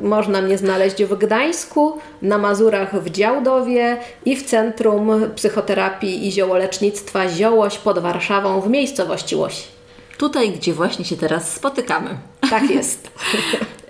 można 0.09 0.43
mnie 0.43 0.59
znaleźć 0.59 1.05
w 1.05 1.19
Gdańsku, 1.19 1.99
na 2.23 2.39
Mazurach 2.39 3.03
w 3.03 3.11
Działdowie 3.11 3.97
i 4.25 4.37
w 4.37 4.47
Centrum 4.47 5.11
Psychoterapii 5.35 6.29
i 6.29 6.33
Ziołolecznictwa 6.33 7.29
Ziołoś 7.29 7.79
pod 7.79 7.99
Warszawą 7.99 8.61
w 8.61 8.71
miejscowości 8.71 9.37
Łoś. 9.37 9.63
Tutaj, 10.19 10.51
gdzie 10.51 10.73
właśnie 10.73 11.05
się 11.05 11.17
teraz 11.17 11.55
spotykamy. 11.55 12.11
Tak 12.51 12.71
jest. 12.71 13.11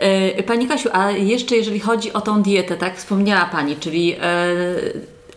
E, 0.01 0.43
Pani 0.43 0.69
Kasiu, 0.69 0.89
a 0.93 1.11
jeszcze 1.11 1.57
jeżeli 1.57 1.81
chodzi 1.81 2.13
o 2.13 2.21
tą 2.21 2.43
dietę, 2.43 2.77
tak 2.77 2.97
wspomniała 2.97 3.49
Pani, 3.53 3.77
czyli 3.77 4.17
e, 4.21 4.37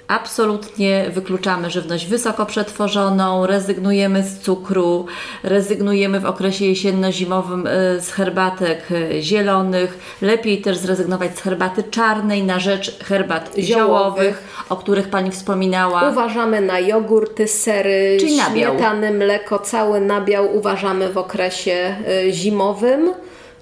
absolutnie 0.08 1.06
wykluczamy 1.10 1.70
żywność 1.70 2.08
wysoko 2.08 2.46
przetworzoną, 2.46 3.46
rezygnujemy 3.46 4.24
z 4.24 4.40
cukru, 4.40 5.06
rezygnujemy 5.44 6.20
w 6.20 6.26
okresie 6.26 6.66
jesienno-zimowym 6.66 7.68
e, 7.68 8.02
z 8.02 8.12
herbatek 8.12 8.80
e, 8.92 9.22
zielonych, 9.22 10.18
lepiej 10.22 10.62
też 10.62 10.78
zrezygnować 10.78 11.38
z 11.38 11.42
herbaty 11.42 11.84
czarnej 11.84 12.44
na 12.44 12.60
rzecz 12.60 13.04
herbat 13.04 13.52
Ziołowych. 13.58 13.66
ziołowych, 13.66 14.66
o 14.70 14.76
których 14.76 15.10
Pani 15.10 15.32
wspominała. 15.32 16.10
Uważamy 16.10 16.62
na 16.62 16.80
jogurty, 16.80 17.48
sery, 17.48 18.18
Czyli 18.20 18.40
śmietany, 18.40 19.12
mleko, 19.12 19.60
cały 19.60 20.02
nabiał 20.02 20.58
uważamy 20.58 21.10
w 21.10 21.18
okresie 21.18 21.96
y, 22.28 22.34
zimowym, 22.34 23.14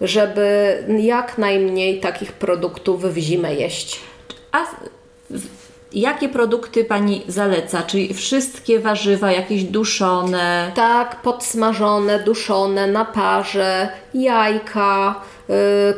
żeby 0.01 0.77
jak 0.99 1.37
najmniej 1.37 1.99
takich 1.99 2.31
produktów 2.33 3.13
w 3.13 3.17
zimę 3.17 3.55
jeść. 3.55 3.99
A 4.51 4.65
jakie 5.93 6.29
produkty 6.29 6.85
Pani 6.85 7.23
zaleca? 7.27 7.83
Czyli 7.83 8.13
wszystkie 8.13 8.79
warzywa, 8.79 9.31
jakieś 9.31 9.63
duszone, 9.63 10.71
Tak, 10.75 11.21
podsmażone, 11.21 12.23
duszone, 12.23 12.87
na 12.87 13.05
parze, 13.05 13.89
jajka, 14.13 15.21
y, 15.49 15.53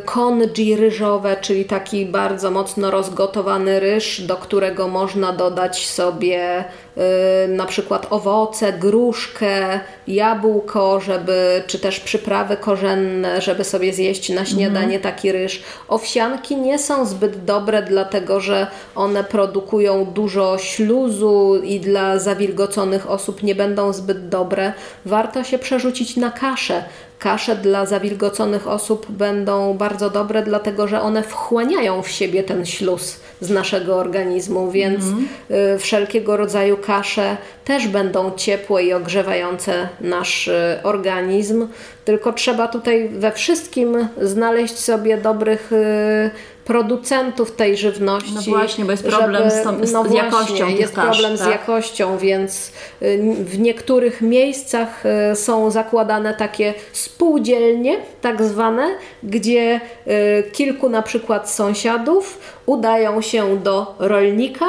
congee 0.05 0.75
ryżowe, 0.75 1.35
czyli 1.41 1.65
taki 1.65 2.05
bardzo 2.05 2.51
mocno 2.51 2.91
rozgotowany 2.91 3.79
ryż, 3.79 4.21
do 4.21 4.35
którego 4.35 4.87
można 4.87 5.33
dodać 5.33 5.87
sobie 5.87 6.63
y, 6.63 7.47
na 7.47 7.65
przykład 7.65 8.07
owoce, 8.09 8.73
gruszkę, 8.73 9.79
jabłko, 10.07 10.99
żeby, 10.99 11.63
czy 11.67 11.79
też 11.79 11.99
przyprawy 11.99 12.57
korzenne, 12.57 13.41
żeby 13.41 13.63
sobie 13.63 13.93
zjeść 13.93 14.29
na 14.29 14.45
śniadanie 14.45 14.99
taki 14.99 15.31
ryż. 15.31 15.63
Owsianki 15.87 16.55
nie 16.55 16.79
są 16.79 17.05
zbyt 17.05 17.45
dobre, 17.45 17.83
dlatego 17.83 18.39
że 18.39 18.67
one 18.95 19.23
produkują 19.23 20.05
dużo 20.05 20.57
śluzu 20.57 21.61
i 21.63 21.79
dla 21.79 22.19
zawilgoconych 22.19 23.09
osób 23.09 23.43
nie 23.43 23.55
będą 23.55 23.93
zbyt 23.93 24.29
dobre. 24.29 24.73
Warto 25.05 25.43
się 25.43 25.59
przerzucić 25.59 26.17
na 26.17 26.31
kaszę. 26.31 26.83
Kasze 27.23 27.55
dla 27.55 27.85
zawilgoconych 27.85 28.67
osób 28.67 29.11
będą 29.11 29.73
bardzo 29.73 30.09
dobre, 30.09 30.41
dlatego 30.43 30.87
że 30.87 31.01
one 31.01 31.23
wchłaniają 31.23 32.01
w 32.01 32.09
siebie 32.09 32.43
ten 32.43 32.65
śluz 32.65 33.19
z 33.41 33.49
naszego 33.49 33.95
organizmu, 33.95 34.71
więc 34.71 35.03
y, 35.05 35.79
wszelkiego 35.79 36.37
rodzaju 36.37 36.77
kasze 36.77 37.37
też 37.65 37.87
będą 37.87 38.31
ciepłe 38.35 38.83
i 38.83 38.93
ogrzewające 38.93 39.89
nasz 40.01 40.47
y, 40.47 40.79
organizm. 40.83 41.67
Tylko 42.05 42.33
trzeba 42.33 42.67
tutaj 42.67 43.09
we 43.09 43.31
wszystkim 43.31 44.07
znaleźć 44.21 44.79
sobie 44.79 45.17
dobrych 45.17 45.71
y, 45.71 46.31
producentów 46.65 47.51
tej 47.51 47.77
żywności. 47.77 48.33
No 48.35 48.41
właśnie, 48.41 48.85
bo 48.85 48.91
jest 48.91 49.03
problem 49.03 49.51
z 49.51 49.63
tą- 49.63 49.85
z- 49.85 49.91
no 49.91 50.03
z 50.03 50.07
właśnie, 50.07 50.17
jakością 50.17 50.67
tych 50.67 50.79
Jest 50.79 50.95
kasz, 50.95 51.05
problem 51.05 51.37
z 51.37 51.39
tak? 51.39 51.49
jakością, 51.51 52.17
więc 52.17 52.71
y, 53.01 53.19
w 53.39 53.59
niektórych 53.59 54.21
miejscach 54.21 55.03
y, 55.31 55.35
są 55.35 55.71
zakładane 55.71 56.33
takie 56.33 56.73
spółdzielnie, 56.93 57.97
tak 58.21 58.43
zwane, 58.43 58.95
gdzie 59.23 59.81
y, 60.07 60.43
kilku 60.51 60.89
na 60.89 61.01
przykład 61.01 61.49
sąsiadów 61.51 62.39
udają 62.65 63.21
się 63.21 63.57
do 63.57 63.95
rolnika, 63.99 64.65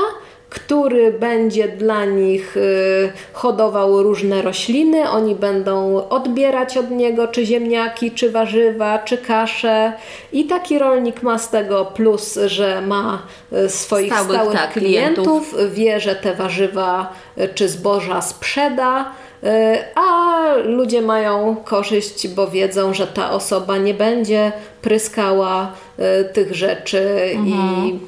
który 0.55 1.13
będzie 1.13 1.69
dla 1.69 2.05
nich 2.05 2.57
y, 2.57 3.13
hodował 3.33 4.03
różne 4.03 4.43
rośliny. 4.43 5.11
Oni 5.11 5.35
będą 5.35 6.09
odbierać 6.09 6.77
od 6.77 6.91
niego 6.91 7.29
czy 7.29 7.47
ziemniaki, 7.47 8.11
czy 8.11 8.31
warzywa, 8.31 8.99
czy 8.99 9.19
kasze. 9.19 9.93
I 10.33 10.45
taki 10.45 10.79
rolnik 10.79 11.23
ma 11.23 11.39
z 11.39 11.51
tego 11.51 11.85
plus, 11.85 12.39
że 12.47 12.81
ma 12.81 13.23
y, 13.53 13.69
swoich 13.69 14.13
Stałych, 14.13 14.31
stałych, 14.31 14.53
tak, 14.59 14.73
klientów, 14.73 15.51
klientów. 15.51 15.75
wie, 15.75 16.01
że 16.01 16.15
te 16.17 16.35
warzywa 16.35 17.13
y, 17.39 17.49
czy 17.55 17.69
zboża 17.69 18.23
sprzeda. 18.23 19.13
A 19.95 20.45
ludzie 20.65 21.03
mają 21.03 21.57
korzyść, 21.65 22.29
bo 22.29 22.47
wiedzą, 22.47 22.95
że 22.95 23.07
ta 23.07 23.31
osoba 23.31 23.77
nie 23.79 23.95
będzie 23.95 24.53
pryskała 24.83 25.73
tych 26.33 26.55
rzeczy 26.55 27.31
i 27.47 27.55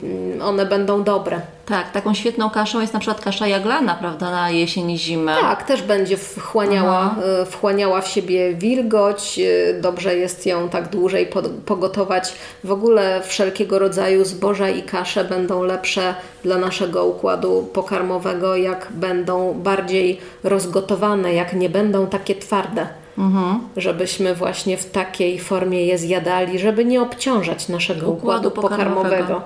mm, 0.03 0.43
one 0.43 0.67
będą 0.67 1.03
dobre. 1.03 1.41
Tak, 1.67 1.91
taką 1.93 2.15
świetną 2.15 2.51
kaszą 2.51 2.81
jest 2.81 2.93
na 2.93 3.01
przykład 3.01 3.21
kasza 3.21 3.47
jaglana, 3.47 3.95
prawda, 3.95 4.31
na 4.31 4.51
jesień 4.51 4.91
i 4.91 4.99
zimę. 4.99 5.37
Tak, 5.41 5.63
też 5.63 5.83
będzie 5.83 6.17
wchłaniała, 6.17 7.15
y, 7.43 7.47
wchłaniała 7.47 8.01
w 8.01 8.09
siebie 8.09 8.55
wilgoć. 8.55 9.39
y, 9.39 9.81
Dobrze 9.81 10.17
jest 10.17 10.47
ją 10.47 10.69
tak 10.69 10.89
dłużej 10.89 11.29
pogotować. 11.67 12.35
W 12.65 12.73
ogóle 12.73 13.23
wszelkiego 13.25 13.79
rodzaju 13.79 14.25
zboża 14.25 14.69
i 14.69 14.83
kasze 14.83 15.25
będą 15.25 15.63
lepsze 15.63 16.15
dla 16.45 16.59
naszego 16.59 17.05
układu 17.05 17.69
pokarmowego, 17.73 18.57
jak 18.57 18.89
będą 18.91 19.55
bardziej 19.55 20.21
rozgotowane, 20.45 21.35
jak 21.35 21.53
nie 21.53 21.69
będą 21.69 22.07
takie 22.07 22.35
twarde. 22.35 22.87
Żebyśmy 23.77 24.35
właśnie 24.35 24.77
w 24.77 24.91
takiej 24.91 25.39
formie 25.39 25.87
je 25.87 25.99
zjadali, 25.99 26.59
żeby 26.59 26.85
nie 26.85 27.03
obciążać 27.03 27.69
naszego 27.69 28.11
układu, 28.11 28.49
Układu 28.49 28.51
pokarmowego. 28.51 29.17
pokarmowego. 29.25 29.43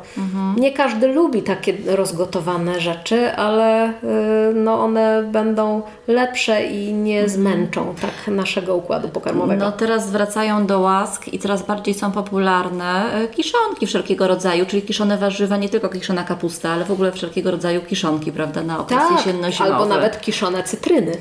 Nie 0.56 0.72
każdy 0.72 1.06
lubi 1.08 1.42
takie 1.42 1.74
rozgotowane 1.86 2.80
rzeczy, 2.80 3.32
ale 3.32 3.88
y, 3.90 3.92
no 4.54 4.80
one 4.84 5.22
będą 5.22 5.82
lepsze 6.08 6.66
i 6.66 6.92
nie 6.92 7.28
zmęczą 7.28 7.94
tak 8.00 8.34
naszego 8.34 8.76
układu 8.76 9.08
pokarmowego. 9.08 9.64
No 9.64 9.72
teraz 9.72 10.10
wracają 10.10 10.66
do 10.66 10.80
łask 10.80 11.28
i 11.28 11.38
coraz 11.38 11.66
bardziej 11.66 11.94
są 11.94 12.12
popularne 12.12 13.12
e, 13.14 13.28
kiszonki 13.28 13.86
wszelkiego 13.86 14.26
rodzaju, 14.28 14.66
czyli 14.66 14.82
kiszone 14.82 15.18
warzywa, 15.18 15.56
nie 15.56 15.68
tylko 15.68 15.88
kiszona 15.88 16.24
kapusta, 16.24 16.70
ale 16.70 16.84
w 16.84 16.90
ogóle 16.90 17.12
wszelkiego 17.12 17.50
rodzaju 17.50 17.80
kiszonki, 17.80 18.32
prawda, 18.32 18.62
na 18.62 18.78
okres 18.80 19.00
tak, 19.00 19.12
jesienno-zimowy. 19.18 19.72
albo 19.72 19.86
nawet 19.86 20.20
kiszone 20.20 20.62
cytryny. 20.62 21.12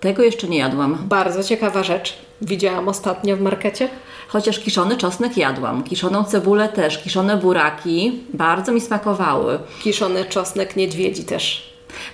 Tego 0.00 0.22
jeszcze 0.22 0.48
nie 0.48 0.58
jadłam. 0.58 0.98
Bardzo 1.08 1.44
ciekawa 1.44 1.82
rzecz. 1.82 2.18
Widziałam 2.42 2.88
ostatnio 2.88 3.36
w 3.36 3.40
markecie. 3.40 3.88
Chociaż 4.28 4.58
kiszony 4.58 4.96
czosnek 4.96 5.36
jadłam, 5.36 5.84
kiszoną 5.84 6.24
cebulę 6.24 6.68
też, 6.68 6.98
kiszone 6.98 7.36
buraki 7.36 8.20
bardzo 8.34 8.72
mi 8.72 8.80
smakowały. 8.80 9.58
Kiszony 9.82 10.24
czosnek 10.24 10.76
niedźwiedzi 10.76 11.24
też. 11.24 11.70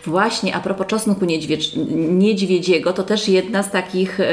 Właśnie, 0.07 0.55
a 0.57 0.61
propos 0.61 0.87
czosnku 0.87 1.25
niedźwiedź, 1.25 1.71
niedźwiedziego, 1.97 2.93
to 2.93 3.03
też 3.03 3.29
jedna 3.29 3.63
z 3.63 3.71
takich, 3.71 4.21
e, 4.21 4.27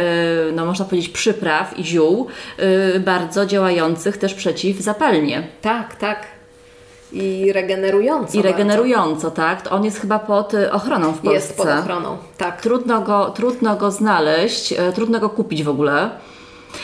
no 0.55 0.65
można 0.65 0.85
powiedzieć, 0.85 1.09
przypraw 1.09 1.79
i 1.79 1.83
ziół 1.83 2.27
e, 2.57 2.99
bardzo 2.99 3.45
działających 3.45 4.17
też 4.17 4.33
przeciwzapalnie 4.33 5.47
Tak, 5.61 5.95
tak. 5.95 6.32
I 7.13 7.51
regenerująco. 7.53 8.37
i 8.37 8.41
regenerująco, 8.41 9.31
tak? 9.31 9.67
On 9.71 9.85
jest 9.85 9.99
chyba 9.99 10.19
pod 10.19 10.53
e, 10.53 10.71
ochroną 10.71 11.11
w 11.11 11.15
bardzo. 11.15 11.29
Polsce. 11.29 11.47
Jest 11.47 11.57
pod 11.57 11.67
ochroną, 11.67 12.17
tak. 12.37 12.61
Trudno 12.61 13.01
go, 13.01 13.29
trudno 13.29 13.75
go 13.75 13.91
znaleźć, 13.91 14.73
e, 14.73 14.93
trudno 14.93 15.19
go 15.19 15.29
kupić 15.29 15.63
w 15.63 15.69
ogóle, 15.69 16.09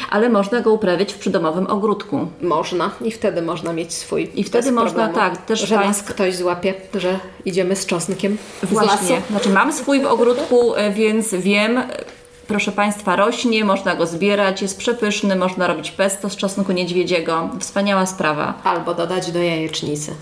ale 0.10 0.30
można 0.30 0.62
go 0.62 0.74
uprawiać 0.74 1.14
w 1.14 1.18
przydomowym 1.20 1.68
ogródku. 1.68 2.28
Można 2.42 2.92
i 3.02 3.12
wtedy 3.12 3.42
można 3.42 3.74
mieć 3.74 3.94
swój. 3.94 4.30
I 4.36 4.44
wtedy 4.44 4.72
można, 4.72 5.04
problemu, 5.06 5.30
tak, 5.36 5.46
też 5.46 5.60
że 5.60 5.76
nas 5.76 5.84
państw- 5.86 6.10
ktoś 6.10 6.36
złapie, 6.36 6.74
że 6.94 7.20
idziemy 7.46 7.76
z 7.76 7.86
czosnkiem 7.86 8.38
z 8.64 8.72
lasu. 8.72 8.88
Właśnie, 8.88 9.22
znaczy 9.30 9.50
mam 9.50 9.74
swój 9.74 10.02
w 10.02 10.06
ogródku, 10.06 10.76
e, 10.76 10.92
więc 10.92 11.34
wiem, 11.36 11.80
proszę 12.50 12.72
Państwa, 12.72 13.16
rośnie, 13.16 13.66
można 13.66 13.96
go 13.96 14.06
zbierać, 14.08 14.62
jest 14.62 14.78
przepyszny, 14.78 15.36
można 15.36 15.68
robić 15.68 15.92
pesto 15.92 16.30
z 16.30 16.36
czosnku 16.36 16.72
niedźwiedziego. 16.72 17.50
Wspaniała 17.60 18.06
sprawa. 18.06 18.54
Albo 18.64 18.94
dodać 18.94 19.32
do 19.32 19.40
jajecznicy. 19.40 20.16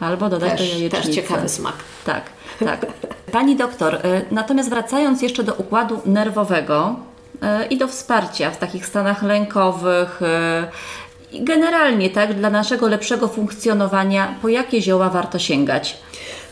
Albo 0.00 0.28
dodać 0.28 0.50
do 0.50 0.56
Też, 0.58 0.68
jajecznicy. 0.68 1.06
też 1.06 1.14
ciekawy 1.14 1.48
smak. 1.48 1.74
Tak, 2.04 2.22
tak. 2.60 2.86
Pani 3.32 3.56
doktor, 3.56 3.94
y, 3.94 3.98
natomiast 4.30 4.70
wracając 4.70 5.22
jeszcze 5.22 5.42
do 5.42 5.54
układu 5.54 6.00
nerwowego 6.06 6.96
y, 7.34 7.66
i 7.66 7.78
do 7.78 7.88
wsparcia 7.88 8.50
w 8.50 8.58
takich 8.58 8.86
stanach 8.86 9.22
lękowych 9.22 10.22
y, 10.22 11.36
i 11.36 11.44
generalnie 11.44 12.10
tak 12.10 12.34
dla 12.34 12.50
naszego 12.50 12.88
lepszego 12.88 13.28
funkcjonowania, 13.28 14.34
po 14.42 14.48
jakie 14.48 14.82
zioła 14.82 15.10
warto 15.10 15.38
sięgać? 15.38 15.96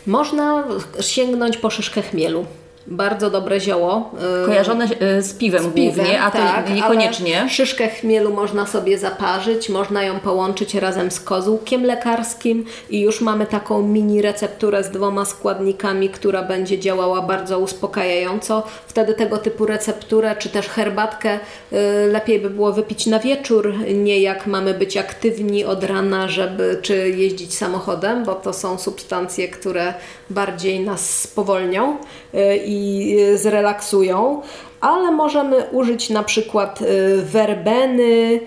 Można 0.06 0.64
sięgnąć 1.00 1.56
po 1.56 1.70
szyszkę 1.70 2.02
chmielu. 2.02 2.46
Bardzo 2.86 3.30
dobre 3.30 3.60
zioło. 3.60 4.10
y, 4.42 4.46
Kojarzone 4.46 4.84
y, 5.18 5.22
z 5.22 5.34
piwem, 5.34 5.62
z 5.62 5.74
piwem, 5.74 5.94
głównie, 5.94 6.22
a 6.22 6.30
to 6.30 6.38
tak, 6.38 6.70
niekoniecznie. 6.70 7.40
Ale 7.40 7.50
szyszkę 7.50 7.88
chmielu 7.88 8.32
można 8.32 8.66
sobie 8.66 8.98
zaparzyć, 8.98 9.68
można 9.68 10.02
ją 10.02 10.20
połączyć 10.20 10.74
razem 10.74 11.10
z 11.10 11.20
kozłkiem 11.20 11.84
lekarskim 11.84 12.64
i 12.90 13.00
już 13.00 13.20
mamy 13.20 13.46
taką 13.46 13.82
mini 13.82 14.22
recepturę 14.22 14.84
z 14.84 14.90
dwoma 14.90 15.24
składnikami, 15.24 16.08
która 16.08 16.42
będzie 16.42 16.78
działała 16.78 17.22
bardzo 17.22 17.58
uspokajająco. 17.58 18.62
Wtedy 18.86 19.14
tego 19.14 19.38
typu 19.38 19.66
recepturę, 19.66 20.36
czy 20.38 20.48
też 20.48 20.68
herbatkę 20.68 21.38
y, 21.72 21.76
lepiej 22.12 22.40
by 22.40 22.50
było 22.50 22.72
wypić 22.72 23.06
na 23.06 23.18
wieczór, 23.18 23.74
nie 23.94 24.20
jak 24.20 24.46
mamy 24.46 24.74
być 24.74 24.96
aktywni 24.96 25.64
od 25.64 25.84
rana, 25.84 26.28
żeby 26.28 26.78
czy 26.82 27.10
jeździć 27.10 27.54
samochodem, 27.54 28.24
bo 28.24 28.34
to 28.34 28.52
są 28.52 28.78
substancje, 28.78 29.48
które 29.48 29.94
bardziej 30.30 30.80
nas 30.80 31.20
spowolnią 31.20 31.96
y, 32.34 32.56
i 32.66 33.16
y, 33.20 33.38
zrelaksują. 33.38 34.42
ale 34.80 35.10
możemy 35.10 35.56
użyć 35.72 36.10
na 36.10 36.22
przykład 36.22 36.82
y, 36.82 37.22
werbeny, 37.22 38.40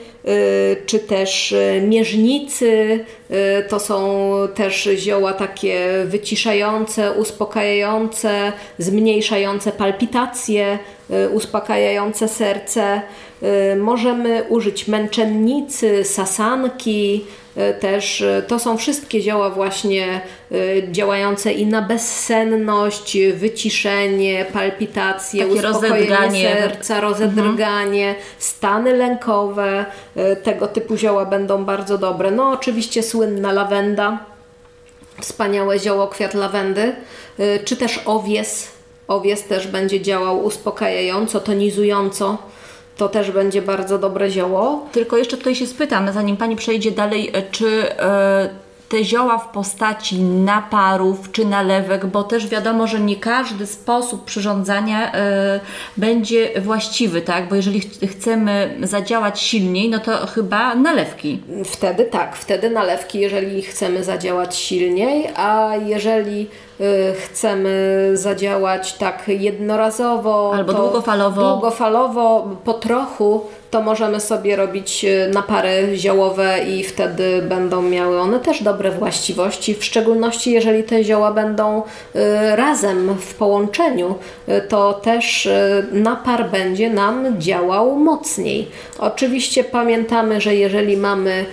czy 0.85 0.99
też 0.99 1.55
mierznicy. 1.81 3.05
To 3.69 3.79
są 3.79 4.29
też 4.55 4.89
zioła 4.95 5.33
takie 5.33 6.03
wyciszające, 6.05 7.11
uspokajające, 7.11 8.51
zmniejszające 8.77 9.71
palpitacje, 9.71 10.79
uspokajające 11.33 12.27
serce. 12.27 13.01
Możemy 13.77 14.43
użyć 14.49 14.87
męczennicy, 14.87 16.03
sasanki, 16.03 17.25
też 17.79 18.21
e, 18.21 18.43
to 18.47 18.59
są 18.59 18.77
wszystkie 18.77 19.21
zioła 19.21 19.49
właśnie 19.49 20.21
e, 20.51 20.91
działające 20.91 21.51
i 21.51 21.65
na 21.65 21.81
bezsenność, 21.81 23.17
wyciszenie, 23.33 24.45
palpitacje, 24.53 25.43
Takie 25.43 25.55
uspokojenie 25.55 25.97
rozedrganie. 25.97 26.43
serca, 26.43 27.01
rozedrganie, 27.01 28.07
mhm. 28.07 28.25
stany 28.39 28.93
lękowe. 28.93 29.85
Tego 30.43 30.67
typu 30.67 30.97
zioła 30.97 31.25
będą 31.25 31.65
bardzo 31.65 31.97
dobre. 31.97 32.31
No 32.31 32.51
oczywiście 32.51 33.03
słynna 33.03 33.51
lawenda, 33.51 34.19
wspaniałe 35.21 35.79
zioło 35.79 36.07
kwiat 36.07 36.33
lawendy, 36.33 36.95
czy 37.65 37.77
też 37.77 38.01
owies. 38.05 38.71
Owies 39.07 39.43
też 39.43 39.67
będzie 39.67 40.01
działał 40.01 40.45
uspokajająco, 40.45 41.39
tonizująco 41.39 42.37
to 42.97 43.09
też 43.09 43.31
będzie 43.31 43.61
bardzo 43.61 43.99
dobre 43.99 44.29
zioło. 44.29 44.85
Tylko 44.91 45.17
jeszcze 45.17 45.37
tutaj 45.37 45.55
się 45.55 45.67
spytam, 45.67 46.13
zanim 46.13 46.37
Pani 46.37 46.55
przejdzie 46.55 46.91
dalej, 46.91 47.29
e, 47.33 47.41
czy 47.51 47.99
e, 47.99 48.49
te 48.89 49.03
zioła 49.03 49.37
w 49.37 49.51
postaci 49.51 50.19
naparów 50.21 51.31
czy 51.31 51.45
nalewek, 51.45 52.05
bo 52.05 52.23
też 52.23 52.47
wiadomo, 52.47 52.87
że 52.87 52.99
nie 52.99 53.15
każdy 53.15 53.65
sposób 53.65 54.25
przyrządzania 54.25 55.13
e, 55.13 55.59
będzie 55.97 56.61
właściwy, 56.61 57.21
tak? 57.21 57.49
Bo 57.49 57.55
jeżeli 57.55 57.81
ch 57.81 57.87
chcemy 58.11 58.77
zadziałać 58.83 59.41
silniej, 59.41 59.89
no 59.89 59.99
to 59.99 60.27
chyba 60.27 60.75
nalewki. 60.75 61.41
Wtedy 61.65 62.05
tak, 62.05 62.35
wtedy 62.35 62.69
nalewki, 62.69 63.19
jeżeli 63.19 63.61
chcemy 63.61 64.03
zadziałać 64.03 64.55
silniej, 64.55 65.29
a 65.35 65.71
jeżeli 65.85 66.47
Y, 66.47 66.66
chcemy 67.25 68.11
zadziałać 68.13 68.93
tak 68.93 69.23
jednorazowo, 69.27 70.53
albo 70.55 70.73
długofalowo. 70.73 71.51
długofalowo, 71.51 72.49
po 72.63 72.73
trochu, 72.73 73.41
to 73.71 73.81
możemy 73.81 74.19
sobie 74.19 74.55
robić 74.55 75.05
y, 75.05 75.31
napary 75.33 75.89
ziołowe 75.95 76.59
i 76.67 76.83
wtedy 76.83 77.41
będą 77.41 77.81
miały 77.81 78.19
one 78.19 78.39
też 78.39 78.63
dobre 78.63 78.91
właściwości, 78.91 79.75
w 79.75 79.83
szczególności 79.83 80.51
jeżeli 80.51 80.83
te 80.83 81.03
zioła 81.03 81.31
będą 81.31 81.81
y, 81.81 82.19
razem 82.55 83.15
w 83.19 83.33
połączeniu, 83.33 84.15
to 84.69 84.93
też 84.93 85.49
napar 85.91 86.49
będzie 86.49 86.89
nam 86.89 87.41
działał 87.41 87.95
mocniej. 87.95 88.67
Oczywiście 88.99 89.63
pamiętamy, 89.63 90.41
że 90.41 90.55
jeżeli 90.55 90.97
mamy 90.97 91.45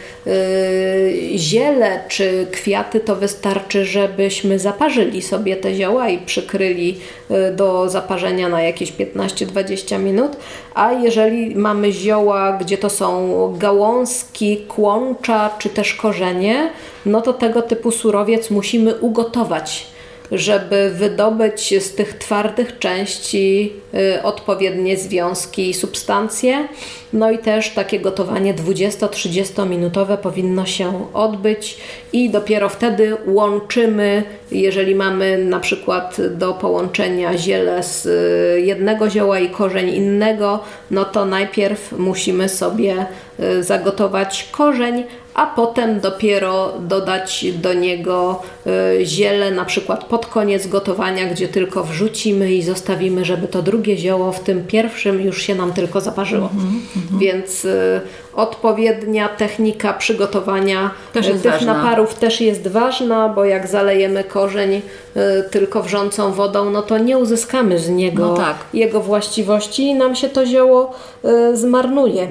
ziele 1.36 2.00
czy 2.08 2.46
kwiaty, 2.52 3.00
to 3.00 3.16
wystarczy, 3.16 3.84
żebyśmy 3.84 4.58
zaparzyli 4.58 5.13
sobie 5.22 5.56
te 5.56 5.74
zioła 5.74 6.08
i 6.08 6.18
przykryli 6.18 6.96
y, 7.30 7.56
do 7.56 7.88
zaparzenia 7.88 8.48
na 8.48 8.62
jakieś 8.62 8.92
15-20 8.92 9.98
minut. 9.98 10.36
A 10.74 10.92
jeżeli 10.92 11.56
mamy 11.56 11.92
zioła, 11.92 12.52
gdzie 12.52 12.78
to 12.78 12.90
są 12.90 13.54
gałązki, 13.58 14.56
kłącza 14.56 15.50
czy 15.58 15.68
też 15.68 15.94
korzenie, 15.94 16.70
no 17.06 17.20
to 17.20 17.32
tego 17.32 17.62
typu 17.62 17.90
surowiec 17.90 18.50
musimy 18.50 18.94
ugotować 18.94 19.93
żeby 20.32 20.90
wydobyć 20.90 21.84
z 21.84 21.94
tych 21.94 22.18
twardych 22.18 22.78
części 22.78 23.72
y, 23.94 24.22
odpowiednie 24.22 24.96
związki 24.96 25.70
i 25.70 25.74
substancje. 25.74 26.68
No 27.12 27.30
i 27.30 27.38
też 27.38 27.70
takie 27.70 28.00
gotowanie 28.00 28.54
20-30 28.54 29.68
minutowe 29.68 30.18
powinno 30.18 30.66
się 30.66 31.06
odbyć 31.12 31.76
i 32.12 32.30
dopiero 32.30 32.68
wtedy 32.68 33.16
łączymy, 33.26 34.22
jeżeli 34.50 34.94
mamy 34.94 35.38
na 35.38 35.60
przykład 35.60 36.16
do 36.30 36.52
połączenia 36.52 37.38
ziele 37.38 37.82
z 37.82 38.06
y, 38.06 38.60
jednego 38.60 39.10
zioła 39.10 39.38
i 39.38 39.50
korzeń 39.50 39.88
innego, 39.88 40.60
no 40.90 41.04
to 41.04 41.24
najpierw 41.24 41.92
musimy 41.98 42.48
sobie 42.48 43.06
y, 43.40 43.62
zagotować 43.62 44.48
korzeń, 44.52 45.04
a 45.34 45.46
potem 45.46 46.00
dopiero 46.00 46.72
dodać 46.80 47.46
do 47.62 47.74
niego 47.74 48.42
y, 49.00 49.06
ziele, 49.06 49.50
na 49.50 49.64
przykład 49.64 50.04
pod 50.04 50.26
koniec 50.26 50.66
gotowania, 50.66 51.26
gdzie 51.26 51.48
tylko 51.48 51.84
wrzucimy 51.84 52.54
i 52.54 52.62
zostawimy, 52.62 53.24
żeby 53.24 53.48
to 53.48 53.62
drugie 53.62 53.96
zioło 53.96 54.32
w 54.32 54.40
tym 54.40 54.64
pierwszym 54.66 55.20
już 55.20 55.42
się 55.42 55.54
nam 55.54 55.72
tylko 55.72 56.00
zaparzyło. 56.00 56.50
Mm 56.52 56.64
-hmm. 56.64 57.18
Więc 57.18 57.64
y, 57.64 58.00
odpowiednia 58.36 59.28
technika 59.28 59.92
przygotowania 59.92 60.90
też 61.12 61.26
tych 61.26 61.40
ważna. 61.40 61.74
naparów 61.74 62.14
też 62.14 62.40
jest 62.40 62.68
ważna, 62.68 63.28
bo 63.28 63.44
jak 63.44 63.66
zalejemy 63.66 64.24
korzeń 64.24 64.82
tylko 65.50 65.82
wrzącą 65.82 66.32
wodą, 66.32 66.70
no 66.70 66.82
to 66.82 66.98
nie 66.98 67.18
uzyskamy 67.18 67.78
z 67.78 67.88
niego 67.88 68.26
no 68.26 68.36
tak. 68.36 68.56
jego 68.74 69.00
właściwości 69.00 69.82
i 69.82 69.94
nam 69.94 70.16
się 70.16 70.28
to 70.28 70.46
zioło 70.46 70.92
zmarnuje. 71.54 72.28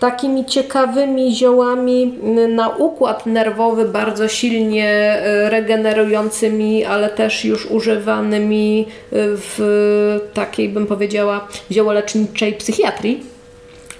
Takimi 0.00 0.44
ciekawymi 0.44 1.34
ziołami 1.34 2.18
na 2.48 2.68
układ 2.68 3.26
nerwowy 3.26 3.84
bardzo 3.84 4.28
silnie 4.28 4.88
e, 4.88 5.50
regenerującymi, 5.50 6.84
ale 6.84 7.08
też 7.10 7.44
już 7.44 7.66
używanymi 7.66 8.86
e, 8.88 9.16
w 9.36 10.20
takiej, 10.34 10.68
bym 10.68 10.86
powiedziała, 10.86 11.48
ziołoleczniczej 11.70 12.52
psychiatrii 12.52 13.33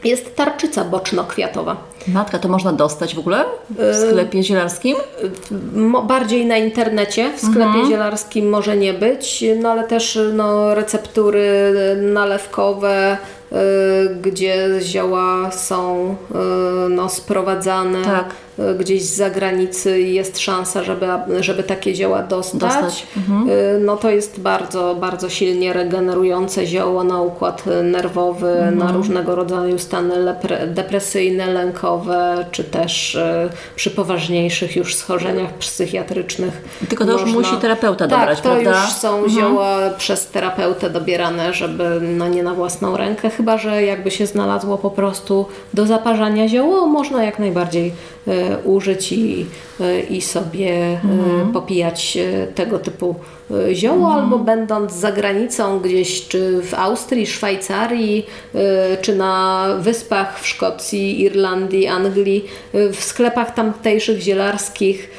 jest 0.05 0.37
tarczyca 0.37 0.85
boczno-kwiatowa. 0.85 1.77
Matka, 2.09 2.39
to 2.39 2.49
można 2.49 2.73
dostać 2.73 3.15
w 3.15 3.19
ogóle 3.19 3.45
w 3.71 3.81
e, 3.81 3.95
sklepie 3.95 4.43
zielarskim? 4.43 4.97
Bardziej 6.05 6.47
na 6.47 6.57
internecie, 6.57 7.33
w 7.37 7.41
sklepie 7.41 7.65
mhm. 7.65 7.89
zielarskim 7.89 8.49
może 8.49 8.77
nie 8.77 8.95
być, 8.95 9.45
no 9.61 9.71
ale 9.71 9.85
też 9.85 10.19
no, 10.33 10.75
receptury 10.75 11.75
nalewkowe, 12.13 13.19
Y, 13.44 13.44
gdzie 14.23 14.69
zioła 14.81 15.51
są 15.51 16.15
y, 16.31 16.89
no, 16.89 17.09
sprowadzane 17.09 18.05
tak. 18.05 18.27
Y, 18.59 18.75
gdzieś 18.75 19.03
z 19.03 19.17
zagranicy 19.17 20.01
i 20.01 20.15
jest 20.15 20.39
szansa, 20.39 20.83
żeby, 20.83 21.07
żeby 21.41 21.63
takie 21.63 21.95
zioła 21.95 22.23
dostać, 22.23 22.61
dostać. 22.61 23.07
Mhm. 23.17 23.47
no 23.85 23.97
to 23.97 24.11
jest 24.11 24.41
bardzo, 24.41 24.95
bardzo 25.01 25.29
silnie 25.31 25.73
regenerujące 25.73 26.67
zioło 26.67 27.05
na 27.05 27.21
układ 27.21 27.65
nerwowy, 27.83 28.51
mhm. 28.51 28.79
na 28.79 28.93
różnego 28.93 29.35
rodzaju 29.35 29.79
stany 29.79 30.37
depresyjne, 30.67 31.47
lękowe, 31.47 32.45
czy 32.51 32.65
też 32.65 33.19
przy 33.77 33.91
poważniejszych 33.91 34.77
już 34.77 34.95
schorzeniach 34.95 35.55
psychiatrycznych. 35.55 36.65
Tylko 36.89 37.05
to 37.05 37.13
można... 37.13 37.27
już 37.27 37.37
musi 37.37 37.57
terapeuta 37.57 38.09
tak, 38.09 38.21
dobrać, 38.21 38.41
to 38.41 38.51
prawda? 38.51 38.83
już 38.83 38.93
są 38.93 39.17
mhm. 39.17 39.33
zioła 39.33 39.91
przez 39.99 40.27
terapeutę 40.27 40.91
dobierane, 40.91 41.55
żeby 41.55 42.01
no 42.03 42.29
nie 42.29 42.43
na 42.43 42.55
własną 42.55 42.97
rękę 42.97 43.31
chyba 43.31 43.44
że 43.59 43.83
jakby 43.83 44.11
się 44.11 44.27
znalazło 44.27 44.79
po 44.79 44.91
prostu 44.91 45.47
do 45.75 45.87
zaparzania 45.87 46.49
zioło, 46.49 46.87
można 46.87 47.25
jak 47.25 47.39
najbardziej 47.39 47.93
e, 48.29 48.59
użyć 48.59 49.13
i, 49.13 49.47
e, 49.81 50.01
i 50.01 50.23
sobie 50.23 50.71
e, 50.71 51.01
mhm. 51.05 51.53
popijać 51.53 52.19
tego 52.55 52.79
typu 52.79 53.15
zioło, 53.73 54.07
mhm. 54.07 54.25
albo 54.25 54.39
będąc 54.39 54.93
za 54.93 55.13
granicą 55.13 55.81
gdzieś, 55.81 56.29
czy 56.29 56.63
w 56.63 56.75
Austrii, 56.75 57.27
Szwajcarii, 57.27 58.27
czy 59.03 59.17
na 59.17 59.67
wyspach 59.79 60.41
w 60.41 60.47
Szkocji, 60.47 61.23
Irlandii, 61.23 61.87
Anglii, 61.87 62.45
w 62.73 62.97
sklepach 63.01 63.55
tamtejszych 63.55 64.21
zielarskich 64.21 65.11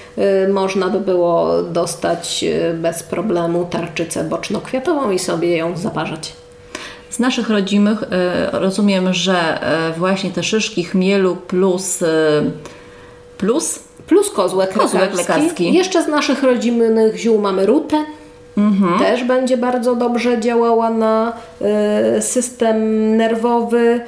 można 0.53 0.89
by 0.89 0.99
było 0.99 1.63
dostać 1.63 2.45
bez 2.73 3.03
problemu 3.03 3.65
tarczycę 3.65 4.23
boczno-kwiatową 4.23 5.11
i 5.11 5.19
sobie 5.19 5.57
ją 5.57 5.77
zaparzać. 5.77 6.44
Z 7.09 7.19
naszych 7.19 7.49
rodzimych 7.49 8.03
e, 8.03 8.49
rozumiem, 8.51 9.13
że 9.13 9.61
e, 9.61 9.91
właśnie 9.97 10.31
te 10.31 10.43
szyszki 10.43 10.83
chmielu 10.83 11.35
plus 11.35 12.01
e, 12.01 12.07
plus 13.37 13.79
plus 14.07 14.29
kozłek, 14.29 14.73
kozłek 14.73 15.01
lekarski. 15.01 15.33
lekarski. 15.33 15.73
Jeszcze 15.73 16.03
z 16.03 16.07
naszych 16.07 16.43
rodzimych 16.43 17.17
ziół 17.17 17.41
mamy 17.41 17.65
rutę. 17.65 18.05
Mhm. 18.57 18.99
Też 18.99 19.23
będzie 19.23 19.57
bardzo 19.57 19.95
dobrze 19.95 20.39
działała 20.39 20.89
na 20.89 21.33
system 22.19 22.77
nerwowy. 23.17 24.01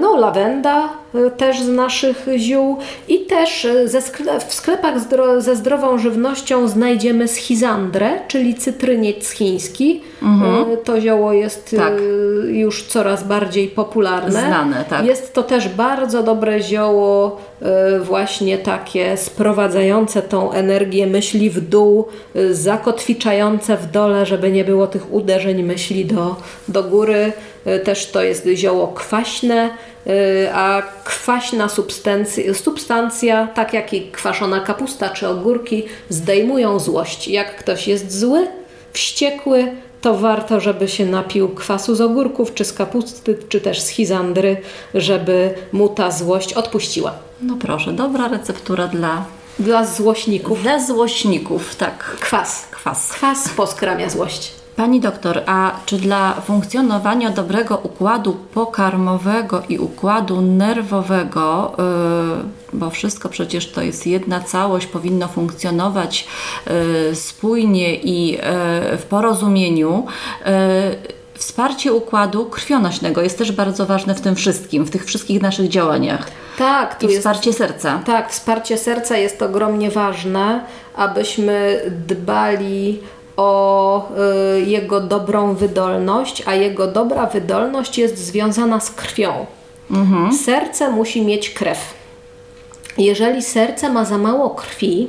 no, 0.00 0.16
lawenda 0.16 0.88
też 1.36 1.62
z 1.62 1.68
naszych 1.68 2.26
ziół 2.36 2.76
i 3.08 3.18
też 3.20 3.66
ze 3.84 4.02
skle 4.02 4.40
w 4.40 4.54
sklepach 4.54 5.00
zdro 5.00 5.40
ze 5.40 5.56
zdrową 5.56 5.98
żywnością 5.98 6.68
znajdziemy 6.68 7.28
schizandrę, 7.28 8.10
czyli 8.28 8.54
cytryniec 8.54 9.30
chiński. 9.30 10.00
Mhm. 10.22 10.76
To 10.84 11.00
zioło 11.00 11.32
jest 11.32 11.74
tak. 11.76 11.92
już 12.46 12.82
coraz 12.82 13.24
bardziej 13.24 13.68
popularne. 13.68 14.30
Znane, 14.30 14.84
tak. 14.90 15.06
Jest 15.06 15.34
to 15.34 15.42
też 15.42 15.68
bardzo 15.68 16.22
dobre 16.22 16.62
zioło, 16.62 17.40
właśnie 18.02 18.58
takie 18.58 19.16
sprowadzające 19.16 20.22
tą 20.22 20.52
energię 20.52 21.06
myśli 21.06 21.50
w 21.50 21.60
dół, 21.60 22.08
zakotwiczające 22.50 23.76
w 23.76 23.90
dole, 23.90 24.26
żeby 24.26 24.52
nie 24.52 24.64
było 24.64 24.86
tych 24.86 25.12
uderzeń 25.12 25.62
myśli 25.62 26.04
do, 26.04 26.36
do 26.68 26.82
góry. 26.82 27.32
Y, 27.66 27.80
Też 27.80 28.06
to 28.10 28.22
jest 28.22 28.46
zioło 28.54 28.88
kwaśne, 28.88 29.70
y, 30.06 30.48
a 30.54 30.82
kwaśna 31.04 31.68
substancja, 31.68 32.54
substancja, 32.54 33.46
tak 33.54 33.72
jak 33.72 33.92
i 33.92 34.10
kwaszona 34.10 34.60
kapusta 34.60 35.08
czy 35.10 35.28
ogórki, 35.28 35.84
zdejmują 36.08 36.78
złość. 36.78 37.28
Jak 37.28 37.56
ktoś 37.56 37.88
jest 37.88 38.18
zły, 38.18 38.46
wściekły, 38.92 39.72
to 40.00 40.14
warto, 40.14 40.60
żeby 40.60 40.88
się 40.88 41.06
napił 41.06 41.48
kwasu 41.48 41.94
z 41.94 42.00
ogórków, 42.00 42.54
czy 42.54 42.64
z 42.64 42.72
kapusty, 42.72 43.38
czy 43.48 43.60
też 43.60 43.80
z 43.80 43.88
chizandry, 43.88 44.56
żeby 44.94 45.54
mu 45.72 45.88
ta 45.88 46.10
złość 46.10 46.52
odpuściła. 46.52 47.12
No 47.40 47.56
proszę, 47.60 47.92
dobra 47.92 48.28
receptura 48.28 48.88
dla, 48.88 49.24
Dla 49.58 49.84
złośników 49.84 50.62
dla 50.62 50.86
złośników, 50.86 51.74
tak. 51.76 52.16
kwas. 52.20 52.66
Kwas. 52.70 53.12
Kwas 53.12 53.48
poskramia 53.48 54.10
złość. 54.10 54.61
Pani 54.76 55.00
doktor, 55.00 55.42
a 55.46 55.72
czy 55.86 55.98
dla 55.98 56.32
funkcjonowania 56.32 57.30
dobrego 57.30 57.76
układu 57.82 58.36
pokarmowego 58.54 59.62
i 59.68 59.78
układu 59.78 60.40
nerwowego, 60.40 61.72
yy, 62.72 62.78
bo 62.78 62.90
wszystko 62.90 63.28
przecież 63.28 63.72
to 63.72 63.82
jest 63.82 64.06
jedna 64.06 64.40
całość, 64.40 64.86
powinno 64.86 65.28
funkcjonować 65.28 66.26
yy, 67.08 67.14
spójnie 67.14 67.94
i 67.94 68.32
yy, 68.32 68.38
w 68.98 69.06
porozumieniu, 69.08 70.06
wsparcie 71.34 71.92
układu 71.92 72.46
krwionośnego 72.46 73.22
jest 73.22 73.38
też 73.38 73.52
bardzo 73.52 73.86
ważne 73.86 74.14
w 74.14 74.20
tym 74.20 74.34
wszystkim, 74.34 74.84
w 74.84 74.90
tych 74.90 75.04
wszystkich 75.04 75.42
naszych 75.42 75.68
działaniach. 75.68 76.30
Tak, 76.58 76.98
tu 76.98 77.06
I 77.06 77.08
jest 77.08 77.20
wsparcie 77.20 77.52
serca. 77.52 78.00
Tak, 78.06 78.30
wsparcie 78.30 78.78
serca 78.78 79.16
jest 79.16 79.42
ogromnie 79.42 79.90
ważne, 79.90 80.64
abyśmy 80.96 81.80
dbali 82.08 83.00
o 83.36 84.08
y, 84.56 84.60
jego 84.60 85.00
dobrą 85.00 85.54
wydolność, 85.54 86.42
a 86.46 86.54
jego 86.54 86.86
dobra 86.86 87.26
wydolność 87.26 87.98
jest 87.98 88.18
związana 88.18 88.80
z 88.80 88.90
krwią. 88.90 89.46
Serce 90.44 90.90
musi 90.90 91.22
mieć 91.22 91.50
krew. 91.50 91.78
Jeżeli 92.98 93.42
serce 93.42 93.90
ma 93.90 94.04
za 94.04 94.18
mało 94.18 94.50
krwi, 94.50 95.08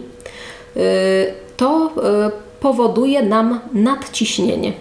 y, 0.78 1.34
to 1.58 1.92
y, 2.28 2.32
powoduje 2.60 3.22
nam 3.24 3.60
nadciśnienie. 3.74 4.74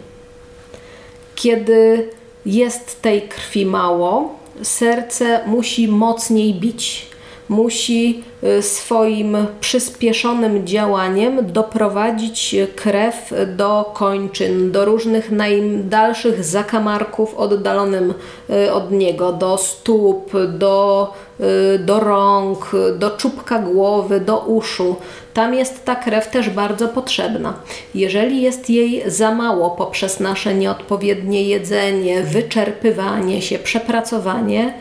Kiedy 1.35 2.11
jest 2.47 3.03
tej 3.03 3.23
krwi 3.23 3.67
mało, 3.67 4.39
serce 4.63 5.41
musi 5.47 5.89
mocniej 5.89 6.55
bić. 6.55 7.12
Musi 7.49 8.25
y, 8.59 8.63
swoim 8.63 9.37
przyspieszonym 9.61 10.67
działaniem 10.67 11.53
doprowadzić 11.53 12.57
krew 12.77 13.35
do 13.57 13.91
kończyn, 13.95 14.73
do 14.73 14.85
różnych 14.85 15.31
najdalszych 15.31 16.45
zakamarków 16.45 17.35
oddalonym 17.35 18.15
y, 18.51 18.73
od 18.73 18.93
niego, 18.93 19.33
do 19.33 19.59
stóp, 19.59 20.33
do, 20.49 21.13
y, 21.41 21.79
do 21.79 22.01
rąk, 22.01 22.71
do 22.99 23.11
czubka 23.11 23.59
głowy, 23.59 24.21
do 24.21 24.39
uszu. 24.39 24.97
Tam 25.35 25.55
jest 25.55 25.85
ta 25.85 25.97
krew 25.97 26.31
też 26.31 26.51
bardzo 26.51 26.89
potrzebna. 26.89 27.55
Jeżeli 27.95 28.43
jest 28.43 28.71
jej 28.71 29.03
za 29.07 29.35
mało 29.35 29.71
poprzez 29.71 30.21
nasze 30.21 30.55
nieodpowiednie 30.55 31.43
jedzenie, 31.43 32.23
wyczerpywanie 32.23 33.43
się, 33.43 33.59
przepracowanie, 33.59 34.75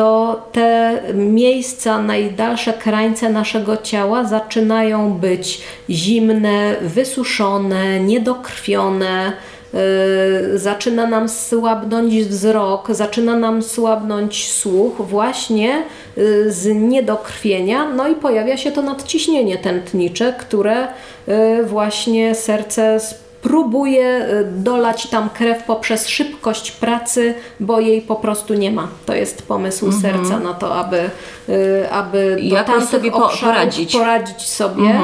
to 0.00 0.40
te 0.52 1.00
miejsca, 1.14 2.02
najdalsze 2.02 2.72
krańce 2.72 3.30
naszego 3.30 3.76
ciała 3.76 4.24
zaczynają 4.24 5.12
być 5.12 5.62
zimne, 5.90 6.76
wysuszone, 6.80 8.00
niedokrwione. 8.00 9.32
Yy, 9.74 10.58
zaczyna 10.58 11.06
nam 11.06 11.28
słabnąć 11.28 12.14
wzrok, 12.14 12.88
zaczyna 12.90 13.36
nam 13.36 13.62
słabnąć 13.62 14.52
słuch, 14.52 14.96
właśnie 14.96 15.82
yy, 16.16 16.52
z 16.52 16.66
niedokrwienia, 16.66 17.88
no 17.88 18.08
i 18.08 18.14
pojawia 18.14 18.56
się 18.56 18.72
to 18.72 18.82
nadciśnienie 18.82 19.58
tętnicze, 19.58 20.34
które 20.38 20.88
yy, 21.26 21.64
właśnie 21.64 22.34
serce 22.34 23.00
próbuje 23.42 24.28
y, 24.30 24.44
dolać 24.44 25.06
tam 25.06 25.30
krew 25.30 25.62
poprzez 25.64 26.08
szybkość 26.08 26.70
pracy, 26.70 27.34
bo 27.60 27.80
jej 27.80 28.02
po 28.02 28.16
prostu 28.16 28.54
nie 28.54 28.70
ma. 28.72 28.88
To 29.06 29.14
jest 29.14 29.42
pomysł 29.42 29.92
serca 29.92 30.38
na 30.40 30.54
to, 30.54 30.74
aby, 30.76 31.10
y, 31.48 31.90
aby 31.90 32.36
do 32.48 32.54
Jakoś 32.56 32.66
tamtych 32.74 32.90
sobie 32.90 33.10
po- 33.10 33.28
poradzić. 33.40 33.92
poradzić 33.92 34.42
sobie 34.48 34.94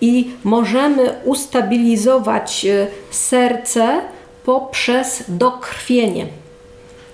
i 0.00 0.30
możemy 0.44 1.14
ustabilizować 1.24 2.64
y, 2.64 2.86
serce 3.10 4.00
poprzez 4.44 5.24
dokrwienie. 5.28 6.26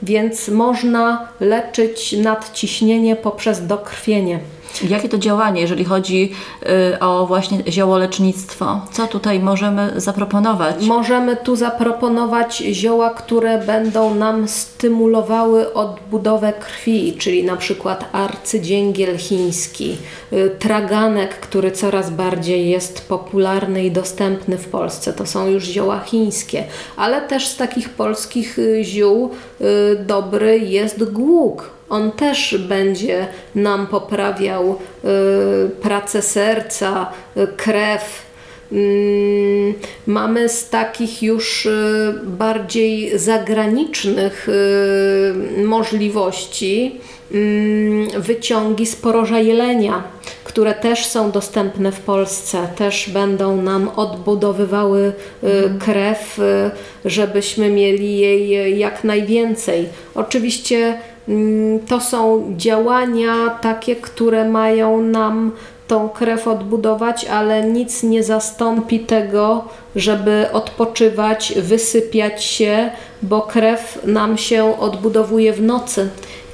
Więc 0.03 0.49
można 0.49 1.29
leczyć 1.41 2.12
nadciśnienie 2.12 3.16
poprzez 3.16 3.66
dokrwienie. 3.66 4.39
Jakie 4.89 5.09
to 5.09 5.19
działanie, 5.19 5.61
jeżeli 5.61 5.85
chodzi 5.85 6.33
y, 6.93 6.99
o 7.01 7.27
właśnie 7.27 7.59
ziołolecznictwo? 7.69 8.81
Co 8.93 9.07
tutaj 9.07 9.41
możemy 9.41 9.93
zaproponować? 9.97 10.87
Możemy 10.87 11.37
tu 11.37 11.57
zaproponować 11.57 12.57
zioła, 12.57 13.11
które 13.11 13.59
będą 13.59 14.14
nam 14.14 14.49
stymulowały 14.49 15.75
odbudowę 15.75 16.53
krwi, 16.53 17.16
czyli 17.19 17.45
na 17.45 17.57
przykład 17.57 18.05
arcydzięgiel 18.12 19.19
chiński, 19.19 19.97
y, 20.33 20.51
traganek, 20.59 21.41
który 21.41 21.71
coraz 21.71 22.11
bardziej 22.11 22.71
jest 22.71 23.09
popularny 23.09 23.85
i 23.85 23.91
dostępny 23.91 24.59
w 24.59 24.69
Polsce. 24.69 25.12
To 25.12 25.27
są 25.27 25.47
już 25.47 25.64
zioła 25.64 26.01
chińskie, 26.01 26.64
ale 26.97 27.21
też 27.21 27.49
z 27.49 27.57
takich 27.57 27.89
polskich 27.89 28.59
y, 28.59 28.85
ziół 28.85 29.31
dobry 30.07 30.59
jest 30.59 31.12
głuk. 31.12 31.78
On 31.91 32.12
też 32.12 32.59
będzie 32.59 33.26
nam 33.55 33.86
poprawiał 33.86 34.70
y, 35.05 35.70
pracę 35.70 36.22
serca, 36.22 37.12
y, 37.36 37.47
krew. 37.57 38.28
Mm, 38.72 39.74
Mamy 40.07 40.49
z 40.49 40.68
takich 40.68 41.22
już 41.22 41.66
y, 41.66 42.14
bardziej 42.24 43.18
zagranicznych 43.18 44.49
możliwości 45.64 47.01
mm, 47.34 48.20
wyciągi 48.20 48.86
z 48.86 48.97
poroża 48.97 49.39
jelenia, 49.39 50.03
które 50.45 50.74
też 50.74 51.07
są 51.07 51.30
dostępne 51.30 51.93
w 51.93 52.01
Polsce, 52.01 52.68
też 52.76 53.11
będą 53.11 53.62
nam 53.62 53.89
odbudowywały 53.97 55.12
y, 55.45 55.70
krew, 55.78 56.41
żebyśmy 57.05 57.70
mieli 57.70 58.18
jej 58.18 58.78
jak 58.78 59.05
najwięcej. 59.05 59.89
Oczywiście 60.14 60.99
to 61.87 62.01
są 62.01 62.45
działania 62.57 63.51
takie, 63.51 63.97
które 63.97 64.49
mają 64.49 65.03
nam 65.03 65.53
tą 65.89 66.09
krew 66.09 66.49
odbudować, 66.49 67.24
ale 67.24 67.62
nic 67.62 68.03
nie 68.03 68.22
zastąpi 68.22 69.01
tego, 69.01 69.64
żeby 69.97 70.47
odpoczywać, 70.53 71.53
wysypiać 71.57 72.45
się, 72.45 72.91
bo 73.22 73.43
krew 73.43 73.99
nam 74.05 74.39
się 74.39 74.79
odbudowuje 74.81 75.53
w 75.53 75.62
nocy. 75.62 76.09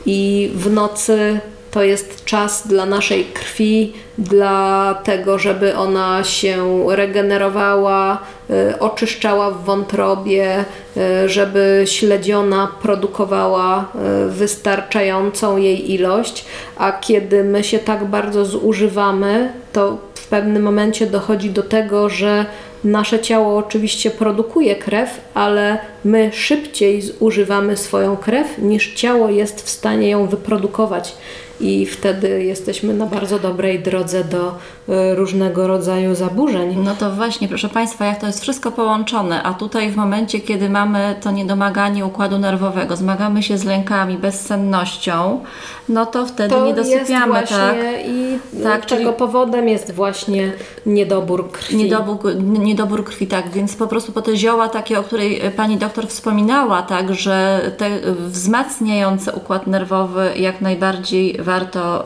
I 0.07 0.51
w 0.55 0.73
nocy 0.73 1.41
to 1.75 1.83
jest 1.83 2.25
czas 2.25 2.67
dla 2.69 2.87
naszej 2.87 3.25
krwi, 3.25 3.93
dla 4.19 4.95
tego, 5.05 5.39
żeby 5.39 5.77
ona 5.77 6.25
się 6.25 6.85
regenerowała, 6.89 8.19
y, 8.51 8.79
oczyszczała 8.79 9.51
w 9.51 9.65
wątrobie, 9.65 10.65
y, 10.97 11.29
żeby 11.29 11.83
śledziona 11.87 12.69
produkowała 12.83 13.85
y, 14.27 14.31
wystarczającą 14.31 15.57
jej 15.57 15.93
ilość, 15.93 16.45
a 16.77 16.93
kiedy 16.93 17.45
my 17.45 17.65
się 17.65 17.79
tak 17.79 18.05
bardzo 18.05 18.45
zużywamy, 18.45 19.53
to 19.73 19.99
w 20.15 20.27
pewnym 20.27 20.63
momencie 20.63 21.07
dochodzi 21.07 21.51
do 21.51 21.63
tego, 21.63 22.09
że 22.09 22.47
nasze 22.85 23.21
ciało 23.21 23.59
oczywiście 23.59 24.11
produkuje 24.11 24.77
krew, 24.77 25.21
ale 25.35 25.79
my 26.05 26.31
szybciej 26.33 27.03
zużywamy 27.03 27.77
swoją 27.77 28.17
krew 28.17 28.59
niż 28.59 28.95
ciało 28.95 29.29
jest 29.29 29.63
w 29.63 29.71
stanie 29.71 30.11
ją 30.11 30.27
wyprodukować. 30.27 31.15
I 31.61 31.87
wtedy 31.87 32.45
jesteśmy 32.45 32.95
na 32.95 33.07
bardzo 33.07 33.39
dobrej 33.39 33.81
drodze 33.81 34.25
do 34.25 34.49
y, 34.49 35.15
różnego 35.15 35.67
rodzaju 35.67 36.15
zaburzeń. 36.15 36.77
No 36.85 36.95
to 36.95 37.11
właśnie, 37.11 37.49
proszę 37.49 37.69
Państwa, 37.69 38.05
jak 38.05 38.21
to 38.21 38.27
jest 38.27 38.41
wszystko 38.41 38.73
połączone, 38.73 39.43
a 39.43 39.55
tutaj 39.55 39.91
w 39.91 39.97
momencie, 39.97 40.41
kiedy 40.41 40.71
mamy 40.71 41.15
to 41.21 41.31
niedomaganie 41.31 42.07
układu 42.07 42.39
nerwowego, 42.39 42.97
zmagamy 42.97 43.43
się 43.43 43.59
z 43.59 43.65
lękami, 43.65 44.19
bezsennością, 44.19 45.41
no 45.89 46.07
to 46.07 46.27
wtedy 46.27 46.55
nie 46.61 46.75
dosypiamy, 46.75 47.43
tak? 47.49 47.77
i 48.07 48.39
Tak, 48.63 48.87
tego 48.87 49.03
czyli- 49.03 49.19
powodem 49.19 49.69
jest 49.69 49.93
właśnie 49.93 50.53
niedobór 50.87 51.51
krwi. 51.51 51.77
Niedobór, 51.77 52.19
niedobór 52.43 53.05
krwi, 53.05 53.27
tak, 53.27 53.51
więc 53.51 53.77
po 53.77 53.87
prostu 53.87 54.13
po 54.13 54.23
te 54.23 54.37
zioła 54.37 54.69
takie, 54.69 54.99
o 54.99 55.03
której 55.03 55.41
e, 55.41 55.51
pani 55.51 55.77
doktor 55.77 56.07
wspominała, 56.09 56.83
tak, 56.83 57.15
że 57.15 57.61
te 57.77 57.87
e, 57.87 58.01
wzmacniające 58.29 59.33
układ 59.33 59.67
nerwowy 59.67 60.31
jak 60.37 60.61
najbardziej 60.61 61.37
warto 61.45 62.05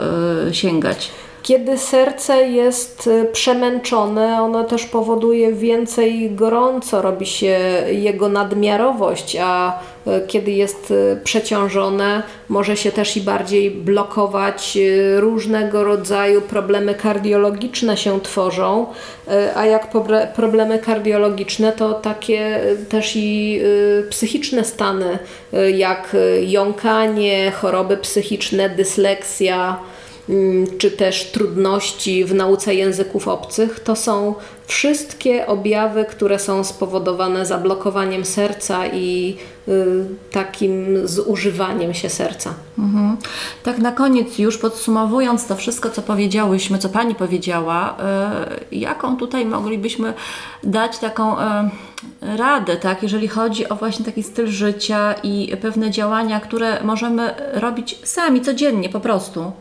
y, 0.48 0.54
sięgać. 0.54 1.10
Kiedy 1.42 1.78
serce 1.78 2.48
jest 2.48 3.06
y, 3.06 3.24
przemęczone, 3.32 4.42
ono 4.42 4.64
też 4.64 4.86
powoduje 4.86 5.52
więcej 5.52 6.30
gorąco, 6.34 7.02
robi 7.02 7.26
się 7.26 7.58
jego 7.90 8.28
nadmiarowość, 8.28 9.36
a 9.40 9.80
y, 10.06 10.26
kiedy 10.26 10.50
jest 10.50 10.90
y, 10.90 11.20
przeciążone, 11.24 12.22
może 12.48 12.76
się 12.76 12.92
też 12.92 13.16
i 13.16 13.20
bardziej 13.20 13.70
blokować, 13.70 14.78
różnego 15.16 15.84
rodzaju 15.84 16.40
problemy 16.40 16.94
kardiologiczne 16.94 17.96
się 17.96 18.20
tworzą, 18.20 18.86
a 19.54 19.66
jak 19.66 19.88
problemy 20.34 20.78
kardiologiczne, 20.78 21.72
to 21.72 21.94
takie 21.94 22.60
też 22.88 23.12
i 23.16 23.60
psychiczne 24.10 24.64
stany, 24.64 25.18
jak 25.74 26.16
jąkanie, 26.40 27.50
choroby 27.50 27.96
psychiczne, 27.96 28.70
dysleksja, 28.70 29.78
czy 30.78 30.90
też 30.90 31.30
trudności 31.30 32.24
w 32.24 32.34
nauce 32.34 32.74
języków 32.74 33.28
obcych, 33.28 33.80
to 33.80 33.96
są 33.96 34.34
wszystkie 34.66 35.46
objawy, 35.46 36.04
które 36.04 36.38
są 36.38 36.64
spowodowane 36.64 37.46
zablokowaniem 37.46 38.24
serca 38.24 38.86
i 38.86 39.36
y, 39.68 40.04
takim 40.30 41.06
zużywaniem 41.08 41.94
się 41.94 42.08
serca. 42.08 42.54
Mhm. 42.78 43.16
Tak 43.62 43.78
na 43.78 43.92
koniec 43.92 44.38
już 44.38 44.58
podsumowując 44.58 45.46
to 45.46 45.56
wszystko, 45.56 45.90
co 45.90 46.02
powiedziałyśmy, 46.02 46.78
co 46.78 46.88
Pani 46.88 47.14
powiedziała, 47.14 47.96
y, 48.72 48.76
jaką 48.76 49.16
tutaj 49.16 49.46
moglibyśmy 49.46 50.14
dać 50.64 50.98
taką 50.98 51.40
y, 51.40 51.44
radę, 52.22 52.76
tak, 52.76 53.02
jeżeli 53.02 53.28
chodzi 53.28 53.68
o 53.68 53.74
właśnie 53.74 54.04
taki 54.04 54.22
styl 54.22 54.46
życia 54.46 55.14
i 55.22 55.56
pewne 55.60 55.90
działania, 55.90 56.40
które 56.40 56.82
możemy 56.84 57.34
robić 57.52 57.98
sami, 58.04 58.40
codziennie 58.40 58.88
po 58.88 59.00
prostu? 59.00 59.52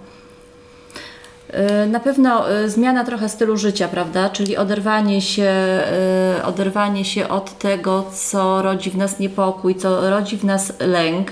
E, 1.49 1.85
na 1.85 1.99
pewno 1.99 2.51
e, 2.51 2.69
zmiana 2.69 3.03
trochę 3.03 3.29
stylu 3.29 3.57
życia, 3.57 3.87
prawda? 3.87 4.29
Czyli 4.29 4.57
oderwanie 4.57 5.21
się, 5.21 5.43
e, 5.43 6.41
oderwanie 6.45 7.05
się 7.05 7.29
od 7.29 7.57
tego, 7.57 8.05
co 8.13 8.61
rodzi 8.61 8.91
w 8.91 8.97
nas 8.97 9.19
niepokój, 9.19 9.75
co 9.75 10.09
rodzi 10.09 10.37
w 10.37 10.43
nas 10.43 10.73
lęk, 10.79 11.31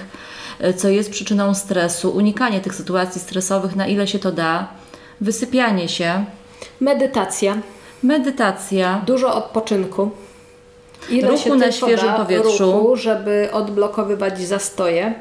co 0.77 0.89
jest 0.89 1.11
przyczyną 1.11 1.53
stresu, 1.53 2.11
unikanie 2.11 2.61
tych 2.61 2.75
sytuacji 2.75 3.21
stresowych, 3.21 3.75
na 3.75 3.87
ile 3.87 4.07
się 4.07 4.19
to 4.19 4.31
da, 4.31 4.67
wysypianie 5.21 5.89
się. 5.89 6.25
Medytacja. 6.79 7.57
Medytacja. 8.03 9.01
Dużo 9.05 9.35
odpoczynku. 9.35 10.11
Ile 11.09 11.27
ruchu 11.27 11.55
na 11.55 11.71
świeżym 11.71 12.13
powietrzu. 12.13 12.71
Ruchu, 12.71 12.95
żeby 12.95 13.49
odblokowywać 13.51 14.41
zastoje. 14.41 15.13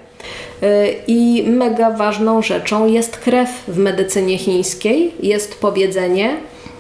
Y, 0.62 0.94
I 1.06 1.44
mega 1.46 1.90
ważną 1.90 2.42
rzeczą 2.42 2.86
jest 2.86 3.16
krew 3.16 3.48
w 3.68 3.78
medycynie 3.78 4.38
chińskiej. 4.38 5.14
Jest 5.22 5.60
powiedzenie, 5.60 6.36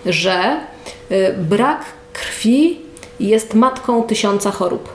że 0.06 0.60
y, 1.12 1.34
brak 1.38 1.84
krwi 2.12 2.80
jest 3.20 3.54
matką 3.54 4.02
tysiąca 4.02 4.50
chorób. 4.50 4.88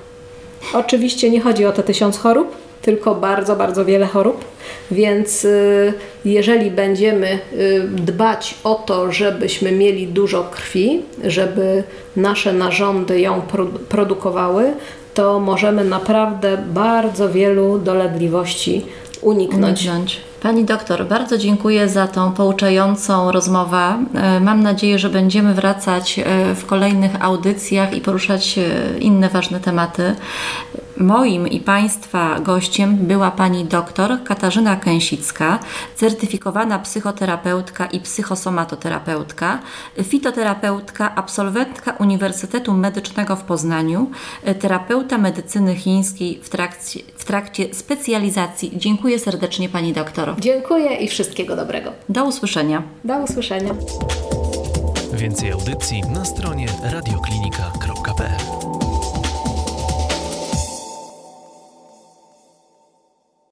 Oczywiście 0.73 1.29
nie 1.29 1.41
chodzi 1.41 1.65
o 1.65 1.71
te 1.71 1.83
tysiąc 1.83 2.17
chorób, 2.17 2.55
tylko 2.81 3.15
bardzo, 3.15 3.55
bardzo 3.55 3.85
wiele 3.85 4.05
chorób. 4.05 4.45
Więc 4.91 5.45
y, 5.45 5.93
jeżeli 6.25 6.71
będziemy 6.71 7.39
dbać 7.89 8.55
o 8.63 8.75
to, 8.75 9.11
żebyśmy 9.11 9.71
mieli 9.71 10.07
dużo 10.07 10.43
krwi, 10.43 11.01
żeby 11.23 11.83
nasze 12.15 12.53
narządy 12.53 13.19
ją 13.19 13.41
produkowały, 13.89 14.73
to 15.13 15.39
możemy 15.39 15.83
naprawdę 15.83 16.57
bardzo 16.73 17.29
wielu 17.29 17.79
dolegliwości 17.79 18.85
uniknąć. 19.21 19.79
uniknąć. 19.81 20.21
Pani 20.41 20.65
doktor, 20.65 21.05
bardzo 21.05 21.37
dziękuję 21.37 21.89
za 21.89 22.07
tą 22.07 22.31
pouczającą 22.31 23.31
rozmowę. 23.31 24.05
E, 24.15 24.39
mam 24.39 24.63
nadzieję, 24.63 24.99
że 24.99 25.09
będziemy 25.09 25.53
wracać 25.53 26.19
e, 26.19 26.55
w 26.55 26.65
kolejnych 26.65 27.11
audycjach 27.23 27.93
i 27.93 28.01
poruszać 28.01 28.57
e, 28.57 28.99
inne 28.99 29.29
ważne 29.29 29.59
tematy. 29.59 30.15
Moim 30.99 31.47
i 31.47 31.59
Państwa 31.59 32.39
gościem 32.39 32.95
była 32.95 33.31
pani 33.31 33.65
doktor 33.65 34.23
Katarzyna 34.23 34.75
Kęsicka, 34.75 35.59
certyfikowana 35.95 36.79
psychoterapeutka 36.79 37.85
i 37.85 37.99
psychosomatoterapeutka, 37.99 39.59
fitoterapeutka, 40.03 41.15
absolwentka 41.15 41.91
Uniwersytetu 41.91 42.73
Medycznego 42.73 43.35
w 43.35 43.43
Poznaniu, 43.43 44.11
terapeuta 44.59 45.17
medycyny 45.17 45.75
chińskiej 45.75 46.39
w 46.43 46.49
trakcie, 46.49 46.99
w 47.17 47.25
trakcie 47.25 47.73
specjalizacji. 47.73 48.71
Dziękuję 48.75 49.19
serdecznie 49.19 49.69
pani 49.69 49.93
doktor. 49.93 50.35
Dziękuję 50.39 50.95
i 50.95 51.07
wszystkiego 51.07 51.55
dobrego. 51.55 51.91
Do 52.09 52.25
usłyszenia. 52.25 52.83
Do 53.03 53.17
usłyszenia. 53.17 53.75
Więcej 55.13 55.51
audycji 55.51 56.01
na 56.01 56.25
stronie 56.25 56.67
radioklinika.pl 56.83 58.48